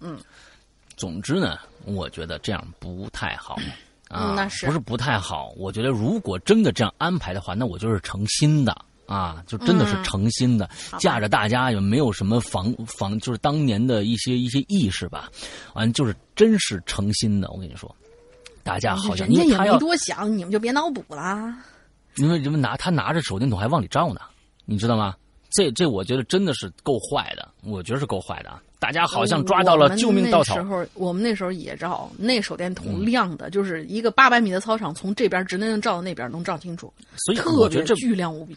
[0.00, 0.18] 嗯。
[0.94, 3.58] 总之呢，我觉得这样不太好。
[4.12, 5.52] 啊，那是不是不太好？
[5.56, 8.76] 我觉得如果真的这样安排的话，那我就是诚心的
[9.06, 10.68] 啊，就真的是诚心的，
[10.98, 15.30] 架着大家也没有什么防防，就是当年的一些一些意识吧，
[15.74, 17.50] 完就是真是诚心的。
[17.50, 17.94] 我跟你说，
[18.62, 21.54] 大家好像人家也没多想，你们就别脑补了。
[22.16, 24.20] 因为人们拿他拿着手电筒还往里照呢，
[24.66, 25.16] 你知道吗？
[25.50, 28.62] 这这，我觉得真的是够坏的，我觉得是够坏的啊！
[28.82, 30.56] 大家好像抓到了救命稻草。
[30.56, 36.92] 时候我们那时候也照，那手电筒亮的，就是一个八百米的操场，从这边直能照到那边，能照清楚。
[37.24, 38.56] 所以我觉得这巨亮无比。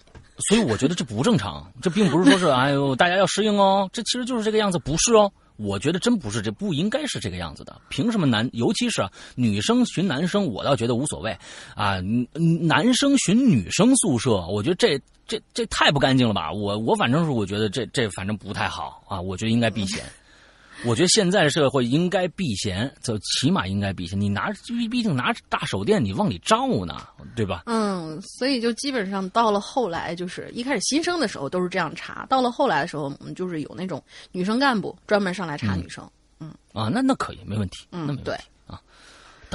[0.50, 5.32] 所以我觉得这不正常，这并不是说是哎呦大家要适应哦，这其实就是这个样子，不是哦。
[5.58, 7.80] 我觉得真不是，这不应该是这个样子的。
[7.90, 11.38] 凭什么男，尤其是女生寻男生，我倒觉得无所谓
[11.76, 12.00] 啊。
[12.68, 16.52] 男生寻女生宿舍，我觉得这这这太不干净了吧？
[16.52, 19.20] 我我反正是我觉得这这反正不太好啊。
[19.20, 20.04] 我觉得应该避嫌。
[20.84, 24.20] 我觉得现在的社会应该避嫌，就起码应该避嫌。
[24.20, 26.98] 你拿毕毕竟拿大手电，你往里照呢，
[27.34, 27.64] 对吧？
[27.66, 34.04] 嗯，所以就基本上到了后来，就是一开始新生的时候都是这样查，到了后来的时候，我们就是有那种
[34.34, 36.08] 女生干部专门上来查女生。
[36.42, 37.88] 嗯啊，那那可以，没问题。
[37.92, 38.44] 嗯，那没对啊。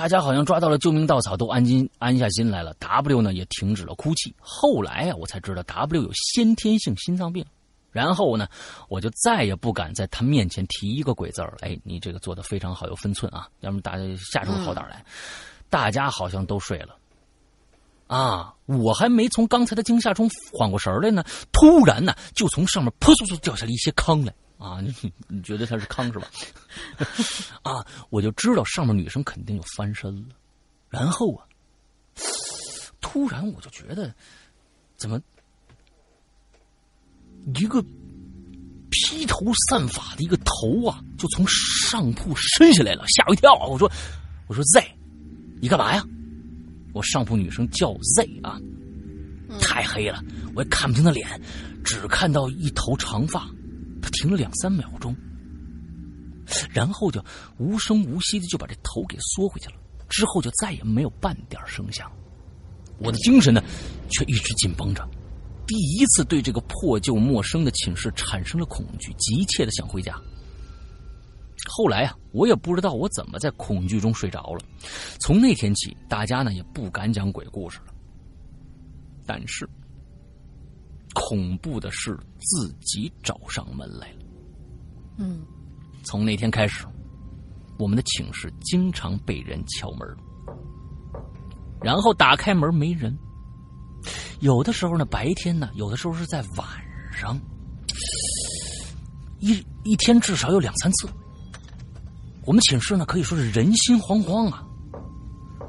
[0.01, 2.73] 大家好像抓到了救命稻草，都安心安下心来了。
[2.79, 4.35] W 呢也停止了哭泣。
[4.41, 7.45] 后来啊，我才知道 W 有先天性心脏病。
[7.93, 8.49] 然后呢，
[8.89, 11.55] 我就再也不敢在他面前提一个鬼字儿。
[11.61, 15.05] 哎，你这个做的非常好，有分寸啊，要么大家吓出好胆来。
[15.69, 16.97] 大家好像都睡了，
[18.07, 21.23] 啊，我还没从刚才的惊吓中缓过神来呢，
[21.53, 24.33] 突然呢，就从上面扑簌簌掉下来一些坑来。
[24.61, 26.29] 啊， 你你觉得他是康是吧？
[27.63, 30.37] 啊，我就知道上面女生肯定有翻身了。
[30.91, 31.47] 然后啊，
[33.01, 34.15] 突然我就觉得，
[34.97, 35.21] 怎么？
[37.55, 37.83] 一个
[38.91, 43.67] 披头散发的一个头啊，就从上铺伸下来了，吓我一跳啊！
[43.67, 43.91] 我说
[44.47, 44.85] ：“我说 Z，
[45.59, 46.05] 你干嘛呀？”
[46.93, 48.61] 我上铺女生叫 Z 啊，
[49.59, 50.23] 太黑了，
[50.55, 51.27] 我也看不清她脸，
[51.83, 53.49] 只看到一头长发。
[54.11, 55.17] 停了两三秒钟，
[56.71, 57.25] 然后就
[57.59, 59.77] 无声无息的就把这头给缩回去了，
[60.09, 62.11] 之后就再也没有半点声响。
[62.99, 63.63] 我的精神呢，
[64.11, 65.09] 却一直紧绷着。
[65.67, 70.15] 第一次对这个破旧陌生的寝室产生了恐惧，急切的想回家。
[71.69, 74.65] 后来啊，我也不知道我怎么在恐惧中睡着了。
[75.21, 77.95] 从那天起，大家呢也不敢讲鬼故事了。
[79.25, 79.69] 但是，
[81.15, 84.19] 恐怖的事自己找上门来了。
[85.19, 85.43] 嗯，
[86.03, 86.87] 从那天开始，
[87.79, 90.17] 我们的寝室经常被人敲门，
[91.83, 93.17] 然后打开门没人。
[94.41, 96.67] 有的时候呢，白天呢；有的时候是在晚
[97.13, 97.39] 上，
[99.41, 101.09] 一一天至少有两三次。
[102.47, 104.67] 我们寝室呢可以说是人心惶惶啊，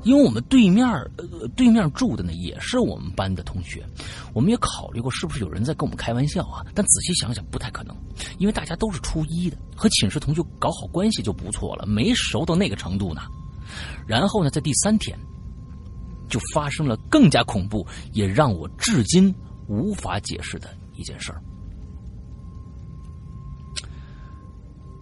[0.03, 3.85] 因为我们对面呃对面住的呢也是我们班的同学，
[4.33, 7.95] 我们也考虑过是不是有人在跟我们开玩笑啊，但仔细想想不太可能，
[8.37, 13.21] 因为大家都是初一的，和寝室同学搞好关系就不错了，没熟到那个程度呢。
[14.07, 15.17] 然后呢，在第三天。
[16.29, 19.35] 就发生了更加恐怖，也让我至今
[19.67, 21.43] 无法解释的一件事儿。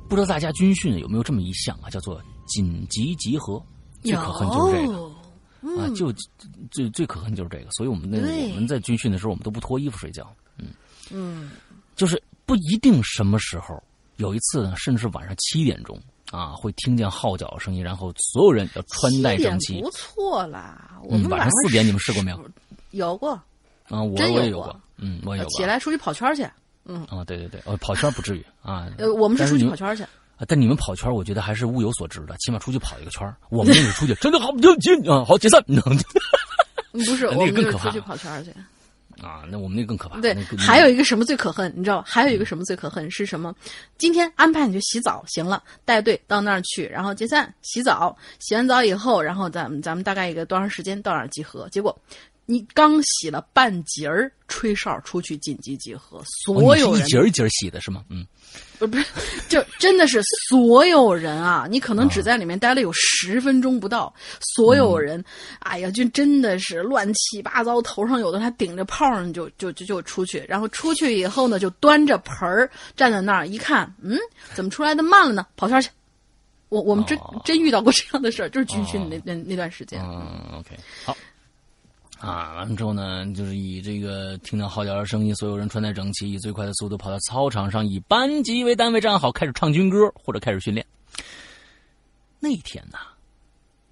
[0.10, 3.64] 不知道大家军训有没有这么一项啊，叫做紧急集合。
[4.04, 6.14] 最可恨就是这个啊，就
[6.72, 7.70] 最最可恨就是这个。
[7.72, 8.20] 所以我们那
[8.50, 10.32] 我们在军训的时候，我们都不脱衣服睡觉。
[10.58, 10.68] 嗯
[11.12, 11.52] 嗯，
[11.96, 13.82] 就是不一定什么时候。
[14.18, 16.00] 有一次呢，甚至是晚上七点钟。
[16.32, 19.82] 啊，会听见号角声音，然后所有人要穿戴整齐。
[19.82, 22.52] 不错啦，我们晚上四点你们试过没有？
[22.92, 23.32] 有过。
[23.86, 24.80] 啊，我我也有过。
[24.98, 25.50] 嗯，我也有。
[25.50, 26.48] 起来出去跑圈去。
[26.86, 27.04] 嗯。
[27.06, 28.88] 啊，对对对，呃，跑圈不至于啊。
[29.00, 30.06] 呃，我们是出去跑圈去。
[30.40, 35.26] 啊，但你们跑圈，我觉得还是物有所值的，起码出去跑一个圈我们那是出去，真的好不劲啊！
[35.26, 35.62] 好解散。
[36.92, 38.52] 不是，我们是出去跑圈去。
[39.22, 40.18] 啊，那我们那更可怕。
[40.22, 41.70] 对，还有一个什么最可恨？
[41.76, 42.02] 你知道？
[42.08, 43.54] 还有一个什么最可恨是什么？
[43.98, 51.68] 今天安排你去洗澡，行了，带队到那儿去，然后解散洗澡，洗完澡以后，然后咱们咱们大概一个多长时间到那儿集合？
[51.70, 51.94] 结果。
[52.52, 58.04] 你刚洗了半截儿，吹哨出去紧急集合，所有人一节一节洗的是吗？
[58.10, 58.26] 嗯，
[58.80, 59.06] 不 不是，
[59.48, 60.20] 就真的是
[60.50, 61.68] 所有人啊！
[61.70, 64.12] 你可能只在里面待了有十分钟不到，
[64.58, 65.24] 所有人，
[65.60, 74.18] 哎呀，就真的是乱七八糟，头上有的还顶着泡呢，就就就就出去，然后出去以后呢，就端着盆儿站在那儿，一看，嗯，
[74.56, 75.46] 怎么出来的慢了呢？
[75.56, 75.92] 跑圈去！
[76.70, 77.16] 我我们真
[77.46, 80.02] 真遇到过这样的事儿，就是军训那那那段时间。
[80.02, 81.16] 嗯，OK，好。
[82.20, 90.86] 啊，完了之后呢，就是以这个听到号角的声音，所有人穿戴整齐，以最快的速度跑到操场上，以班级为单位站好，开始唱军歌或者开始训练。
[92.42, 92.98] 那天呢，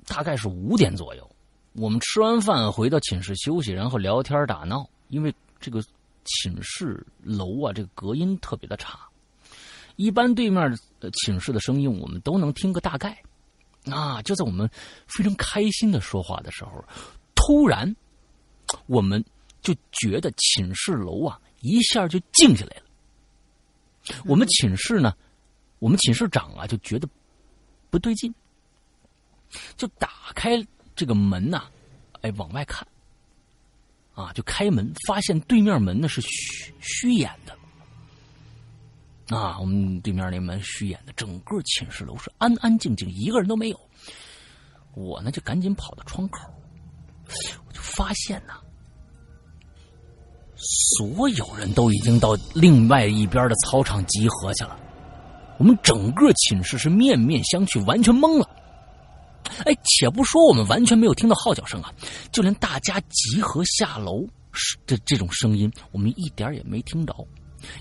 [0.06, 1.32] 大概是五点左右，
[1.72, 4.86] 我们吃完饭回到寝室休息，然后聊天打闹。
[5.08, 5.82] 因为这个
[6.26, 8.99] 寝室楼啊，这个隔音特别的差，
[9.95, 10.78] 一般对面
[11.24, 13.18] 寝室的声音我们都能听个大概。
[13.90, 14.70] 啊，就在我们
[15.08, 16.84] 非常开心的说话的时候，
[17.34, 17.95] 突然。
[18.85, 19.23] 我们
[19.61, 22.84] 就觉得寝室楼啊一下就静下来了。
[24.26, 25.14] 我们寝室呢，
[25.80, 27.07] 我们寝室长啊就觉得
[27.89, 28.34] 不对劲，
[29.76, 30.65] 就打开
[30.95, 31.64] 这个门呐，
[32.22, 32.88] 哎往外看，
[34.14, 37.57] 啊就开门，发现对面门呢是虚虚掩的。
[39.35, 43.89] 啊，我们对面那门虚掩的，整个寝室楼是安安静静，一个人都没有。
[44.94, 46.49] 我呢就赶紧跑到窗口，
[47.68, 48.54] 我就发现呐，
[50.56, 54.80] 所有人都已经到另外一边的操场集合去了。
[55.58, 58.49] 我们整个寝室是面面相觑，完全懵了。
[59.66, 61.91] 哎，且不说我们完全没有听到号角声啊，
[62.32, 64.26] 就连大家集合下楼
[64.86, 67.16] 这这种声音，我们一点也没听着。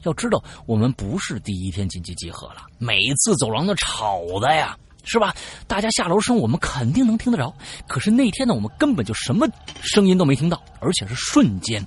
[0.04, 4.76] 要知道，我们不是第一天紧急集合了，每次走廊都吵的呀。
[5.06, 5.34] 是吧？
[5.66, 7.54] 大家下楼声我们肯定能听得着，
[7.88, 9.48] 可是那天呢，我们根本就什么
[9.80, 11.86] 声音都没听到，而且是瞬间，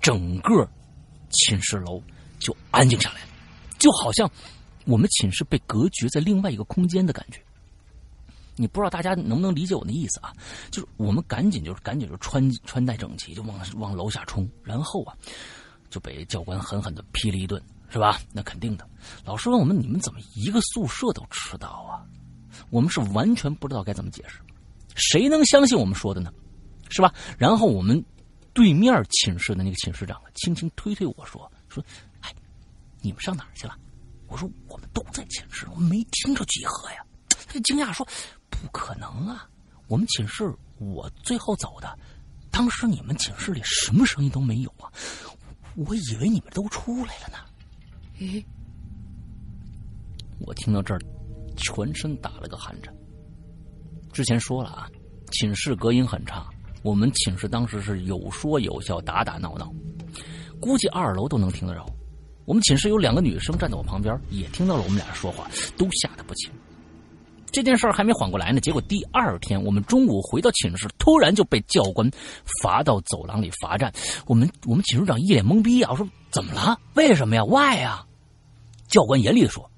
[0.00, 0.66] 整个
[1.30, 2.00] 寝室楼
[2.38, 3.20] 就安静下来，
[3.78, 4.30] 就好像
[4.86, 7.40] 我们寝室被隔绝在另外一个空间的感觉。
[8.56, 10.32] 你不知道大家能不能理解我的意思啊？
[10.70, 15.16] 就是我们赶紧就是赶紧就穿穿戴整齐，就往往楼下冲，然后啊
[15.88, 18.20] 就被教官狠狠的批了一顿，是吧？
[18.32, 18.86] 那肯定的。
[19.24, 22.04] 老师问我们：你们怎么一个宿舍都迟到啊？
[22.70, 24.40] 我们是完全不知道该怎么解释，
[24.94, 26.32] 谁能相信我们说的呢？
[26.88, 27.14] 是吧？
[27.38, 28.04] 然后我们
[28.52, 31.84] 对面寝室的那个寝室长轻轻推推我说：“说，
[32.20, 32.34] 哎，
[33.00, 33.78] 你们上哪儿去了？”
[34.26, 37.04] 我说：“我们都在寝室，我们没听着集合呀。”
[37.46, 38.06] 他就惊讶说
[38.50, 39.48] ：“不可能啊！
[39.86, 41.98] 我们寝室我最后走的，
[42.50, 44.90] 当时你们寝室里什么声音都没有啊！
[45.76, 47.38] 我以为你们都出来了呢。”
[48.18, 48.44] 咦？
[50.40, 51.00] 我听到这儿。
[51.60, 52.94] 全身打了个寒颤。
[54.12, 54.88] 之前说了啊，
[55.32, 56.46] 寝室隔音很差，
[56.82, 59.72] 我们寝室当时是有说有笑，打打闹闹，
[60.60, 61.86] 估计二楼都能听得着。
[62.44, 66.50] 我们寝室有两个女生站在我旁边，也听到了我们俩说话，都吓得不轻。
[67.52, 72.08] 这件事儿还没缓过来呢，结果第二天我们中午回到寝室，突然就被教官
[72.62, 73.92] 罚到走廊里罚站。
[74.26, 76.78] 我们我们寝室长一脸懵逼啊，我说怎么了？
[76.94, 78.06] 为什么呀？Why 呀？
[78.88, 79.70] 教官严厉的说。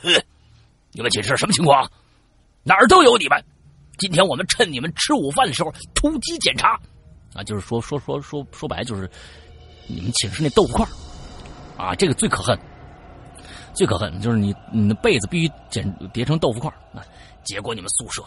[0.94, 1.90] 你们寝室什么情况？
[2.62, 3.44] 哪儿都有你们。
[3.98, 6.80] 今天我们趁你们吃午饭的时候突击检查，
[7.34, 9.10] 啊，就是说说说说说白就是
[9.86, 10.86] 你们寝室那豆腐块
[11.76, 12.58] 啊，这个最可恨，
[13.74, 17.04] 最可恨就是你你的被子必须剪叠成豆腐块啊。
[17.44, 18.24] 结果你们宿舍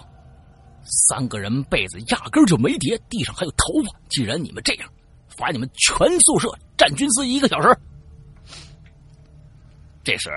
[0.84, 4.00] 三个人被子压根就没叠，地上还有头发。
[4.10, 4.90] 既然你们这样，
[5.28, 7.76] 罚你们全宿舍站军姿一个小时。
[10.04, 10.30] 这时。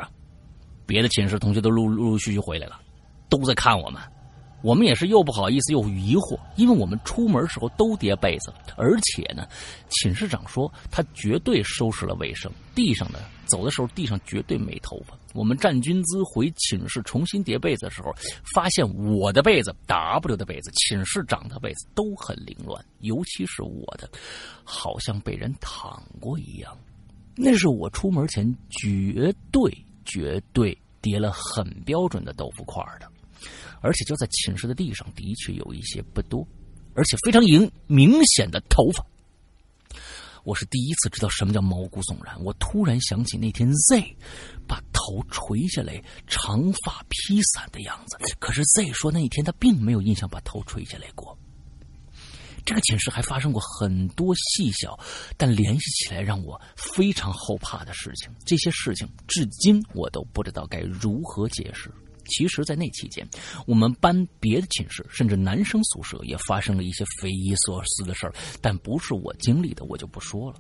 [0.91, 2.81] 别的寝室同学都陆陆陆续续回来了，
[3.29, 4.03] 都在看我们。
[4.61, 9.47] 我们也是又不好意思又疑惑，因为我们出门时候都叠被子，而且呢，
[9.89, 15.17] 寝室长说他绝对收拾了卫生，地上呢走的时候地上绝对没头发。
[15.33, 18.13] 我们站军姿回寝室重新叠被子的时候，
[18.53, 24.11] 发现我的被子、W 的被子、寝室长的被子都很凌乱，尤其是我的，
[24.65, 26.77] 好像被人躺过一样。
[27.35, 29.73] 那是我出门前绝对。
[30.11, 33.07] 绝对叠了很标准的豆腐块的，
[33.81, 36.47] 而且就在寝室的地上，的确有一些不多，
[36.95, 39.07] 而且非常明明显的头发。
[40.43, 42.35] 我是第一次知道什么叫毛骨悚然。
[42.43, 44.17] 我突然想起那天 Z
[44.67, 48.17] 把头垂下来，长发披散的样子。
[48.39, 51.39] 可是 Z 说那一天他并没有印象把头垂下来过。
[52.65, 54.99] 这个寝室还发生过很多细小，
[55.37, 58.31] 但联系起来让我非常后怕的事情。
[58.45, 61.91] 这些事情至今我都不知道该如何解释。
[62.27, 63.29] 其实，在那期间，
[63.67, 70.57] 我们班别的寝室，甚至男生宿舍也发生了一些匪夷所思的事儿，但不是我经历的，我就不说了。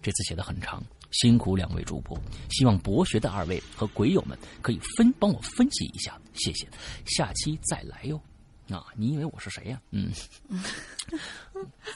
[0.00, 2.18] 这次写的很长，辛苦两位主播，
[2.50, 6.66] 希望博学的二位和鬼友们可以分帮我分析一下，谢谢。
[7.04, 8.18] 下期再来哟。
[8.70, 9.80] 啊，你以为我是谁呀？
[9.90, 10.10] 嗯，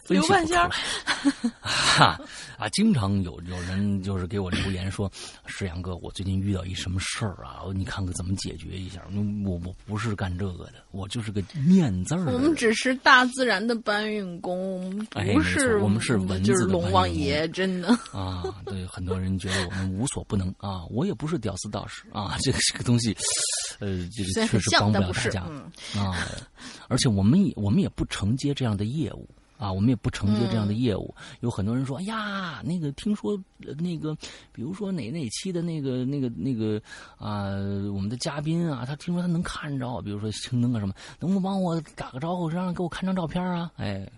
[0.06, 0.70] 刘半仙儿，
[1.60, 2.20] 哈
[2.56, 5.10] 啊，经常有有人就是给我留言说，
[5.46, 7.62] 石阳哥，我最近遇到一什么事儿啊？
[7.74, 9.02] 你看看怎么解决一下？
[9.44, 12.24] 我我不是干这个的，我就是个念字儿。
[12.26, 18.44] 我们只是大自然的搬运工，不是我们是文字的龙王爷，真的啊。
[18.66, 23.16] 对，很多人觉得我们无所不能啊，我也不是屌丝道士啊，这个这个东西，
[23.80, 25.42] 呃，这个确实帮不了大家
[25.98, 26.14] 啊。
[26.88, 29.28] 而且我们也我们也不承接这样的业务
[29.58, 31.14] 啊，我们也不承接这样的业务。
[31.40, 33.38] 有很多人说：“哎呀，那个听说
[33.78, 34.14] 那个，
[34.52, 36.80] 比如说哪哪期的那个那个那个
[37.18, 37.50] 啊，
[37.92, 44.10] 我们的嘉宾啊，他听说他能看着，比如说青灯啊什么，能不能帮我打个招呼，让给我看张照片啊？”哎，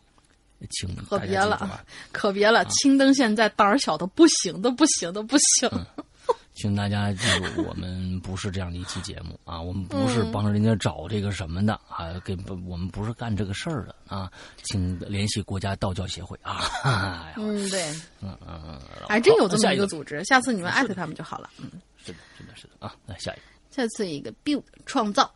[0.71, 5.69] 青可别了，可别了，青灯现在胆儿小的不行都，不行都，不行。
[6.55, 14.31] 请大家记住，我们不是这样的一期节目啊， 我们不是帮人家找这个什么的啊，给我们不是干这个事儿的啊，
[14.65, 17.33] 请联系国家道教协会啊。
[17.37, 21.49] 嗯，对，嗯嗯嗯，还真有这么一个组织，下次你们艾特他们就好了。
[21.59, 22.55] 嗯，是的，是的。
[22.55, 22.95] 是的啊。
[23.07, 25.33] 那下一个，再次一个 build 创造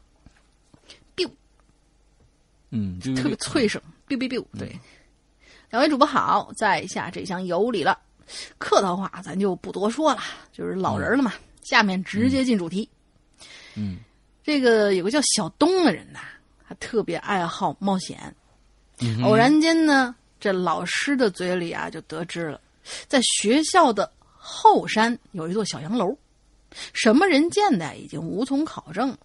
[1.16, 1.30] ，build，
[2.70, 4.44] 嗯，特别脆声，biu biu biu。
[4.58, 4.78] 对，
[5.70, 7.98] 两位主播好，在下这箱有礼了。
[8.58, 10.20] 客套话咱就不多说了，
[10.52, 11.32] 就是老人了嘛。
[11.62, 12.88] 下面直接进主题。
[13.74, 13.98] 嗯，
[14.42, 16.20] 这个有个叫小东的人呐，
[16.66, 18.34] 他特别爱好冒险。
[19.22, 22.60] 偶然间呢，这老师的嘴里啊就得知了，
[23.08, 26.16] 在学校的后山有一座小洋楼，
[26.92, 29.16] 什么人建的已经无从考证。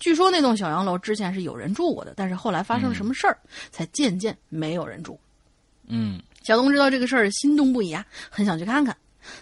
[0.00, 3.38] 据说那栋小洋楼之前是有人住过的，但是后来发生了什么事儿，
[3.70, 5.20] 才渐渐没有人住。
[5.86, 8.96] 嗯，小东知道这个事儿，心动不已啊，很想去看看，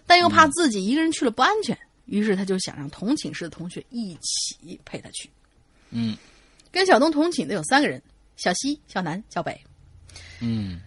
[0.07, 5.31] 但又怕自己一个人去了不安全，于是他就想让同寝室的同学一起陪他去。
[5.91, 6.17] 嗯，
[6.71, 8.01] 跟小东同寝的有三个人：
[8.37, 9.59] 小西、小南、小北。
[10.41, 10.81] 嗯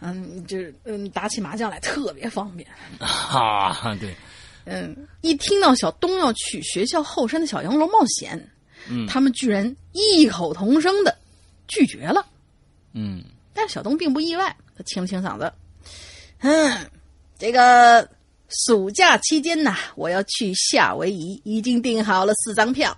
[0.00, 2.68] 嗯，就是嗯，打起麻将来特别方便。
[3.00, 4.14] 哈，对，
[4.64, 8.50] 嗯，一听到小东要去学校后山的小洋楼冒险，
[8.88, 11.16] 嗯，他们居然异口同声的
[11.66, 12.26] 拒绝了。
[12.92, 13.24] 嗯，
[13.56, 15.50] 但小东并不意外，他清了清嗓子，
[16.40, 16.78] 嗯，
[17.38, 18.06] 这个
[18.50, 22.96] 暑假期间呐，我要去夏威夷，已经订好了四张票，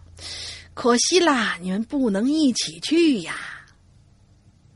[0.74, 3.36] 可惜啦，你们不能一起去呀。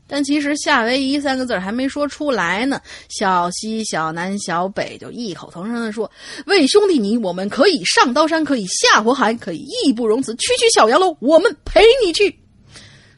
[0.05, 2.79] 但其实“夏威夷”三个字还没说出来呢，
[3.09, 6.11] 小西、小南、小北就异口同声的说
[6.45, 10.35] ：“为兄弟你，我们可以上刀山，可以下火海，可以义不容辞。
[10.35, 12.37] 区区小洋楼，我们陪你去。”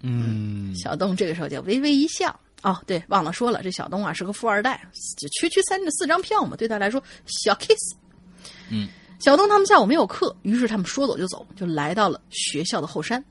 [0.03, 2.39] 嗯，小东这个时候就微微一笑。
[2.65, 4.81] 哦，对，忘了说了，这小东啊是个富二代，
[5.17, 7.95] 就区区三四张票嘛，对他来说小 kiss。
[8.71, 8.89] 嗯，
[9.19, 13.23] 小东他们下午没有课，于是他们说走就走，就来到了学校的后山。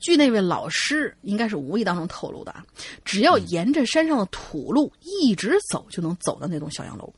[0.00, 2.64] 据那位老师应该是无意当中透露的啊，
[3.04, 7.12] 只要沿着山上的土路一直走，就能走到那栋小洋楼。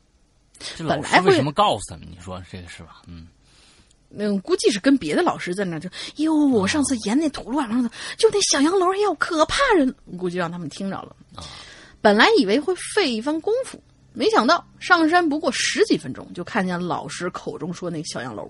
[0.79, 2.05] 本来为什么告诉他们？
[2.11, 3.01] 你说这个是吧？
[3.07, 3.27] 嗯，
[4.09, 9.95] 嗯，估计是跟别的老师在那就，哟，我上次沿那土路往上走，就那小洋楼，哎呦，可怕人！
[10.17, 11.15] 估计让他们听着了。
[12.01, 13.81] 本来以为会费一番功夫，
[14.13, 18.49] 没想到上山不过十几分钟，就看见老师口中说那个小洋楼。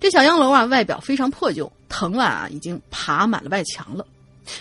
[0.00, 4.06] 这小洋楼啊，外表非常破旧，藤蔓啊已经爬满了外墙了。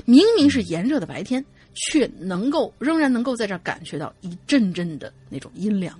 [0.06, 6.00] 明明是炎热的白天，却能够仍然能够在这儿感觉到一阵阵的那种阴凉。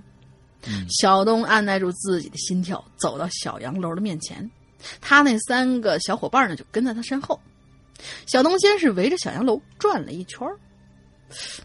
[0.66, 4.50] 嗯、小东按耐住自己的心跳，走到小洋楼的面前。
[5.00, 7.38] 他那三个小伙伴呢，就跟在他身后。
[8.26, 10.48] 小东先是围着小洋楼转了一圈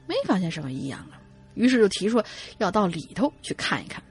[0.07, 1.19] 没发现什么异样啊，
[1.55, 2.21] 于是就提出
[2.57, 4.01] 要到里头去看一看。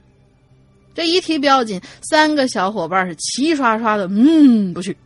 [0.95, 4.97] 这一提不要紧，三个小伙伴是齐刷刷的，嗯，不去。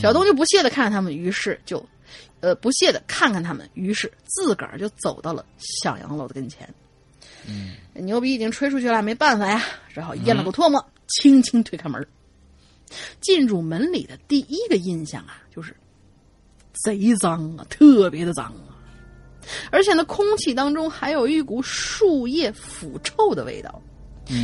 [0.00, 1.84] 小东就不屑的看着他们，于是就，
[2.40, 6.68] 呃，不屑的看看他们，于是自个儿就走到了小洋楼的跟前。
[7.46, 9.62] 嗯，牛逼已经吹出去了，没办法呀，
[9.94, 12.04] 只好咽了口唾沫，轻轻推开门。
[13.20, 15.76] 进入门里的第一个印象啊，就是
[16.72, 18.67] 贼脏啊，特别的脏啊，
[19.70, 23.82] 而且呢，空气当中还有一股树叶腐臭的味道。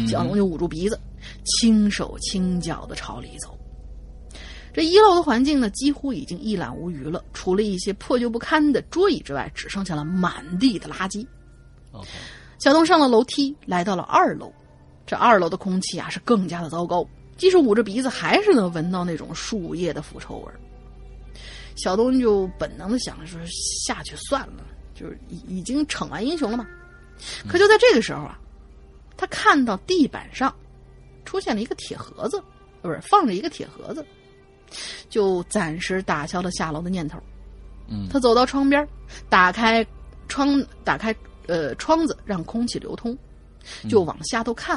[0.08, 0.98] 小龙就捂住鼻子，
[1.44, 3.58] 轻手轻脚的朝里走。
[4.72, 11.26] 这一楼的环境呢，几乎已经一览无余了，除了一些破旧不堪的桌椅之外，只剩下了满地的垃圾。
[12.58, 14.52] 小东上了楼梯，来到了二楼。
[15.06, 17.06] 这二楼的空气啊，是更加的糟糕，
[17.36, 20.52] 即使捂着鼻子，还是能闻到那种树叶的腐臭味
[21.76, 23.38] 小东就本能的想着说
[23.86, 24.64] ：“下去算了，
[24.94, 26.66] 就是已已经逞完英雄了嘛。”
[27.48, 28.38] 可就在这个时候啊。
[29.16, 30.52] 他看到地板上
[31.24, 32.42] 出现了一个铁盒子，
[32.82, 34.04] 不是放着一个铁盒子，
[35.08, 37.16] 就暂时打消了下楼的念头。
[37.86, 38.86] 嗯，他走到窗边，
[39.28, 39.86] 打开
[40.26, 41.14] 窗，打开
[41.46, 43.16] 呃窗子，让空气流通，
[43.88, 44.76] 就往下头看，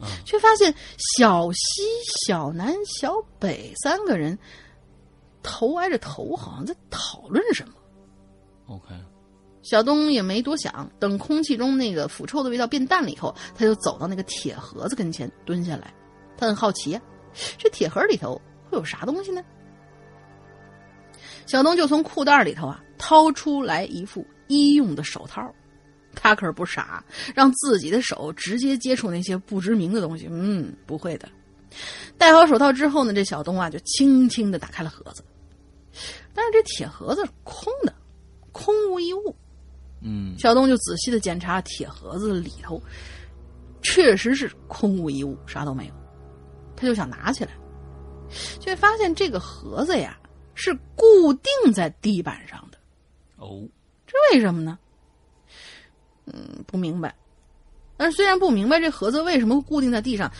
[0.00, 0.74] 嗯、却发现
[1.16, 1.82] 小西、
[2.26, 4.36] 小南、小北三个人
[5.44, 7.74] 头挨着头，好像在讨论什么。
[8.66, 8.86] OK。
[9.62, 15.92] 小东也没多想，等空气中那个腐臭的味道变淡了以后，他就走到那个铁盒子跟前，蹲下来。
[16.36, 16.98] 他很好奇，
[17.58, 19.44] 这铁盒里头会有啥东西呢？
[21.46, 25.52] 小东就从裤袋里头啊掏出来一副医用的手套，
[26.14, 27.04] 他可是不傻，
[27.34, 30.26] 让自己的手直接接触那些不知名的东西。
[30.30, 31.28] 嗯，不会的。
[32.16, 35.22] 戴好手套之后呢，这小东啊就轻轻的打开了盒子，
[36.32, 37.92] 但是这铁盒子是空的，
[38.52, 39.36] 空无一物。
[40.02, 42.82] 嗯，小东就仔细的检查铁盒子里头，
[43.82, 45.94] 确实是空无一物，啥都没有。
[46.76, 47.52] 他就想拿起来，
[48.58, 50.18] 却发现这个盒子呀
[50.54, 52.78] 是固定在地板上的。
[53.36, 53.62] 哦，
[54.06, 54.78] 这为什么呢？
[56.24, 57.14] 嗯，不明白。
[57.96, 60.32] 但是虽然不明白这盒子为什么固定在地上，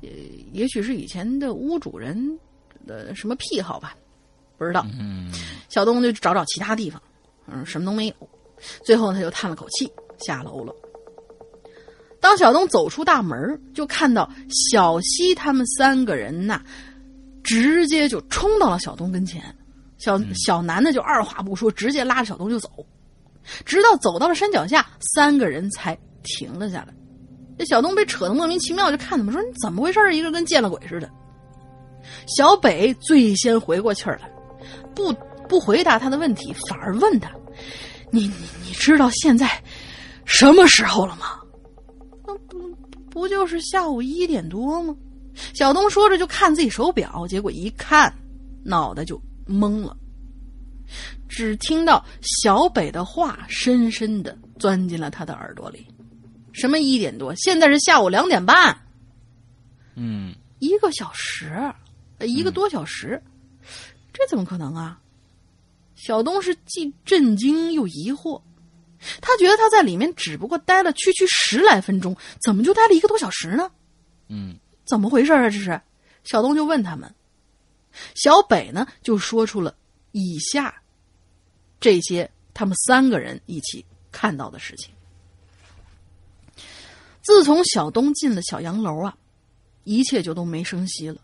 [0.00, 0.10] 也，
[0.52, 2.38] 也许是以前的屋主人
[2.86, 3.96] 的什么癖好吧，
[4.56, 4.86] 不知道。
[4.96, 5.32] 嗯，
[5.68, 7.02] 小东就找找其他地方，
[7.48, 8.14] 嗯，什么都没有。
[8.82, 10.74] 最后他就叹了口气，下楼了。
[12.20, 13.38] 当小东走出大门，
[13.72, 14.28] 就看到
[14.70, 16.60] 小西他们三个人呐，
[17.44, 19.42] 直接就冲到了小东跟前。
[19.98, 22.70] 小小男的，就二话不说，直接拉着小东就走，
[23.64, 26.94] 直到走到了山脚下，三个人才停了下来。
[27.58, 30.14] 这小东被扯得莫名其妙，就看他们说：“你怎么回事？
[30.14, 31.10] 一个跟见了鬼似的。”
[32.36, 34.30] 小北最先回过气儿来，
[34.94, 35.12] 不
[35.48, 37.32] 不回答他的问题，反而问他
[38.10, 39.62] ：“你你你知道现在
[40.24, 41.40] 什么时候了吗
[42.26, 42.74] ？”“那不
[43.10, 44.94] 不就是下午一点多吗？”
[45.54, 48.12] 小东说着就看自己手表，结果一看，
[48.64, 49.96] 脑袋就懵了。
[51.28, 55.86] 只听到小北的话深深的钻进了他的耳朵里。
[56.52, 57.32] 什么一点多？
[57.36, 58.76] 现在是下午两点半。
[59.94, 61.72] 嗯，一个小时，
[62.20, 63.22] 一个多小时，
[64.12, 64.98] 这怎么可能啊？
[65.98, 68.40] 小东是既震惊又疑惑，
[69.20, 73.68] 他觉得他在里面只不过待了区区十来分钟，怎么就待了一个多小时呢？
[74.28, 74.56] 嗯，
[74.86, 75.50] 怎么回事啊？
[75.50, 75.78] 这是
[76.22, 77.12] 小东就问他们，
[78.14, 79.76] 小北呢就说出了
[80.12, 80.72] 以下
[81.80, 84.94] 这些他们三个人一起看到的事情。
[87.22, 89.16] 自从小东进了小洋楼啊，
[89.82, 91.20] 一切就都没声息了。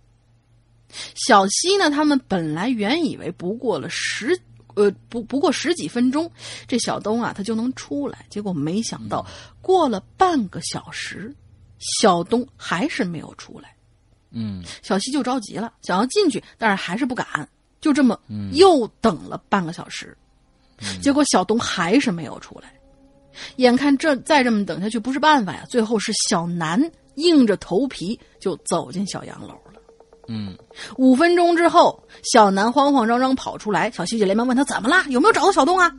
[1.14, 4.38] 小西呢，他们本来原以为不过了十
[4.74, 6.30] 呃不不过十几分钟，
[6.66, 9.26] 这小东啊他就能出来，结果没想到
[9.60, 11.34] 过了半个小时，
[11.78, 13.74] 小东还是没有出来。
[14.30, 17.48] 嗯，小西就着急了，想要进去，但是还是不敢，
[17.80, 18.18] 就这么
[18.52, 20.16] 又等了半个小时，
[21.00, 22.74] 结果小东还是没有出来。
[23.56, 26.80] 眼看这再这么等下去不是办法呀，最后是小南
[27.14, 29.63] 硬着头皮就走进小洋楼了。
[30.28, 30.56] 嗯，
[30.96, 32.02] 五分钟之后，
[32.32, 35.90] 小南慌慌张张跑出来，小西就连忙问他怎么啦，有没有找到小东啊？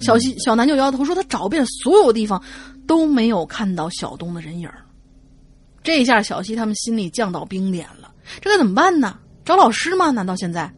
[0.00, 2.40] 小西小南就摇摇头说他找遍所有地方
[2.86, 4.70] 都没有看到小东的人影
[5.82, 9.18] 这下小西他们心里降到冰点了，这该怎么办呢？
[9.44, 10.10] 找老师吗？
[10.10, 10.72] 难道现在？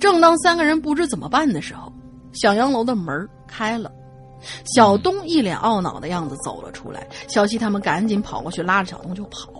[0.00, 1.92] 正当三个人不知怎么办的时候，
[2.32, 3.92] 小洋楼的门开了。
[4.74, 9.53] 小东一脸懊恼的样子走了出来，小西他们赶紧跑过去拉着小东就跑。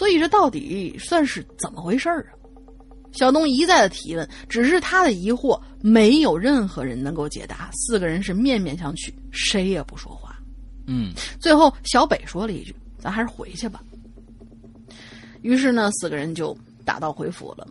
[0.00, 2.24] 所以这到底算是怎么回事啊？
[3.12, 7.68] 小东一再的提问，只是他的疑惑没有任何人能够解答。
[7.74, 10.34] 四个人是面面相觑，谁也不说话。
[10.86, 13.82] 嗯，最后小北说了一句：“咱还是回去吧。”
[15.42, 17.68] 于是呢，四个人就打道回府了。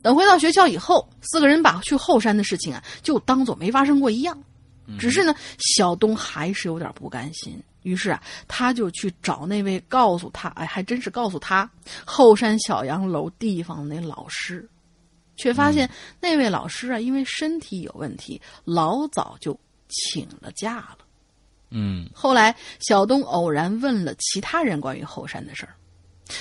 [0.00, 4.42] 等回到学校以后，四个人把去后山的事情啊，就当做没发生过一样。
[4.98, 5.34] 只是呢，
[5.76, 11.70] 小东还是有点不甘心，于是啊，他就去找那位告诉他，哎，还真是告诉他
[12.04, 14.68] 后山小洋楼地方的那老师，
[15.36, 15.88] 却发现
[16.20, 19.58] 那位老师啊，因为身体有问题，老早就
[19.88, 20.98] 请了假了。
[21.70, 25.74] 嗯，后来小东偶然问了其他人关于后山的事儿，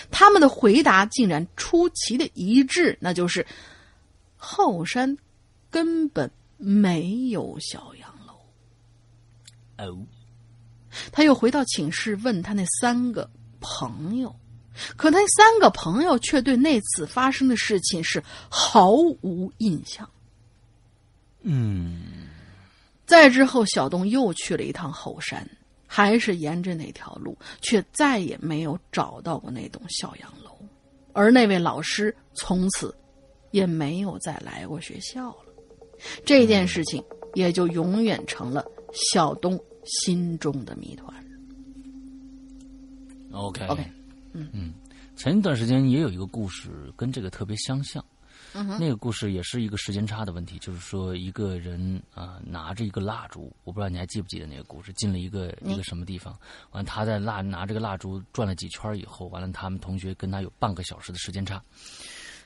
[0.09, 3.45] 他们的回答竟然出奇的一致，那就是
[4.35, 5.15] 后山
[5.69, 8.33] 根本没有小洋楼。
[9.77, 10.05] 哦，
[11.11, 14.33] 他又回到寝室问他那三个朋友，
[14.95, 20.09] 可那三个朋友却对那次发生的事情是毫无印象。
[21.41, 22.27] 嗯，
[23.05, 25.47] 再之后，小东又去了一趟后山，
[25.87, 30.51] 还是沿着那条路，却再也没有找到过那栋小洋楼，
[31.13, 32.95] 而那位老师从此
[33.51, 35.53] 也没有再来过学校了。
[36.25, 37.03] 这件事情
[37.33, 39.59] 也就永远成了小东。
[39.85, 41.13] 心中的谜团。
[43.31, 43.83] OK OK，
[44.33, 44.49] 嗯。
[44.53, 44.73] 嗯，
[45.15, 48.03] 前一段时间也有一个故事跟这个特别相像，
[48.53, 56.35] 那个故事也是一个时间差的问题，就是说一个人啊拿着一个蜡烛，我不知道你还记不记得那个故事，进了一个一个什么地方，
[56.71, 61.61] 完他在蜡拿这个蜡烛转了几圈以后，完了他们同学跟他有半个小时的时间差。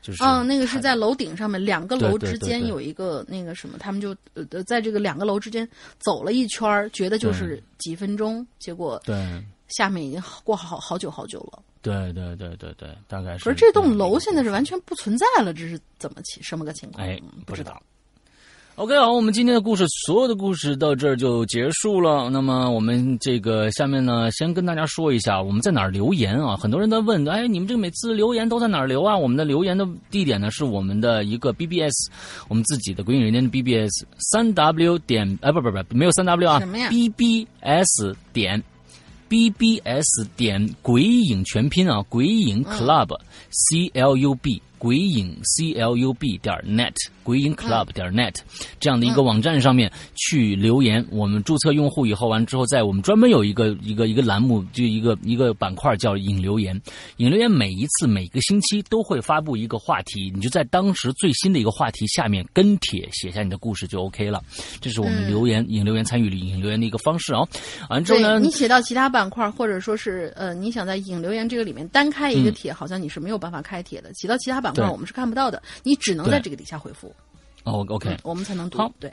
[0.04, 5.68] 就是嗯，那个是在楼顶上面，两个楼之间有一个那个什么，他们就呃在这个两个楼之间
[5.98, 9.16] 走了一圈，觉得就是几分钟，结果对
[9.70, 11.64] 下面已经过好好久好久了。
[11.82, 13.46] 对对对对对，大概是。
[13.46, 17.08] 可是这栋楼现在是完全不存在了，这是怎么起什么个情况？
[17.08, 17.82] 哎，不知道。
[18.76, 22.28] OK，好，我们今天的故事，所有的故事到这儿就结束了。
[22.32, 26.58] 那么我们这个下面呢，先跟大家说一下我们在哪儿留言啊？
[26.58, 29.16] 很多人在问，哎，你们这个每次留言都在哪儿留啊？
[29.16, 32.10] 我们的留言的地点呢是我们的一个 BBS，
[32.48, 33.92] 我们自己的鬼影人间的 BBS
[34.32, 38.64] 三 W 点，哎，不不不，没有三 W 啊，什么呀？BBS 点
[39.30, 43.20] BBS 点鬼影全拼啊，鬼影 Club、
[43.52, 46.94] C L U B 鬼影 C L U B 点 net。
[47.24, 48.36] 鬼影 club 点 net
[48.82, 56.78] 这样的一个网站上面去留言，我们注册用户以后完之后，在我们专门有一个一个一个栏目，就一个一个板块叫引留言。
[57.16, 64.44] 引留言每一次每个星期都会发布一个话题，你就在当时最新的一个话题下面跟帖写下你的故事就 OK 了。
[64.82, 67.48] 这是我们留言引留言参与引留言的一个方式哦。
[67.90, 74.14] 完之后呢，你写到其他板块，或者说是呃，你想在引留言这个里面单开一个帖，好像你是没有办法开帖的。
[74.14, 77.14] 写到其他板块，我们是看不到的，你只能在这个底下回复。
[77.64, 78.78] 哦，OK，我们才能读。
[78.78, 79.10] 好，对，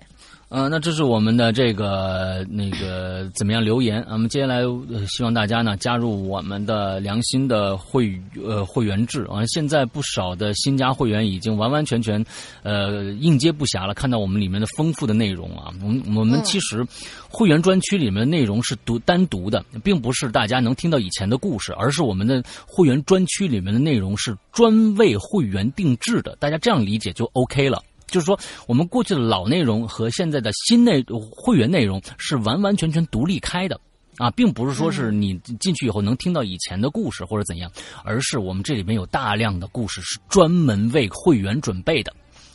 [0.49, 4.05] 呃，那这是我们的这个那个怎么样留言？
[4.11, 4.63] 我们接下来
[5.09, 9.47] 希望大家呢加入我们的良心的会呃会员制啊。
[9.47, 12.25] 现在不少的新加会员已经完完全全
[12.65, 15.73] 呃应接不暇了，看到我们里面的丰富的内容啊。
[15.81, 16.85] 我们我们其实
[17.29, 26.35] 会员专区里面的内容是独单独的，并不是大家能听到以前的故事，而是我们的会员专区里面的内容是专为会员定制的。
[26.41, 27.81] 大家这样理解就 OK 了。
[28.11, 33.81] 就是说，我们过去的老内容和现在的新内会员内容是完完全全独立开的，
[34.19, 37.71] 啊，并不是说是你进去以后能听到以前的故事或者怎样，
[38.05, 42.13] 而是我们这里面有大量的故事是专门为会员准备的。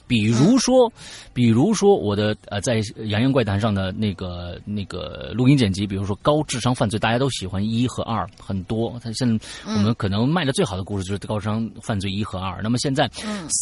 [0.07, 0.91] 比如说，
[1.33, 8.99] 比如说我的呃，在《洋洋怪谈》上的那个那个录音剪辑，比如说高智商犯罪，大家都喜欢一和二很多。
[9.03, 12.61] 他现在我们可能卖的最好的故事就是高智商犯罪一和二。
[12.61, 13.09] 那么现在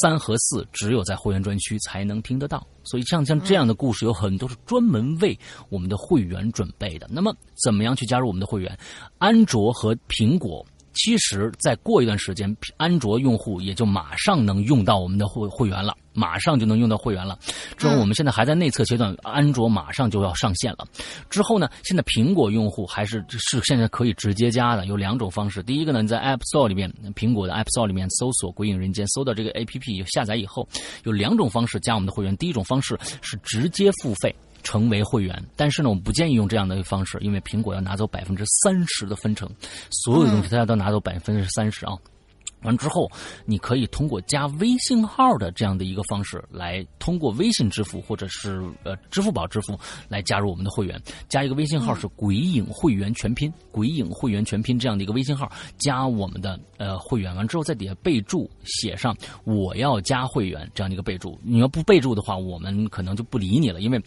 [0.01, 5.37] 三和四只有在会员专区才能听得到，所以像像这样的故事有很多是专门为
[5.69, 7.07] 我们的会员准备的。
[7.09, 7.33] 那么
[7.63, 8.77] 怎么样去加入我们的会员？
[9.17, 10.65] 安卓和苹果。
[10.93, 17.37] 其实再过一段时间，安卓用户也就马上能用到我们的会会员了，马上就能用到会员了。
[17.77, 20.85] 之后我们现在还在内测阶段，安卓马上就要上线了。
[21.29, 25.63] 之后呢，现在苹果用户还是是现在可以直接加的，有两种方式。
[25.63, 30.67] 第一个呢，你在 App Store 里面，苹果的 App Store 里面搜索“鬼影人间”，搜到这个 APP 下载以后，
[31.03, 32.35] 有两种方式加我们的会员。
[32.37, 34.33] 第一种方式是直接付费。
[34.63, 39.49] 成为会员，但是呢，我们不建议用这样的方式，因为苹果要拿走百分之三十的分成，
[39.91, 41.93] 所有的东西大家都拿走百分之三十啊。
[42.63, 43.11] 完之后，
[43.45, 49.77] 你可以通过加微信号的这样的一个方式来，通过微信支付或者是呃支付宝支付
[50.07, 50.97] 来加入我们的会员。
[51.27, 57.35] 加一个微信号是“鬼影会员全拼”，“鬼影会员全拼”这样的一个微信号，加我们的呃会员。
[57.35, 59.13] 完之后，在底下备注写上
[59.43, 61.37] “我要加会员”这样的一个备注。
[61.43, 64.01] 你要不备注的话，我们可能就不理你了，因为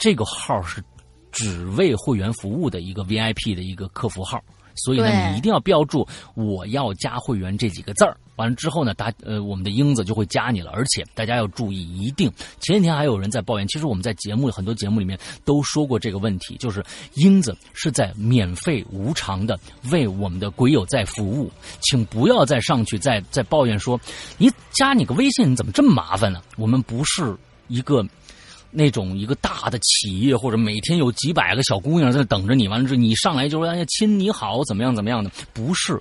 [0.00, 0.82] 这个号是
[1.30, 4.42] 只为会员服务的一个 VIP 的一个客服号。
[4.76, 8.16] 所以呢，你一定要标注“我要加会员”这几个字儿。
[8.36, 10.70] 完了之后呢，大呃，我们的英子就会加你了。
[10.70, 16.82] 而且大家要注意，一定前几天还有人在抱怨，其实我们在节目很多节目里面都说过这个问题，就是
[17.14, 19.58] 英子是在免费无偿的
[19.90, 21.50] 为我们的鬼友在服务，
[21.82, 24.00] 请不要再上去再再抱怨说，
[24.38, 26.40] 你加你个微信你怎么这么麻烦呢？
[26.56, 27.36] 我们不是
[27.66, 28.02] 一个。
[28.70, 36.00] 那种一个大的企业，或者每天有几百个小姑娘在等着你，完了之后你上来就说：“哎呀，亲你好，怎么样怎么样的？”不是，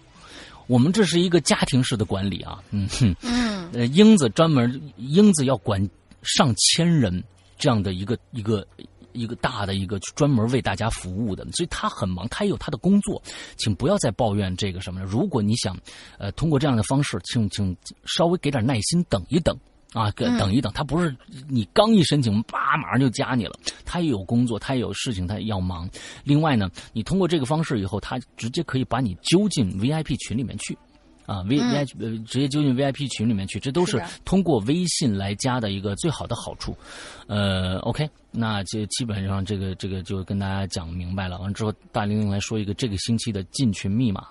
[0.68, 2.62] 我们这是一个家庭式的管理啊。
[2.72, 5.90] 嗯哼，嗯，呃，英子专门英子要管
[6.22, 7.24] 上千人
[7.58, 8.66] 这样的一个一个
[9.14, 13.22] 一个大的一个专门为大家服务的，所以他很忙，他也有他的工作，
[13.58, 15.06] 请不要再抱怨这个什么了。
[15.06, 15.76] 如果你想
[16.20, 17.76] 呃通过这样的方式，请请
[18.06, 19.58] 稍微给点耐心，等一等。
[19.94, 21.16] 啊，等一等，他不是
[21.48, 23.54] 你刚一申请，叭，马上就加你了。
[23.86, 25.90] 他也有工作，他也有事情，他也要忙。
[26.24, 30.78] 另外呢，你通过这个方式以后，他直接可以把你揪进 VIP 群里面去，
[31.26, 36.78] 啊，V V I 呃，直接揪进 VIP 群里面去，这都是通过微信来加的一个最好的好处。
[37.26, 41.40] 呃，OK，那就基本上这个这个就跟大家讲明白了。
[41.40, 44.28] 完之后，大玲玲来说一个这个星期的进群密码。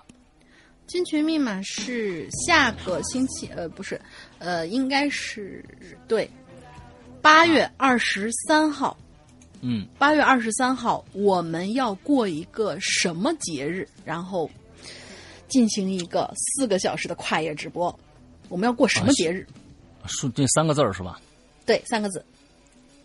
[0.89, 4.01] 进群密码是下个星期，呃，不是，
[4.39, 5.63] 呃，应该是
[6.07, 6.27] 对，
[7.21, 8.97] 八月二十三号，
[9.61, 13.87] 嗯，八月二十三号我们要过一个什么节日？
[14.03, 14.49] 然后
[15.47, 17.97] 进行一个四个小时的跨夜直播。
[18.47, 19.45] 我们要过什么节日？
[20.07, 21.21] 说这三个字儿是吧？
[21.67, 22.25] 对，三个字。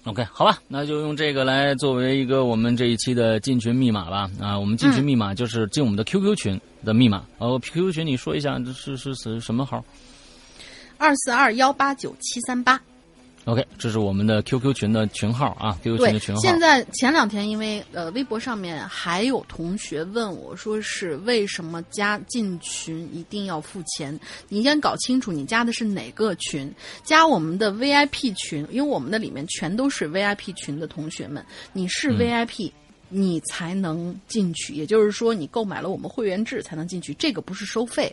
[0.05, 4.31] OK，好吧，那就用这个来作为一个我们这一期的进群密码吧。
[4.39, 7.25] 啊，我们进群密码就是进我们的 QQ 群的密码。
[7.39, 9.83] 哦，QQ 群你说一下，这是是是什么号？
[10.99, 12.79] 二四二幺八九七三八。
[13.45, 16.41] OK，这是我们的 QQ 群的群号啊，QQ 群的群号。
[16.41, 24.19] 现在前两天因为呃微博上面还有同学问我说是为什么加进群一定要付钱？
[24.49, 26.73] 你先搞清楚你加的是哪个群，
[27.05, 32.73] 加我们的 VIP 群，因为我们的里面全都是 VIP 群的同学们，你是 VIP。
[33.11, 37.15] 你才能进去，也就是说，你购买了我们会员制才能进去。
[37.15, 38.13] 这个不是收费，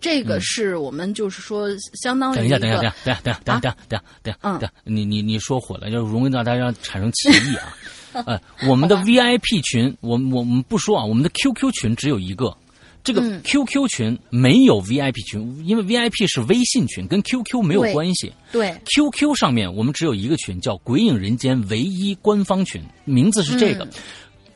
[0.00, 1.68] 这个是我们就是说，
[2.02, 7.76] 相当于等一下，等一下，等一下，等一下，等一下，等一下，等一下，等一下，你你你说混了，就容易让大家产生歧义啊。
[8.26, 12.56] 呃，我们的 VIP 群，我我们不说啊，我们的 QQ 群只有一个，
[13.04, 18.32] 这个 QQ 群没有 VIP 群，因为 VIP 是微信群，跟 QQ 没有关系。
[18.52, 23.86] 对，QQ 上面我们只有一个群，叫《鬼影人间》唯一官方群，名字是这个。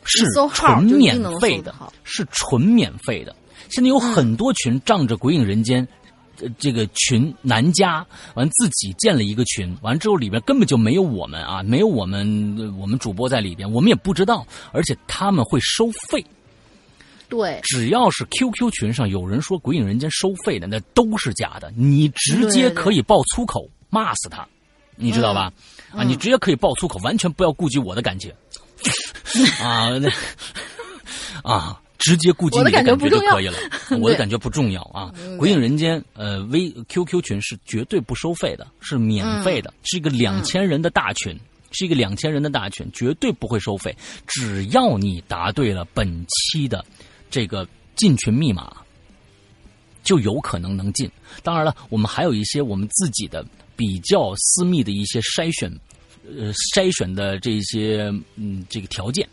[0.04, 3.36] 是纯免费的，是纯免费的。
[3.70, 5.86] 现在有很多群仗着《鬼影人间》
[6.58, 16.24] 这个群难加，完自己建了一个群，完之后里边根本就没有我们啊，没有我们我们主播在里边，我们也不知道，而且他们会收费。
[17.28, 21.72] 对，只要是 QQ 群上有人说《鬼影人间》收费的，那都是假的。
[21.76, 24.44] 你直接可以爆粗口骂死他，
[24.96, 25.52] 你知道吧？
[25.92, 28.32] 啊，你直接可以爆粗口，完全不要顾及我的感情。
[29.62, 30.10] 啊，那
[31.48, 33.56] 啊，直接顾及你的感觉就可以了。
[34.00, 35.14] 我的感觉不重要啊。
[35.38, 41.38] 鬼影人间呃，微 QQ 群是绝对不收费的，是免费的，是一个两千人的大群，
[41.70, 43.94] 是一个两千人的大群，绝对不会收费。
[44.26, 46.84] 只要你答对了本期的
[47.30, 48.74] 这个进群密码，
[50.02, 51.08] 就有可能能进。
[51.42, 53.46] 当然了，我们还有一些我们自己的
[53.76, 55.70] 比较私密的一些筛选。
[56.38, 59.26] 呃，筛选的这些嗯，这个条件，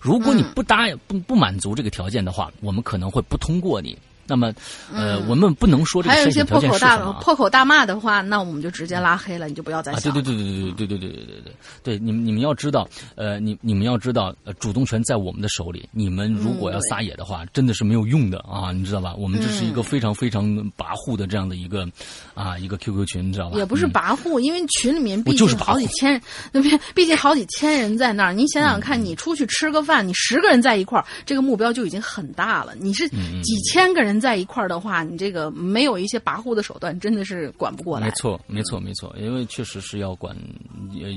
[0.00, 3.98] 如果你不答应不不满足这个条件的话，我们可能会不通过你。
[4.26, 4.52] 那么，
[4.92, 7.12] 呃，我们不能说这个筛选条件是什么。
[7.22, 10.12] 破口大骂的话，那我们就直接拉黑了，你就不要再想。
[10.12, 15.88] 对对对对对对对对对对对对，对你们你们要知道，呃，你你们要知道，呃，主动权在我们的手里。
[15.92, 19.14] 你们如果要撒野的话，真的是没有用的啊，你知道吧？
[19.16, 20.44] 我们这是一个非常非常
[20.76, 21.86] 跋扈的这样的一个
[22.34, 23.56] 啊一个 QQ 群，你知道吧？
[23.56, 26.20] 也不是跋扈，因为群里面毕竟好几千，
[26.52, 28.32] 那边毕竟好几千人在那儿。
[28.32, 32.74] 你想想看，你出去吃个饭，你十个人在一块儿，这个目标就已经很大了。
[32.78, 35.02] 你是几千个人在一块儿的话。
[35.02, 38.06] 你这个没有一些跋扈的手段，真的是管不过来。
[38.06, 40.36] 没错，没错，没错，因为确实是要管，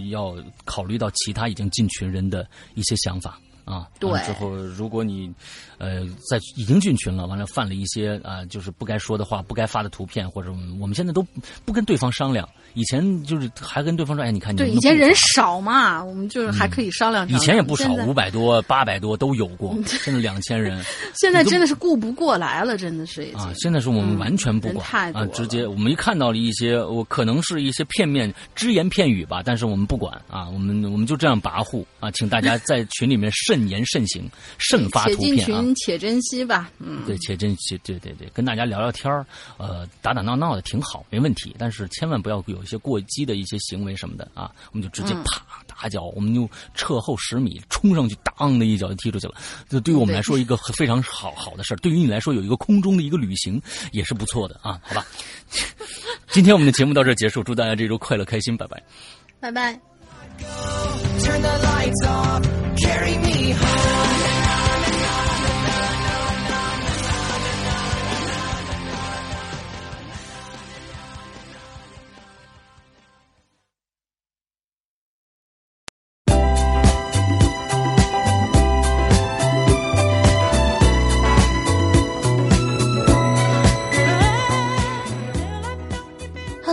[0.09, 0.35] 要
[0.65, 3.39] 考虑到其他已经进群人的一些想法。
[3.69, 4.09] 啊，对。
[4.23, 5.31] 之后，如果你，
[5.77, 11.25] 呃，在已经进群了，完了犯了一些啊，就是不该说的话、不该发的图片，或者我们现在都
[11.63, 12.49] 不跟对方商量。
[12.73, 14.57] 以前就是还跟对方说，哎，你看你。
[14.57, 17.27] 对，以前人少嘛，我们就是还可以商量。
[17.29, 20.83] 以前也不少，五百多、八百多都有过，现在两千人。
[21.15, 23.21] 现在真的是顾不过来了，真的是。
[23.35, 33.58] 啊，现在是我们完全不管啊，直接我们一看到了一些，我可能是一些片面只言片语吧，但是我们不管啊，我们我们就这样跋扈啊，请大家在群里面慎。
[33.59, 35.35] 慎言慎行，慎发图片啊！
[35.35, 36.71] 且进群且珍惜吧。
[36.79, 39.25] 嗯，对，且珍惜，对对对，跟大家聊聊天儿，
[39.57, 41.53] 呃，打打闹闹的挺好，没问题。
[41.59, 44.51] 但是千万不要有一些过激的一些行为什么的啊！
[44.71, 49.35] 我们就直接啪打脚，我们就撤后十米，冲上去，当的一脚就踢出去了。
[49.67, 53.61] 这对于我们来说一个非常好好的事儿，对于你来说有一个空中的一个旅行
[53.91, 54.79] 也是不错的啊！
[54.83, 55.05] 好吧，
[56.31, 58.81] 今天我们的节目到这结束，祝大家这周快乐开心，拜拜，
[59.39, 59.79] 拜拜。
[62.77, 64.38] Carry me home.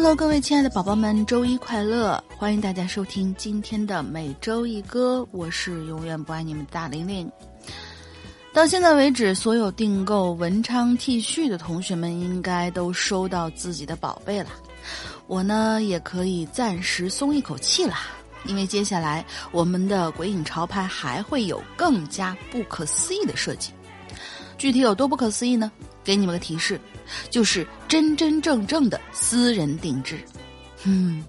[0.06, 2.22] Hello，各位亲爱的宝宝们，周一快乐！
[2.36, 7.28] 欢迎大家收听今天的每周一歌，我是永远不爱你们的大玲玲。
[8.52, 14.50] 到现在为止，所有订购文昌 T 恤的同学们应该都收到自己的宝贝了。
[15.26, 17.96] 我呢，也可以暂时松一口气了，
[18.44, 23.72] 因为接下来我们的鬼影潮牌还会有更加不可思议的设计。
[24.56, 25.68] 具体有多不可思议呢？
[26.04, 26.80] 给你们个提示。
[27.30, 30.18] 就是真真正正的私人定制，
[30.84, 31.24] 嗯，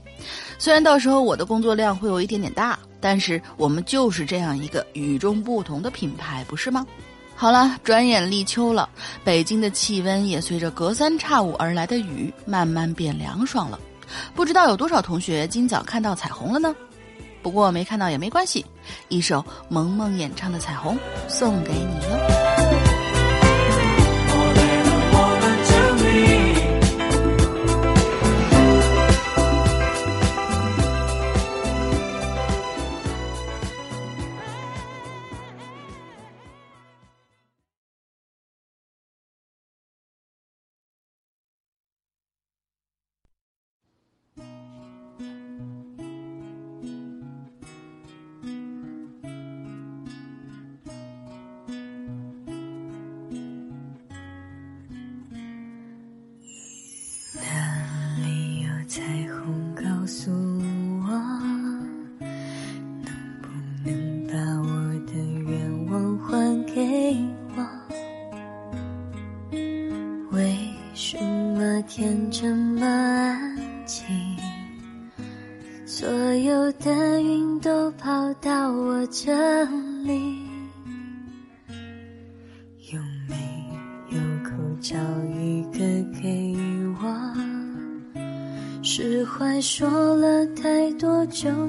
[0.57, 6.85] 虽然到时候我的工作量会有一点点大，但是我们就是这样一个与众不同的品牌，不是吗？
[7.35, 8.89] 好了，转眼立秋了，
[9.23, 13.79] 北京的气温也随着隔三差五而来的雨慢慢变凉爽了。
[14.33, 16.75] 不知道有多少同学今早看到彩虹了呢？
[17.43, 18.65] 不过没看到也没关系，
[19.07, 20.95] 一首萌萌演唱的《彩虹》
[21.27, 22.46] 送给你哟。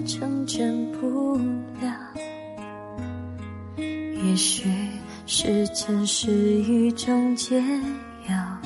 [0.06, 1.36] 成真不
[1.80, 1.92] 了。
[3.78, 4.68] 也许
[5.26, 7.60] 时间是一种解
[8.28, 8.58] 药，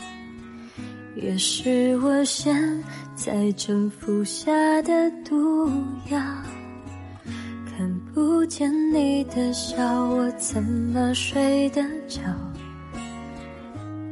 [1.16, 2.54] 也是我现
[3.14, 4.52] 在正服下
[4.82, 5.68] 的毒
[6.10, 6.20] 药。
[7.74, 12.20] 看不见你的笑，我怎么睡得着？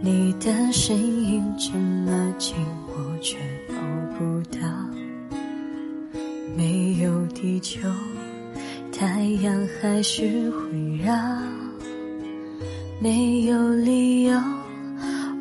[0.02, 2.56] 你的身影这么近，
[2.88, 3.36] 我却
[3.68, 3.74] 抱
[4.18, 4.89] 不到。
[6.56, 7.89] 没有地球，
[8.93, 11.14] 太阳还是会绕。
[13.01, 14.39] 没有理由，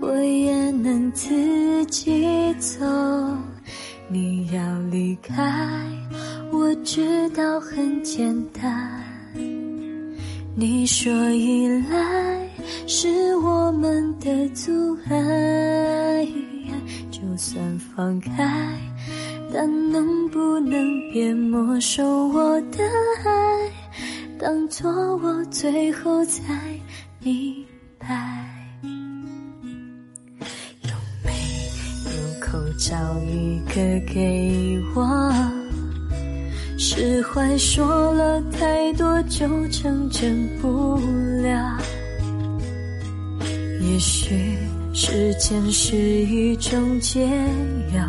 [0.02, 2.86] 我也能自己走。
[4.08, 5.86] 你要离开，
[6.52, 9.04] 我知道很简单。
[10.56, 12.50] 你说依赖
[12.88, 16.28] 是我们的阻碍，
[17.12, 18.74] 就算放开，
[19.52, 22.84] 但能不能别没收我的
[23.26, 23.72] 爱？
[24.40, 26.80] 当作我最后才
[27.20, 27.66] 明
[27.98, 28.46] 白。
[30.84, 30.92] 有
[31.26, 31.32] 没
[32.06, 33.74] 有口罩一个
[34.14, 35.20] 给我？
[36.78, 40.96] 释怀说了太多就成真不
[41.42, 41.78] 了。
[43.82, 44.58] 也许
[44.94, 47.28] 时间是一种解
[47.94, 48.04] 药，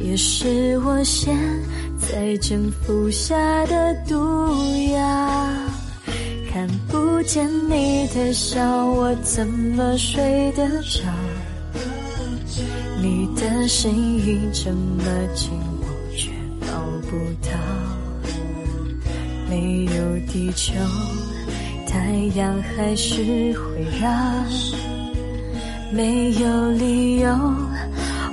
[0.00, 1.36] 也是我现
[1.98, 3.36] 在正服下
[3.66, 4.16] 的毒
[4.92, 4.98] 药。
[6.52, 11.02] 看不见你的笑，我怎么睡得着？
[13.00, 15.04] 你的身影这么
[15.34, 15.50] 近，
[15.80, 15.86] 我
[16.16, 16.66] 却抱
[17.08, 17.16] 不
[17.46, 17.56] 到。
[19.48, 20.74] 没有地球，
[21.86, 23.22] 太阳还是
[23.54, 24.08] 会绕。
[25.92, 27.28] 没有理由，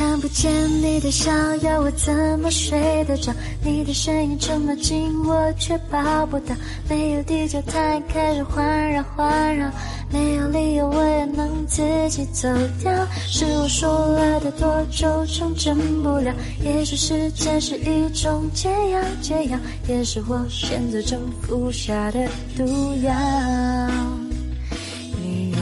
[0.00, 0.50] 看不见
[0.80, 3.30] 你的笑，要我怎么睡得着？
[3.62, 6.54] 你的身影这么近，我却抱不到。
[6.88, 9.70] 没有地球，太阳开始环绕环绕。
[10.10, 12.48] 没有理由，我也能自己走
[12.82, 12.90] 掉。
[13.26, 16.34] 是我说了太多，就成真不了。
[16.64, 22.64] 也许时间是一种解药，解药也是我现在正服下的毒
[23.02, 24.29] 药。